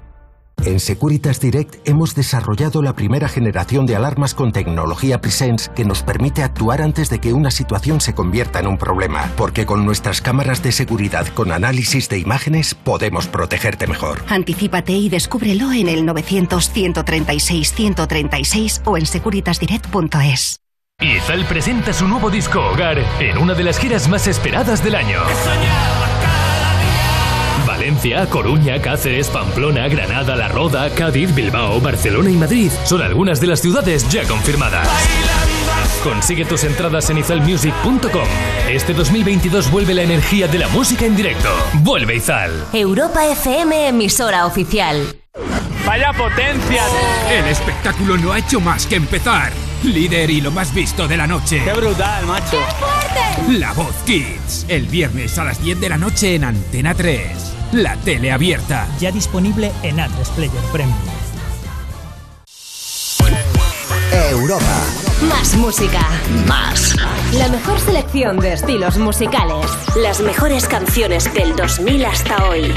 En 0.65 0.78
Securitas 0.78 1.41
Direct 1.41 1.77
hemos 1.89 2.15
desarrollado 2.15 2.82
la 2.82 2.95
primera 2.95 3.28
generación 3.28 3.87
de 3.87 3.97
alarmas 3.97 4.35
con 4.35 4.53
tecnología 4.53 5.19
Presence 5.20 5.70
que 5.74 5.87
nos 5.87 6.03
permite 6.03 6.43
actuar 6.43 6.82
antes 6.82 7.09
de 7.09 7.19
que 7.19 7.32
una 7.32 7.51
situación 7.51 8.03
se 8.03 8.15
convierta 8.15 8.61
en 8.61 8.66
un 8.66 8.77
problema, 8.77 9.32
porque 9.37 9.65
con 9.65 9.87
nuestras 9.87 10.20
cámaras 10.20 10.62
de 10.62 10.73
seguridad 10.73 11.27
con 11.28 11.51
análisis 11.51 12.11
de 12.11 12.19
imágenes 12.19 12.74
podemos 12.74 13.27
protegerte 13.27 13.87
mejor. 13.87 14.23
Anticípate 14.28 14.93
y 14.93 15.09
descúbrelo 15.09 15.73
en 15.73 15.89
el 15.89 16.07
900-136-136 16.07 18.82
o 18.85 18.99
en 18.99 19.07
securitasdirect.es. 19.07 20.61
Izal 21.01 21.47
presenta 21.47 21.95
su 21.95 22.07
nuevo 22.07 22.28
disco 22.28 22.61
Hogar 22.61 22.99
en 23.20 23.39
una 23.39 23.55
de 23.55 23.65
las 23.65 23.78
giras 23.78 24.07
más 24.09 24.27
esperadas 24.27 24.85
del 24.85 24.97
año. 24.97 25.20
Valencia, 27.81 28.27
Coruña, 28.28 28.78
Cáceres, 28.82 29.31
Pamplona, 29.31 29.89
Granada, 29.89 30.36
La 30.36 30.48
Roda, 30.48 30.90
Cádiz, 30.90 31.35
Bilbao, 31.35 31.81
Barcelona 31.81 32.28
y 32.28 32.35
Madrid 32.36 32.70
son 32.85 33.01
algunas 33.01 33.40
de 33.40 33.47
las 33.47 33.61
ciudades 33.61 34.07
ya 34.11 34.23
confirmadas. 34.28 34.86
Consigue 36.05 36.44
tus 36.44 36.62
entradas 36.65 37.09
en 37.09 37.16
izalmusic.com. 37.16 38.28
Este 38.69 38.93
2022 38.93 39.70
vuelve 39.70 39.94
la 39.94 40.02
energía 40.02 40.47
de 40.47 40.59
la 40.59 40.69
música 40.69 41.07
en 41.07 41.16
directo. 41.16 41.48
Vuelve 41.82 42.16
Izal. 42.16 42.52
Europa 42.74 43.27
FM, 43.27 43.89
emisora 43.89 44.44
oficial. 44.44 45.16
¡Vaya 45.86 46.12
potencia! 46.12 46.82
El 47.31 47.47
espectáculo 47.47 48.19
no 48.19 48.32
ha 48.32 48.40
hecho 48.40 48.61
más 48.61 48.86
que 48.86 48.97
empezar. 48.97 49.52
Líder 49.85 50.28
y 50.28 50.43
lo 50.43 50.51
más 50.51 50.74
visto 50.74 51.09
de 51.09 51.16
la 51.16 51.27
noche. 51.27 51.62
¡Qué 51.65 51.73
brutal, 51.73 52.27
macho! 52.27 52.59
La 53.48 53.73
Voz 53.73 53.94
Kids. 54.05 54.66
El 54.69 54.85
viernes 54.85 55.39
a 55.39 55.44
las 55.44 55.62
10 55.62 55.81
de 55.81 55.89
la 55.89 55.97
noche 55.97 56.35
en 56.35 56.44
Antena 56.44 56.94
3. 56.94 57.60
La 57.73 57.97
tele 57.97 58.33
abierta. 58.33 58.89
Ya 58.99 59.13
disponible 59.13 59.71
en 59.83 59.99
A3 59.99 60.29
Player 60.35 60.63
Premium. 60.73 60.99
Europa. 64.31 64.85
Más 65.29 65.57
música. 65.57 66.01
Más. 66.49 66.97
La 67.35 67.49
mejor 67.49 67.79
selección 67.79 68.41
de 68.41 68.55
estilos 68.55 68.99
musicales. 68.99 69.67
Las 69.97 70.21
mejores 70.21 70.67
canciones 70.67 71.33
del 71.33 71.55
2000 71.55 72.05
hasta 72.07 72.49
hoy. 72.49 72.75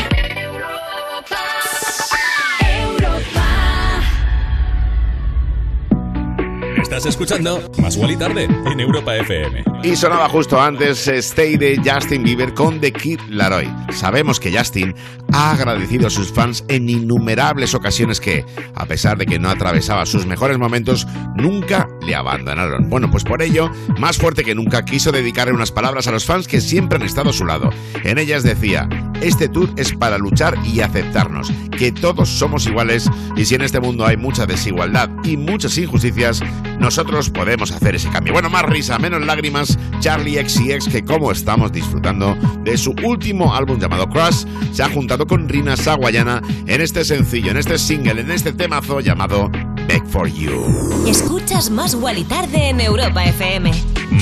Estás 6.79 7.07
escuchando 7.07 7.71
Más 7.79 7.97
Gual 7.97 8.11
y 8.11 8.17
Tarde 8.17 8.43
en 8.43 8.79
Europa 8.79 9.15
FM. 9.15 9.72
Y 9.83 9.97
sonaba 9.97 10.29
justo 10.29 10.61
antes 10.61 11.09
Stay 11.09 11.57
de 11.57 11.77
Justin 11.83 12.23
Bieber 12.23 12.53
con 12.53 12.79
The 12.79 12.93
Kid 12.93 13.19
Laroi. 13.27 13.69
Sabemos 13.91 14.39
que 14.39 14.57
Justin 14.57 14.95
ha 15.33 15.51
agradecido 15.51 16.07
a 16.07 16.09
sus 16.09 16.31
fans 16.31 16.63
en 16.69 16.87
innumerables 16.87 17.73
ocasiones 17.73 18.21
que, 18.21 18.45
a 18.75 18.85
pesar 18.85 19.17
de 19.17 19.25
que 19.25 19.39
no 19.39 19.49
atravesaba 19.49 20.05
sus 20.05 20.25
mejores 20.25 20.57
momentos, 20.57 21.05
nunca 21.35 21.89
le 22.05 22.15
abandonaron. 22.15 22.89
Bueno, 22.89 23.11
pues 23.11 23.25
por 23.25 23.41
ello, 23.41 23.69
más 23.99 24.17
fuerte 24.17 24.45
que 24.45 24.55
nunca, 24.55 24.85
quiso 24.85 25.11
dedicarle 25.11 25.53
unas 25.53 25.71
palabras 25.71 26.07
a 26.07 26.11
los 26.11 26.25
fans 26.25 26.47
que 26.47 26.61
siempre 26.61 26.97
han 26.97 27.03
estado 27.03 27.31
a 27.31 27.33
su 27.33 27.45
lado. 27.45 27.69
En 28.05 28.17
ellas 28.19 28.43
decía, 28.43 28.87
este 29.21 29.49
tour 29.49 29.69
es 29.75 29.93
para 29.93 30.17
luchar 30.17 30.57
y 30.63 30.79
aceptarnos, 30.79 31.51
que 31.77 31.91
todos 31.91 32.29
somos 32.29 32.65
iguales 32.67 33.09
y 33.35 33.45
si 33.45 33.55
en 33.55 33.61
este 33.61 33.79
mundo 33.79 34.05
hay 34.05 34.15
mucha 34.15 34.45
desigualdad 34.45 35.09
y 35.23 35.35
muchas 35.35 35.77
injusticias, 35.77 36.41
nosotros 36.79 37.29
podemos 37.29 37.71
hacer 37.71 37.95
ese 37.95 38.09
cambio. 38.09 38.33
Bueno, 38.33 38.49
más 38.49 38.63
risa, 38.63 38.99
menos 38.99 39.25
lágrimas, 39.25 39.72
Charlie 39.99 40.37
XCX, 40.43 40.87
que 40.89 41.03
como 41.03 41.31
estamos 41.31 41.71
disfrutando 41.71 42.35
de 42.63 42.77
su 42.77 42.91
último 43.03 43.53
álbum 43.53 43.79
llamado 43.79 44.07
Crush, 44.09 44.45
se 44.71 44.83
ha 44.83 44.89
juntado 44.89 45.25
con 45.25 45.47
Rina 45.47 45.77
Sawayana 45.77 46.41
en 46.67 46.81
este 46.81 47.03
sencillo, 47.05 47.51
en 47.51 47.57
este 47.57 47.77
single, 47.77 48.21
en 48.21 48.31
este 48.31 48.51
temazo 48.53 48.99
llamado 48.99 49.49
Back 49.87 50.05
for 50.07 50.27
You. 50.27 51.05
Escuchas 51.07 51.69
Más 51.69 51.95
Gual 51.95 52.17
y 52.17 52.23
Tarde 52.23 52.69
en 52.69 52.79
Europa 52.81 53.23
FM. 53.25 53.71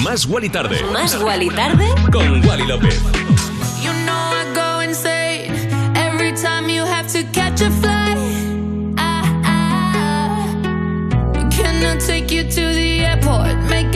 Más 0.03 0.25
Gual 0.25 0.45
y 0.45 0.49
Tarde. 0.49 0.77
Más 0.91 1.19
Gual 1.19 1.43
y 1.43 1.49
Tarde 1.49 1.85
Con 2.11 2.45
Wally 2.45 2.65
López. 2.65 2.99
You 3.83 3.91
know 4.05 4.13
I 4.13 4.45
go 4.55 4.81
insane 4.81 5.53
every 5.95 6.31
time 6.33 6.69
you 6.69 6.83
have 6.85 7.07
to 7.13 7.23
catch 7.31 7.61
a 7.61 7.69
flight. 7.69 8.17
I, 8.97 9.23
I 11.37 11.49
cannot 11.51 11.99
take 11.99 12.31
you 12.31 12.43
to 12.43 12.73
the 12.73 13.05
airport, 13.05 13.55
make 13.69 13.90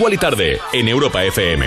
Más 0.00 0.12
y 0.12 0.16
Tarde 0.16 0.58
en 0.72 0.88
Europa 0.88 1.24
FM. 1.24 1.66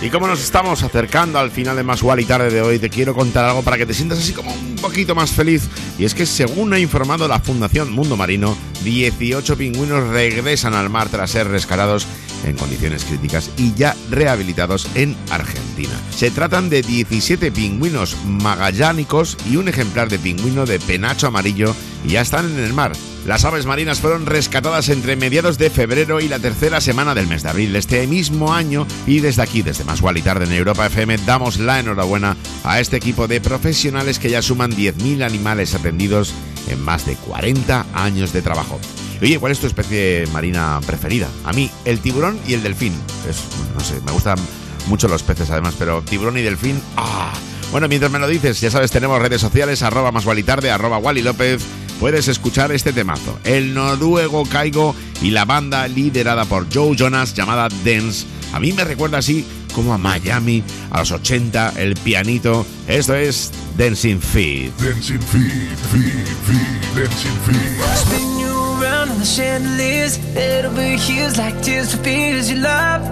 Y 0.00 0.10
como 0.10 0.28
nos 0.28 0.40
estamos 0.40 0.82
acercando 0.82 1.38
al 1.38 1.50
final 1.50 1.74
de 1.74 1.82
Más 1.82 2.00
y 2.02 2.24
Tarde 2.24 2.50
de 2.50 2.62
hoy, 2.62 2.78
te 2.78 2.88
quiero 2.88 3.14
contar 3.14 3.44
algo 3.44 3.62
para 3.62 3.76
que 3.76 3.86
te 3.86 3.94
sientas 3.94 4.18
así 4.18 4.32
como 4.32 4.52
un 4.52 4.76
poquito 4.76 5.14
más 5.14 5.30
feliz. 5.30 5.68
Y 5.98 6.04
es 6.04 6.14
que 6.14 6.26
según 6.26 6.72
ha 6.72 6.78
informado 6.78 7.26
la 7.26 7.40
Fundación 7.40 7.92
Mundo 7.92 8.16
Marino, 8.16 8.56
18 8.84 9.56
pingüinos 9.56 10.08
regresan 10.08 10.74
al 10.74 10.90
mar 10.90 11.08
tras 11.08 11.30
ser 11.30 11.48
rescatados 11.48 12.06
en 12.44 12.56
condiciones 12.56 13.04
críticas 13.04 13.50
y 13.56 13.74
ya 13.74 13.96
rehabilitados 14.10 14.88
en 14.94 15.16
Argentina. 15.30 16.00
Se 16.10 16.30
tratan 16.30 16.70
de 16.70 16.82
17 16.82 17.50
pingüinos 17.52 18.16
magallánicos 18.24 19.36
y 19.50 19.56
un 19.56 19.68
ejemplar 19.68 20.08
de 20.08 20.18
pingüino 20.18 20.66
de 20.66 20.78
penacho 20.78 21.26
amarillo 21.26 21.74
y 22.04 22.10
ya 22.10 22.20
están 22.20 22.46
en 22.46 22.58
el 22.58 22.72
mar. 22.72 22.92
Las 23.26 23.44
aves 23.44 23.66
marinas 23.66 24.00
fueron 24.00 24.24
rescatadas 24.24 24.88
entre 24.88 25.16
mediados 25.16 25.58
de 25.58 25.68
febrero 25.68 26.20
y 26.20 26.28
la 26.28 26.38
tercera 26.38 26.80
semana 26.80 27.14
del 27.14 27.26
mes 27.26 27.42
de 27.42 27.50
abril 27.50 27.72
de 27.72 27.80
este 27.80 28.06
mismo 28.06 28.54
año 28.54 28.86
y 29.06 29.20
desde 29.20 29.42
aquí, 29.42 29.62
desde 29.62 29.84
Más 29.84 30.00
y 30.14 30.22
Tarde 30.22 30.46
en 30.46 30.52
Europa 30.52 30.86
FM, 30.86 31.18
damos 31.26 31.58
la 31.58 31.80
enhorabuena 31.80 32.36
a 32.64 32.80
este 32.80 32.96
equipo 32.96 33.28
de 33.28 33.40
profesionales 33.40 34.18
que 34.18 34.30
ya 34.30 34.40
suman 34.40 34.72
10.000 34.72 35.24
animales 35.24 35.74
atendidos 35.74 36.32
en 36.68 36.80
más 36.82 37.06
de 37.06 37.14
40 37.14 37.86
años 37.94 38.32
de 38.32 38.42
trabajo. 38.42 38.78
Oye, 39.20 39.38
¿cuál 39.38 39.52
es 39.52 39.58
tu 39.58 39.66
especie 39.66 40.26
marina 40.32 40.80
preferida? 40.86 41.28
A 41.44 41.52
mí, 41.52 41.70
el 41.84 42.00
tiburón 42.00 42.38
y 42.46 42.54
el 42.54 42.62
delfín. 42.62 42.94
Es, 43.28 43.42
no 43.74 43.80
sé, 43.80 44.00
me 44.06 44.12
gustan 44.12 44.38
mucho 44.86 45.08
los 45.08 45.22
peces 45.22 45.50
además, 45.50 45.74
pero 45.78 46.02
tiburón 46.02 46.38
y 46.38 46.42
delfín, 46.42 46.80
¡ah! 46.96 47.32
Bueno, 47.70 47.88
mientras 47.88 48.10
me 48.10 48.18
lo 48.18 48.26
dices, 48.26 48.60
ya 48.60 48.70
sabes, 48.70 48.90
tenemos 48.90 49.20
redes 49.20 49.40
sociales, 49.40 49.82
arroba 49.82 50.10
más 50.10 50.24
Tarde, 50.46 50.70
arroba 50.70 50.98
Wally 50.98 51.22
López. 51.22 51.62
Puedes 52.00 52.28
escuchar 52.28 52.72
este 52.72 52.92
temazo, 52.92 53.38
el 53.44 53.74
noruego 53.74 54.44
Caigo 54.46 54.94
y 55.20 55.30
la 55.30 55.44
banda 55.44 55.86
liderada 55.88 56.44
por 56.44 56.72
Joe 56.72 56.96
Jonas 56.96 57.34
llamada 57.34 57.68
Dance. 57.84 58.24
A 58.52 58.60
mí 58.60 58.72
me 58.72 58.84
recuerda 58.84 59.18
así 59.18 59.46
como 59.74 59.92
a 59.94 59.98
Miami, 59.98 60.62
a 60.90 60.98
los 60.98 61.12
80, 61.12 61.74
el 61.76 61.94
pianito. 61.94 62.66
Esto 62.86 63.14
es 63.14 63.50
Dancing 63.76 64.20
Feet. 64.20 64.72
Dancing 64.80 65.20
feet, 65.20 65.76
feet, 65.92 66.26
feet, 66.46 66.96
dancing 66.96 67.38
feet. 67.46 67.78
Spin 67.96 68.38
you 68.40 68.82
around 68.82 69.10
on 69.10 69.18
the 69.18 69.24
chandeliers. 69.24 70.18
It'll 70.36 70.72
be 70.74 70.96
heels 70.96 71.36
like 71.36 71.60
tears 71.62 71.94
for 71.94 72.02
fears 72.02 72.50
you 72.50 72.58
love. 72.58 73.02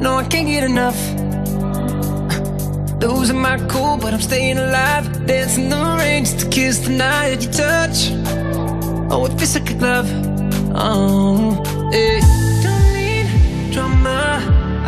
No, 0.00 0.18
I 0.18 0.24
can't 0.24 0.46
get 0.46 0.64
enough. 0.64 0.98
Losing 3.00 3.38
my 3.38 3.58
cool, 3.68 3.96
but 3.98 4.12
I'm 4.14 4.20
staying 4.20 4.58
alive. 4.58 5.26
Dancing 5.26 5.68
the 5.68 5.76
rain 5.98 6.24
just 6.24 6.40
to 6.40 6.48
kiss 6.48 6.78
the 6.80 6.90
night 6.90 7.30
that 7.30 7.42
you 7.42 7.50
touch. 7.52 8.10
Oh, 9.10 9.26
it 9.26 9.38
feels 9.38 9.54
like 9.54 9.70
a 9.70 9.74
glove. 9.74 10.08
Oh, 10.74 11.62
hey. 11.92 12.20
Don't 12.62 12.92
need 12.94 13.72
drama. 13.72 14.13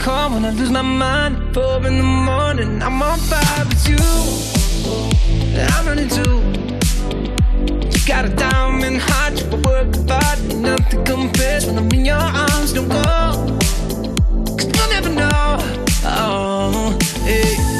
call 0.00 0.30
when 0.30 0.44
I 0.44 0.50
lose 0.50 0.70
my 0.70 0.82
mind? 0.82 1.54
Four 1.54 1.86
in 1.86 1.96
the 1.98 2.02
morning, 2.02 2.82
I'm 2.82 3.02
on 3.02 3.18
fire 3.18 3.64
with 3.68 3.88
you. 3.88 3.98
I'm. 5.54 5.90
You 7.92 8.00
got 8.06 8.24
a 8.24 8.28
diamond 8.28 8.98
heart, 8.98 9.34
you 9.40 9.56
work 9.68 9.94
hard, 10.08 10.38
nothing 10.56 11.04
compares 11.04 11.66
when 11.66 11.78
I'm 11.78 11.90
in 11.92 12.04
your 12.04 12.16
arms. 12.16 12.72
Don't 12.72 12.88
go, 12.88 12.98
cause 14.58 14.70
you'll 14.74 14.90
never 14.96 15.10
know. 15.10 15.58
Oh, 16.04 16.98
hey. 17.24 17.79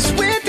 Unless 0.00 0.12
it's 0.12 0.18
with 0.18 0.39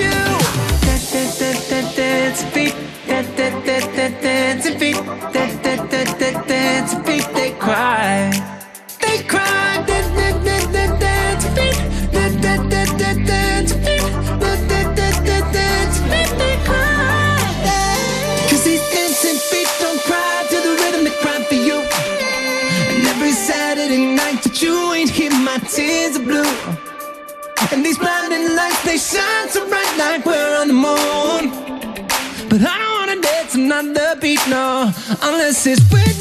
unless 35.21 35.67
it's 35.67 35.81
with 35.91 36.20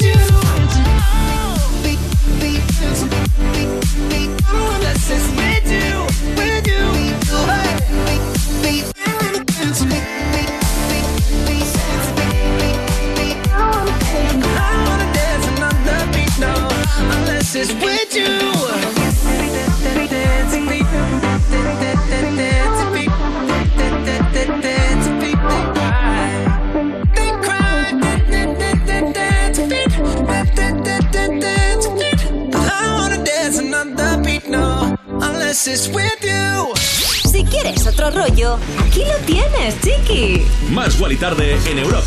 Tarde 41.21 41.55
en 41.69 41.77
Europa 41.77 42.00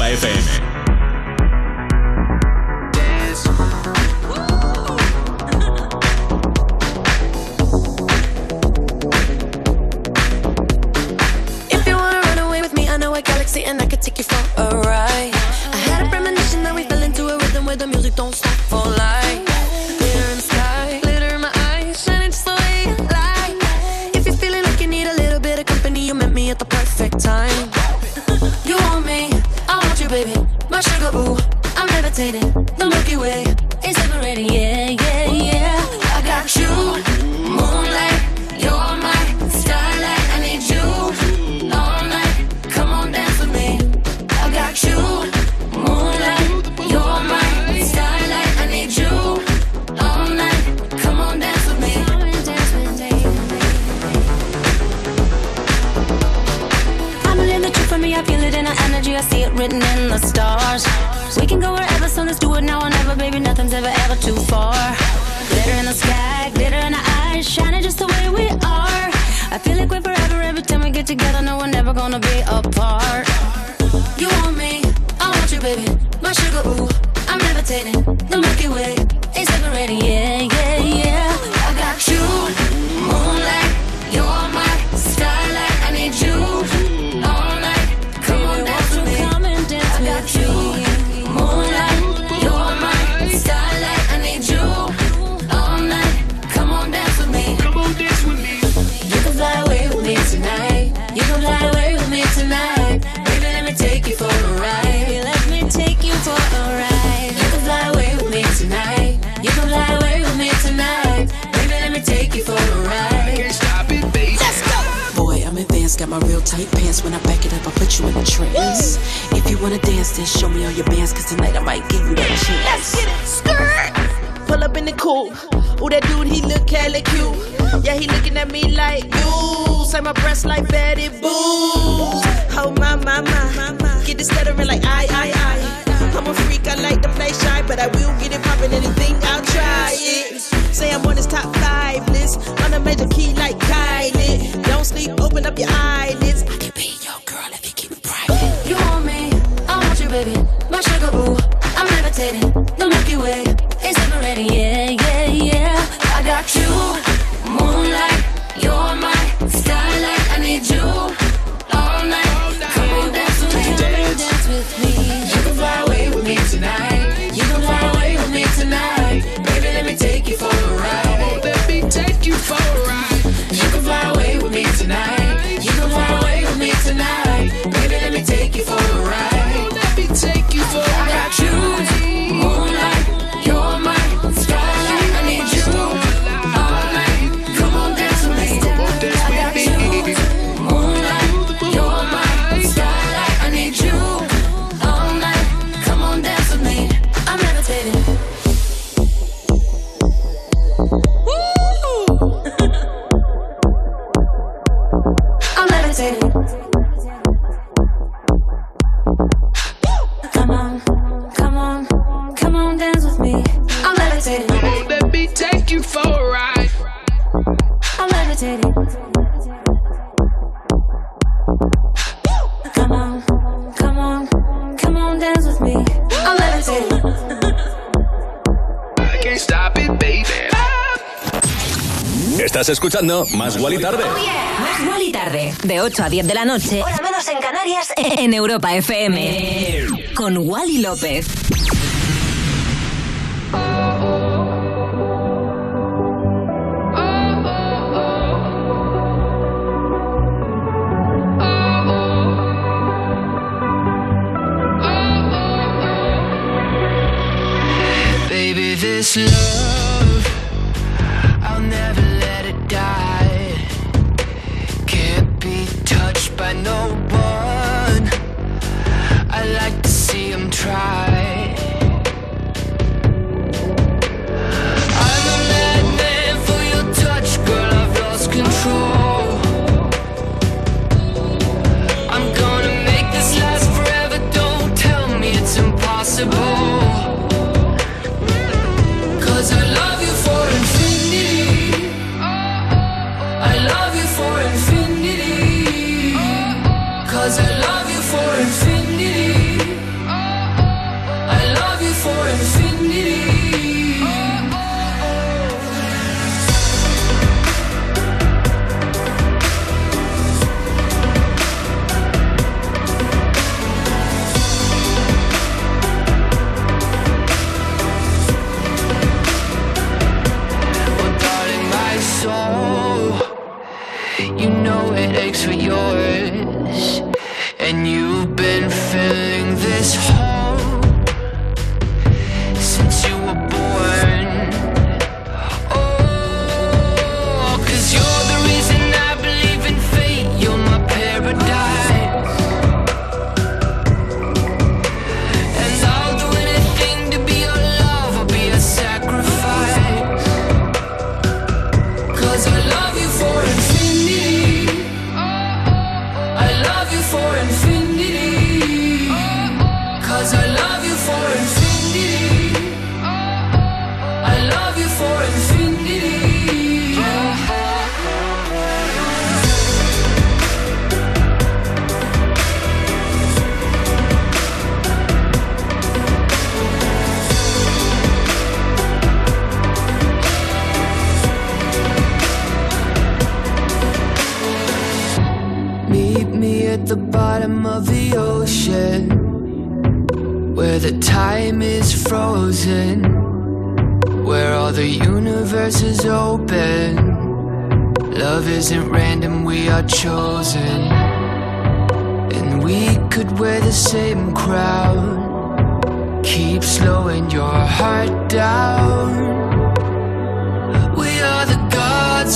escuchando 232.95 233.27
Más 233.37 233.59
Gual 233.59 233.75
y 233.75 233.79
Tarde. 233.81 234.05
Oh 234.05 234.19
yeah. 234.19 234.61
Más 234.61 234.87
Gual 234.87 235.03
y 235.03 235.11
Tarde. 235.11 235.55
De 235.65 235.81
8 235.81 236.05
a 236.05 236.09
10 236.09 236.27
de 236.29 236.35
la 236.35 236.45
noche. 236.45 236.81
Hora 236.81 237.01
menos 237.03 237.27
en 237.27 237.39
Canarias. 237.39 237.93
En 237.97 238.33
Europa 238.33 238.73
FM. 238.77 239.87
Con 240.15 240.39
Wally 240.39 240.79
López. 240.79 241.27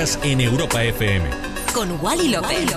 En 0.06 0.40
Europa 0.40 0.84
FM. 0.84 1.55
Con 1.76 1.92
Wally 2.02 2.30
López. 2.30 2.74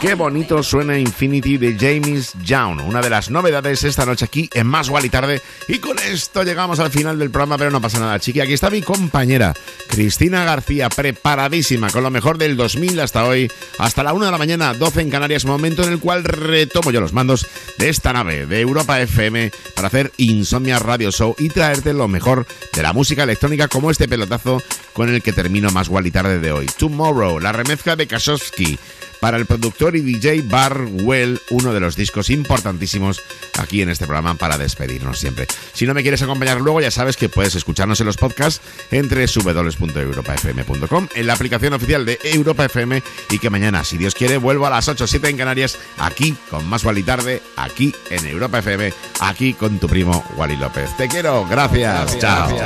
Qué 0.00 0.14
bonito 0.14 0.62
suena 0.62 0.98
Infinity 0.98 1.58
de 1.58 1.76
James 1.78 2.32
Young, 2.42 2.80
una 2.80 3.02
de 3.02 3.10
las 3.10 3.28
novedades 3.28 3.84
esta 3.84 4.06
noche 4.06 4.24
aquí 4.24 4.48
en 4.54 4.66
Más 4.66 4.88
Wally 4.88 5.10
Tarde. 5.10 5.42
Y 5.68 5.80
con 5.80 5.98
esto 5.98 6.42
llegamos 6.42 6.80
al 6.80 6.90
final 6.90 7.18
del 7.18 7.30
programa, 7.30 7.58
pero 7.58 7.70
no 7.70 7.82
pasa 7.82 8.00
nada, 8.00 8.18
chiqui. 8.18 8.40
Aquí 8.40 8.54
está 8.54 8.70
mi 8.70 8.80
compañera, 8.80 9.52
Cristina 9.86 10.44
García, 10.44 10.88
preparadísima 10.88 11.90
con 11.90 12.02
lo 12.02 12.10
mejor 12.10 12.38
del 12.38 12.56
2000 12.56 13.00
hasta 13.00 13.26
hoy, 13.26 13.52
hasta 13.78 14.02
la 14.02 14.14
1 14.14 14.24
de 14.24 14.32
la 14.32 14.38
mañana, 14.38 14.72
12 14.72 15.02
en 15.02 15.10
Canarias, 15.10 15.44
momento 15.44 15.82
en 15.82 15.92
el 15.92 15.98
cual 15.98 16.24
retomo 16.24 16.90
yo 16.92 17.02
los 17.02 17.12
mandos 17.12 17.46
de 17.76 17.90
esta 17.90 18.14
nave 18.14 18.46
de 18.46 18.62
Europa 18.62 18.98
FM 18.98 19.50
para 19.74 19.88
hacer 19.88 20.10
Insomnia 20.16 20.78
Radio 20.78 21.10
Show 21.10 21.34
y 21.38 21.50
traerte 21.50 21.92
lo 21.92 22.08
mejor 22.08 22.46
de 22.72 22.82
la 22.82 22.94
música 22.94 23.24
electrónica 23.24 23.68
como 23.68 23.90
este 23.90 24.08
pelotazo 24.08 24.62
con 24.94 25.12
el 25.12 25.22
que 25.22 25.34
termino 25.34 25.70
Más 25.70 25.88
Wally 25.88 26.10
Tarde 26.10 26.38
de 26.38 26.52
hoy. 26.52 26.66
Tomorrow, 26.78 27.38
la 27.40 27.52
remezcla 27.52 27.94
de 27.94 28.05
Kasowski 28.06 28.78
para 29.20 29.36
el 29.36 29.46
productor 29.46 29.96
y 29.96 30.00
DJ 30.00 30.42
Barwell, 30.42 31.40
uno 31.50 31.72
de 31.72 31.80
los 31.80 31.96
discos 31.96 32.30
importantísimos 32.30 33.20
aquí 33.58 33.82
en 33.82 33.88
este 33.88 34.06
programa 34.06 34.34
para 34.34 34.58
despedirnos 34.58 35.18
siempre. 35.18 35.46
Si 35.72 35.86
no 35.86 35.94
me 35.94 36.02
quieres 36.02 36.22
acompañar 36.22 36.60
luego, 36.60 36.80
ya 36.80 36.90
sabes 36.90 37.16
que 37.16 37.28
puedes 37.28 37.54
escucharnos 37.54 38.00
en 38.00 38.06
los 38.06 38.16
podcasts 38.16 38.60
entre 38.90 39.26
www.europafm.com, 39.26 41.08
en 41.14 41.26
la 41.26 41.34
aplicación 41.34 41.72
oficial 41.72 42.04
de 42.04 42.18
Europa 42.22 42.64
FM 42.66 43.02
y 43.30 43.38
que 43.38 43.50
mañana, 43.50 43.84
si 43.84 43.96
Dios 43.98 44.14
quiere, 44.14 44.36
vuelvo 44.36 44.66
a 44.66 44.70
las 44.70 44.88
8 44.88 45.04
o 45.04 45.06
7 45.06 45.28
en 45.28 45.36
Canarias, 45.36 45.78
aquí 45.98 46.36
con 46.50 46.66
más 46.68 46.84
Wally 46.84 47.02
Tarde, 47.02 47.42
aquí 47.56 47.94
en 48.10 48.26
Europa 48.26 48.58
FM, 48.58 48.92
aquí 49.20 49.54
con 49.54 49.78
tu 49.78 49.88
primo 49.88 50.24
Wally 50.36 50.56
López. 50.56 50.96
Te 50.96 51.08
quiero, 51.08 51.46
gracias, 51.46 52.18
chao. 52.18 52.56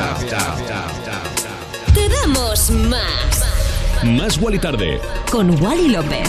Te 1.95 2.09
damos 2.09 2.71
más. 2.71 3.60
Más 4.05 4.39
Wally 4.41 4.59
Tarde. 4.59 4.99
Con 5.31 5.63
Wally 5.63 5.91
López. 5.91 6.29